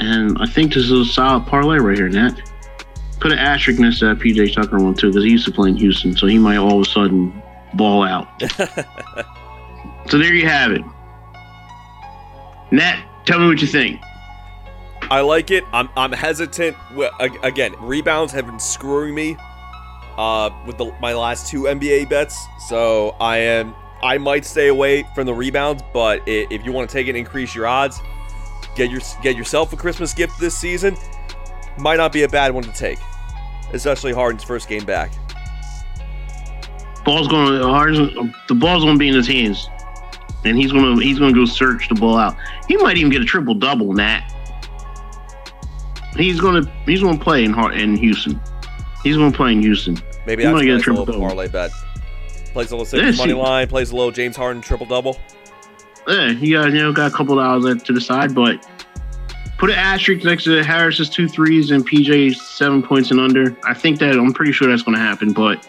And 0.00 0.38
I 0.40 0.46
think 0.46 0.74
this 0.74 0.84
is 0.84 0.92
a 0.92 1.04
solid 1.04 1.46
parlay 1.46 1.78
right 1.78 1.96
here, 1.96 2.08
Nat. 2.08 2.40
Put 3.20 3.32
an 3.32 3.38
asterisk 3.38 3.80
next 3.80 3.98
to 3.98 4.06
that 4.06 4.18
PJ 4.18 4.54
Tucker 4.54 4.78
one 4.78 4.94
too, 4.94 5.08
because 5.08 5.24
he 5.24 5.30
used 5.30 5.46
to 5.46 5.52
play 5.52 5.70
in 5.70 5.76
Houston, 5.76 6.16
so 6.16 6.26
he 6.26 6.38
might 6.38 6.56
all 6.56 6.80
of 6.80 6.86
a 6.86 6.90
sudden 6.90 7.42
ball 7.74 8.04
out. 8.04 8.28
so 10.08 10.18
there 10.18 10.32
you 10.32 10.46
have 10.46 10.70
it. 10.70 10.82
Nat, 12.70 13.02
tell 13.24 13.40
me 13.40 13.46
what 13.46 13.60
you 13.60 13.66
think. 13.66 14.00
I 15.10 15.20
like 15.22 15.50
it. 15.50 15.64
I'm 15.72 15.88
I'm 15.96 16.12
hesitant. 16.12 16.76
Again, 17.42 17.74
rebounds 17.80 18.32
have 18.32 18.46
been 18.46 18.60
screwing 18.60 19.14
me 19.14 19.36
uh, 20.18 20.50
with 20.66 20.76
the, 20.76 20.92
my 21.00 21.14
last 21.14 21.48
two 21.48 21.62
NBA 21.62 22.10
bets. 22.10 22.36
So 22.68 23.16
I 23.20 23.38
am 23.38 23.74
I 24.02 24.18
might 24.18 24.44
stay 24.44 24.68
away 24.68 25.04
from 25.14 25.26
the 25.26 25.34
rebounds, 25.34 25.82
but 25.94 26.20
i- 26.22 26.46
if 26.50 26.64
you 26.64 26.72
want 26.72 26.88
to 26.90 26.92
take 26.92 27.06
it, 27.08 27.16
increase 27.16 27.54
your 27.54 27.66
odds. 27.66 28.00
Get 28.76 28.90
your 28.90 29.00
get 29.22 29.36
yourself 29.36 29.72
a 29.72 29.76
Christmas 29.76 30.12
gift 30.12 30.38
this 30.38 30.56
season. 30.56 30.96
Might 31.78 31.96
not 31.96 32.12
be 32.12 32.22
a 32.24 32.28
bad 32.28 32.52
one 32.52 32.64
to 32.64 32.72
take, 32.72 32.98
especially 33.72 34.12
Harden's 34.12 34.44
first 34.44 34.68
game 34.68 34.84
back. 34.84 35.12
Ball's 37.04 37.28
going 37.28 37.46
to 37.48 38.32
the 38.48 38.54
ball's 38.54 38.84
going 38.84 38.96
to 38.96 38.98
be 38.98 39.08
in 39.08 39.14
his 39.14 39.26
hands, 39.26 39.68
and 40.44 40.56
he's 40.56 40.72
going 40.72 40.96
to 40.96 41.02
he's 41.02 41.18
going 41.18 41.32
to 41.32 41.40
go 41.40 41.44
search 41.44 41.88
the 41.88 41.94
ball 41.94 42.16
out. 42.18 42.36
He 42.66 42.76
might 42.76 42.96
even 42.98 43.10
get 43.10 43.22
a 43.22 43.24
triple 43.24 43.54
double, 43.54 43.92
Nat. 43.92 44.28
He's 46.16 46.40
going 46.40 46.64
to 46.64 46.70
he's 46.86 47.00
going 47.00 47.18
to 47.18 47.24
play 47.24 47.44
in 47.44 47.54
in 47.72 47.96
Houston. 47.96 48.40
He's 49.04 49.16
going 49.16 49.30
to 49.32 49.36
play 49.36 49.52
in 49.52 49.62
Houston. 49.62 49.96
Maybe 50.28 50.42
he 50.42 50.50
that's 50.50 50.62
get 50.62 50.86
a 50.88 50.90
little 50.90 51.06
double. 51.06 51.20
parlay 51.20 51.48
bet. 51.48 51.70
Plays 52.52 52.70
a 52.70 52.76
little 52.76 52.98
Yeah, 52.98 53.06
Sixers 53.06 53.16
money 53.16 53.32
line, 53.32 53.66
plays 53.66 53.92
a 53.92 53.96
little 53.96 54.10
James 54.10 54.36
Harden 54.36 54.60
triple 54.60 54.84
double. 54.84 55.18
Yeah, 56.06 56.32
you 56.32 56.54
got 56.54 56.66
you 56.66 56.82
know 56.82 56.92
got 56.92 57.10
a 57.10 57.14
couple 57.14 57.36
dollars 57.36 57.82
to 57.84 57.94
the 57.94 58.00
side, 58.00 58.34
but 58.34 58.68
put 59.56 59.70
an 59.70 59.76
asterisk 59.76 60.26
next 60.26 60.44
to 60.44 60.62
Harris's 60.62 61.08
two 61.08 61.28
threes 61.28 61.70
and 61.70 61.88
PJ's 61.88 62.42
seven 62.42 62.82
points 62.82 63.10
and 63.10 63.18
under. 63.18 63.56
I 63.64 63.72
think 63.72 64.00
that 64.00 64.18
I'm 64.18 64.34
pretty 64.34 64.52
sure 64.52 64.68
that's 64.68 64.82
going 64.82 64.98
to 64.98 65.02
happen, 65.02 65.32
but 65.32 65.66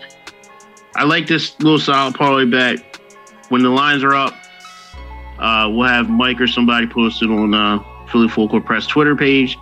I 0.94 1.06
like 1.06 1.28
this 1.28 1.58
little 1.62 1.80
solid 1.80 2.16
parlay 2.16 2.44
bet. 2.44 3.00
When 3.48 3.64
the 3.64 3.70
lines 3.70 4.04
are 4.04 4.14
up, 4.14 4.34
uh, 5.40 5.70
we'll 5.72 5.88
have 5.88 6.10
Mike 6.10 6.42
or 6.42 6.48
somebody 6.48 6.86
post 6.86 7.24
it 7.24 7.30
on 7.30 7.54
uh, 7.54 7.82
Philly 8.10 8.28
Full 8.28 8.50
Court 8.50 8.66
Press 8.66 8.86
Twitter 8.88 9.16
page, 9.16 9.58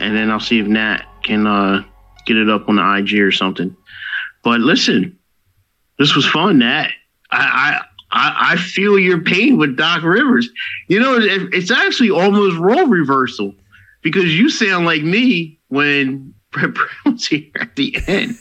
and 0.00 0.16
then 0.16 0.32
I'll 0.32 0.40
see 0.40 0.58
if 0.58 0.66
Nat 0.66 1.04
can 1.22 1.46
uh, 1.46 1.84
get 2.26 2.36
it 2.36 2.50
up 2.50 2.68
on 2.68 2.74
the 2.76 2.96
IG 2.96 3.20
or 3.20 3.30
something. 3.30 3.76
But 4.42 4.60
listen, 4.60 5.18
this 5.98 6.14
was 6.14 6.26
fun, 6.26 6.58
Nat. 6.58 6.90
I, 7.30 7.80
I 7.80 7.80
I, 8.12 8.52
I 8.52 8.56
feel 8.56 8.98
your 8.98 9.20
pain 9.20 9.56
with 9.56 9.76
Doc 9.76 10.02
Rivers. 10.02 10.48
You 10.88 11.00
know, 11.00 11.16
it, 11.16 11.54
it's 11.54 11.70
actually 11.70 12.10
almost 12.10 12.56
role 12.58 12.86
reversal 12.86 13.54
because 14.02 14.36
you 14.36 14.50
sound 14.50 14.84
like 14.84 15.02
me 15.02 15.58
when 15.68 16.34
Brett 16.50 16.74
Brown's 16.74 17.26
here 17.26 17.50
at 17.58 17.74
the 17.76 17.96
end. 18.06 18.36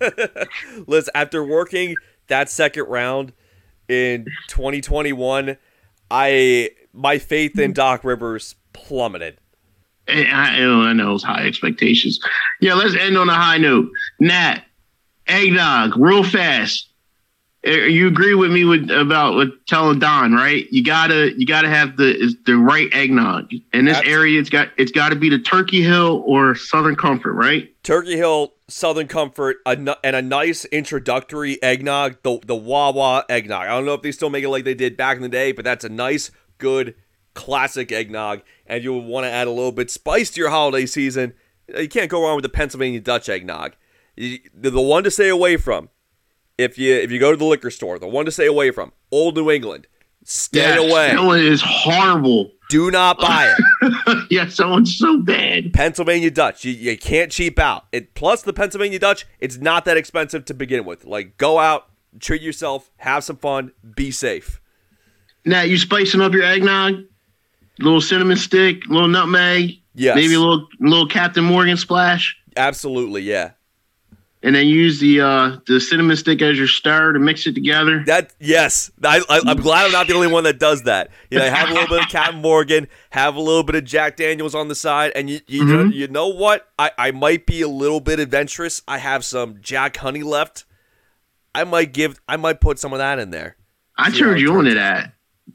Liz, 0.86 1.10
after 1.14 1.44
working 1.44 1.96
that 2.28 2.48
second 2.48 2.84
round 2.84 3.34
in 3.88 4.24
2021, 4.48 5.58
I 6.10 6.70
my 6.92 7.18
faith 7.18 7.58
in 7.58 7.72
Doc 7.74 8.02
Rivers 8.02 8.54
plummeted. 8.72 9.38
And 10.08 10.26
I, 10.28 10.58
know, 10.58 10.80
I 10.80 10.92
know 10.92 11.14
it's 11.14 11.22
high 11.22 11.46
expectations. 11.46 12.18
Yeah, 12.60 12.74
let's 12.74 12.96
end 12.96 13.16
on 13.16 13.28
a 13.28 13.34
high 13.34 13.58
note. 13.58 13.90
Nat, 14.18 14.64
eggnog, 15.26 15.96
real 15.96 16.24
fast. 16.24 16.88
Uh, 17.66 17.70
You 17.72 18.06
agree 18.06 18.34
with 18.34 18.50
me 18.50 18.64
with 18.64 18.90
about 18.90 19.36
with 19.36 19.50
telling 19.66 19.98
Don, 19.98 20.32
right? 20.32 20.66
You 20.70 20.82
gotta 20.82 21.32
you 21.36 21.46
gotta 21.46 21.68
have 21.68 21.96
the 21.96 22.34
the 22.46 22.56
right 22.56 22.88
eggnog 22.92 23.52
in 23.72 23.84
this 23.84 24.00
area. 24.04 24.40
It's 24.40 24.48
got 24.50 24.68
it's 24.78 24.92
got 24.92 25.10
to 25.10 25.16
be 25.16 25.28
the 25.28 25.38
Turkey 25.38 25.82
Hill 25.82 26.22
or 26.26 26.54
Southern 26.54 26.96
Comfort, 26.96 27.34
right? 27.34 27.70
Turkey 27.82 28.16
Hill, 28.16 28.54
Southern 28.68 29.08
Comfort, 29.08 29.58
a, 29.66 29.72
and 30.02 30.16
a 30.16 30.22
nice 30.22 30.64
introductory 30.66 31.62
eggnog, 31.62 32.16
the 32.22 32.40
the 32.46 32.56
Wawa 32.56 33.26
eggnog. 33.28 33.66
I 33.66 33.70
don't 33.70 33.84
know 33.84 33.94
if 33.94 34.02
they 34.02 34.12
still 34.12 34.30
make 34.30 34.44
it 34.44 34.48
like 34.48 34.64
they 34.64 34.74
did 34.74 34.96
back 34.96 35.16
in 35.16 35.22
the 35.22 35.28
day, 35.28 35.52
but 35.52 35.64
that's 35.64 35.84
a 35.84 35.90
nice, 35.90 36.30
good, 36.56 36.94
classic 37.34 37.92
eggnog. 37.92 38.40
And 38.66 38.82
you'll 38.82 39.04
want 39.04 39.24
to 39.24 39.30
add 39.30 39.46
a 39.46 39.50
little 39.50 39.72
bit 39.72 39.90
spice 39.90 40.30
to 40.30 40.40
your 40.40 40.50
holiday 40.50 40.86
season. 40.86 41.34
You 41.68 41.88
can't 41.88 42.10
go 42.10 42.22
wrong 42.22 42.36
with 42.36 42.44
the 42.44 42.48
Pennsylvania 42.48 43.00
Dutch 43.00 43.28
eggnog. 43.28 43.74
The 44.16 44.80
one 44.80 45.04
to 45.04 45.10
stay 45.10 45.28
away 45.28 45.56
from, 45.56 45.88
if 46.58 46.78
you 46.78 46.94
if 46.94 47.10
you 47.10 47.18
go 47.18 47.30
to 47.30 47.36
the 47.36 47.44
liquor 47.44 47.70
store, 47.70 47.98
the 47.98 48.06
one 48.06 48.24
to 48.26 48.30
stay 48.30 48.46
away 48.46 48.70
from, 48.70 48.92
Old 49.10 49.36
New 49.36 49.50
England. 49.50 49.86
Stay 50.24 50.60
Yes, 50.60 50.78
away. 50.78 51.16
One 51.16 51.40
is 51.40 51.62
horrible. 51.64 52.50
Do 52.68 52.90
not 52.90 53.18
buy 53.18 53.54
it. 53.82 54.26
yeah, 54.30 54.48
someone's 54.48 54.96
so 54.96 55.18
bad. 55.18 55.72
Pennsylvania 55.72 56.30
Dutch, 56.30 56.64
you, 56.64 56.72
you 56.72 56.96
can't 56.98 57.32
cheap 57.32 57.58
out. 57.58 57.86
It 57.90 58.14
plus 58.14 58.42
the 58.42 58.52
Pennsylvania 58.52 58.98
Dutch, 58.98 59.26
it's 59.40 59.56
not 59.56 59.86
that 59.86 59.96
expensive 59.96 60.44
to 60.44 60.54
begin 60.54 60.84
with. 60.84 61.04
Like 61.06 61.36
go 61.38 61.58
out, 61.58 61.86
treat 62.20 62.42
yourself, 62.42 62.90
have 62.98 63.24
some 63.24 63.36
fun, 63.38 63.72
be 63.96 64.10
safe. 64.10 64.60
Now 65.46 65.62
you 65.62 65.78
spicing 65.78 66.20
up 66.20 66.32
your 66.34 66.44
eggnog, 66.44 66.96
little 67.78 68.02
cinnamon 68.02 68.36
stick, 68.36 68.86
little 68.88 69.08
nutmeg, 69.08 69.78
yeah, 69.94 70.14
maybe 70.14 70.34
a 70.34 70.38
little 70.38 70.68
little 70.80 71.08
Captain 71.08 71.42
Morgan 71.44 71.78
splash, 71.78 72.36
Absolutely, 72.56 73.22
yeah. 73.22 73.52
And 74.42 74.54
then 74.54 74.66
use 74.66 74.98
the 75.00 75.20
uh 75.20 75.56
the 75.66 75.78
cinnamon 75.80 76.16
stick 76.16 76.40
as 76.42 76.56
your 76.56 76.66
stir 76.66 77.12
to 77.12 77.18
mix 77.18 77.46
it 77.46 77.54
together. 77.54 78.02
That 78.06 78.32
yes, 78.40 78.90
I, 79.04 79.18
I, 79.28 79.40
I'm 79.46 79.58
glad 79.58 79.86
I'm 79.86 79.92
not 79.92 80.06
the 80.08 80.14
only 80.14 80.28
one 80.28 80.44
that 80.44 80.58
does 80.58 80.82
that. 80.84 81.10
You 81.30 81.38
know, 81.38 81.50
have 81.50 81.68
a 81.68 81.72
little 81.72 81.88
bit 81.88 82.04
of 82.04 82.08
Captain 82.10 82.40
Morgan, 82.40 82.88
have 83.10 83.36
a 83.36 83.40
little 83.40 83.62
bit 83.62 83.74
of 83.74 83.84
Jack 83.84 84.16
Daniels 84.16 84.54
on 84.54 84.68
the 84.68 84.74
side, 84.74 85.12
and 85.14 85.28
you 85.28 85.40
you 85.46 85.64
know 85.64 85.84
Mhm. 85.84 85.92
you 85.94 86.08
know 86.08 86.28
what? 86.28 86.68
I 86.78 86.90
I 86.96 87.10
might 87.10 87.44
be 87.46 87.60
a 87.62 87.68
little 87.68 88.00
bit 88.00 88.18
adventurous. 88.20 88.82
I 88.88 88.98
have 88.98 89.24
some 89.24 89.56
Jack 89.60 89.98
Honey 89.98 90.22
left. 90.22 90.64
I 91.54 91.64
might 91.64 91.92
give 91.92 92.20
I 92.28 92.36
might 92.36 92.60
put 92.60 92.78
some 92.78 92.92
of 92.92 92.98
that 92.98 93.18
in 93.18 93.30
there. 93.30 93.56
I 93.98 94.10
See 94.10 94.18
turned 94.20 94.40
you 94.40 94.54
on 94.54 94.64
to 94.64 94.74
that. 94.74 95.12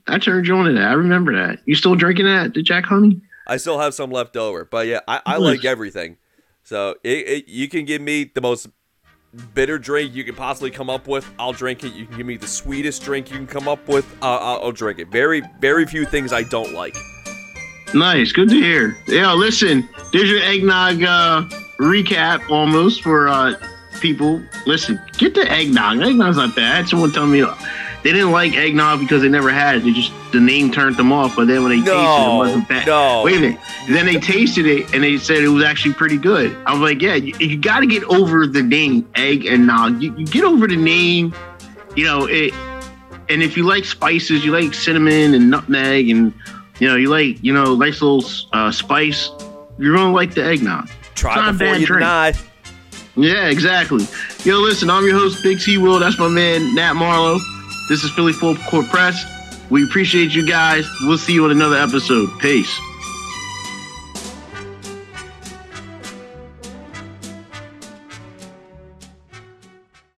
I 0.08 0.20
turned 0.20 0.46
you 0.46 0.56
on 0.58 0.66
to 0.66 0.74
that. 0.74 0.90
I 0.90 0.94
remember 0.94 1.34
that. 1.36 1.60
You 1.66 1.74
still 1.74 1.96
drinking 1.96 2.26
that, 2.26 2.54
the 2.54 2.62
Jack 2.62 2.86
Honey? 2.86 3.22
I 3.48 3.58
still 3.58 3.80
have 3.80 3.94
some 3.94 4.12
left 4.12 4.36
over, 4.38 4.66
but 4.66 4.88
yeah, 4.88 5.00
I, 5.08 5.22
I 5.26 5.38
like 5.38 5.64
everything. 5.66 6.18
So 6.66 6.96
it, 7.04 7.28
it, 7.28 7.48
you 7.48 7.70
can 7.70 7.86
give 7.86 8.02
me 8.02 8.32
the 8.34 8.42
most 8.42 8.68
bitter 9.54 9.78
drink 9.78 10.16
you 10.16 10.24
can 10.24 10.34
possibly 10.34 10.72
come 10.72 10.90
up 10.90 11.08
with. 11.08 11.32
I'll 11.38 11.54
drink 11.54 11.84
it. 11.84 11.94
You 11.94 12.08
can 12.08 12.18
give 12.18 12.26
me 12.26 12.38
the 12.38 12.48
sweetest 12.48 13.04
drink 13.04 13.30
you 13.30 13.38
can 13.38 13.46
come 13.46 13.68
up 13.68 13.88
with. 13.88 14.12
Uh, 14.20 14.38
I'll, 14.38 14.64
I'll 14.64 14.72
drink 14.72 14.98
it. 14.98 15.10
Very, 15.10 15.44
very 15.60 15.86
few 15.86 16.06
things 16.06 16.34
I 16.34 16.42
don't 16.42 16.74
like. 16.74 16.96
Nice, 17.94 18.32
good 18.32 18.50
to 18.50 18.56
hear. 18.56 18.98
Yeah, 19.08 19.32
listen, 19.34 19.88
there's 20.12 20.28
your 20.28 20.42
eggnog 20.42 21.04
uh, 21.04 21.44
recap 21.80 22.50
almost 22.50 23.04
for 23.04 23.28
uh, 23.28 23.54
people. 24.00 24.42
Listen, 24.66 25.00
get 25.20 25.36
the 25.36 25.50
eggnog. 25.50 26.00
Eggnog's 26.00 26.38
not 26.38 26.56
bad. 26.56 26.88
Someone 26.90 27.12
told 27.12 27.30
me 27.30 27.44
they 28.06 28.12
didn't 28.12 28.32
like 28.32 28.54
eggnog 28.54 29.00
because 29.00 29.24
they 29.24 29.30
never 29.30 29.50
had 29.50 29.78
it. 29.78 29.84
They 29.84 29.92
just 29.92 30.12
the 30.32 30.40
name 30.40 30.72
turned 30.72 30.96
them 30.96 31.12
off. 31.12 31.36
But 31.36 31.48
then 31.48 31.64
when 31.64 31.72
they 31.72 31.78
tasted 31.84 31.92
it, 31.92 32.34
it 32.34 32.38
wasn't 32.38 32.70
bad. 32.70 32.86
no. 32.86 33.24
Wait 33.24 33.38
a 33.38 33.40
minute. 33.40 33.60
Then 33.90 34.06
they 34.06 34.20
tasted 34.20 34.68
it 34.68 34.94
and 34.94 35.04
they 35.04 35.18
said 35.18 35.38
it 35.42 35.48
was 35.48 35.64
actually 35.64 35.96
pretty 35.96 36.18
good. 36.18 36.56
I 36.68 36.72
was 36.72 36.82
like, 36.82 37.02
yeah, 37.02 37.16
you, 37.16 37.34
you 37.40 37.58
got 37.58 37.80
to 37.80 37.88
get 37.88 38.04
over 38.04 38.46
the 38.46 38.62
name 38.62 39.10
egg 39.16 39.48
and 39.48 39.66
nog. 39.66 40.04
You, 40.04 40.16
you 40.16 40.26
get 40.28 40.44
over 40.44 40.68
the 40.68 40.76
name. 40.76 41.34
You 41.96 42.06
know 42.06 42.28
it. 42.30 42.54
And 43.28 43.42
if 43.42 43.58
you 43.58 43.64
like 43.64 43.86
spices, 43.86 44.46
you 44.46 44.52
like 44.52 44.76
cinnamon 44.76 45.34
and 45.34 45.50
nutmeg, 45.50 46.08
and 46.12 46.32
you 46.80 46.88
know 46.88 46.96
you 46.96 47.10
like 47.10 47.44
you 47.44 47.54
know 47.54 47.76
nice 47.76 48.04
little 48.04 48.24
uh, 48.54 48.72
spice. 48.72 49.32
You're 49.80 49.96
gonna 49.96 50.14
like 50.14 50.36
the 50.36 50.44
eggnog. 50.46 50.90
Try 51.16 51.32
It's 51.34 51.42
not 51.42 51.58
before 51.58 51.76
you 51.76 51.88
drink. 51.88 52.02
deny. 52.02 52.34
Yeah, 53.16 53.48
exactly. 53.48 54.06
Yo, 54.44 54.60
listen, 54.60 54.92
I'm 54.92 55.06
your 55.06 55.18
host, 55.18 55.42
Big 55.42 55.60
T 55.60 55.80
Will. 55.80 55.98
That's 55.98 56.20
my 56.20 56.28
man, 56.28 56.76
Nat 56.76 56.94
Marlowe. 56.94 57.40
This 57.88 58.04
is 58.04 58.12
Philly 58.12 58.34
Full 58.34 58.56
Court 58.56 58.88
Press. 58.88 59.26
We 59.70 59.84
appreciate 59.84 60.34
you 60.34 60.46
guys. 60.46 60.90
We'll 61.02 61.18
see 61.18 61.34
you 61.34 61.46
on 61.46 61.52
another 61.52 61.76
episode. 61.78 62.30
Peace. 62.40 62.80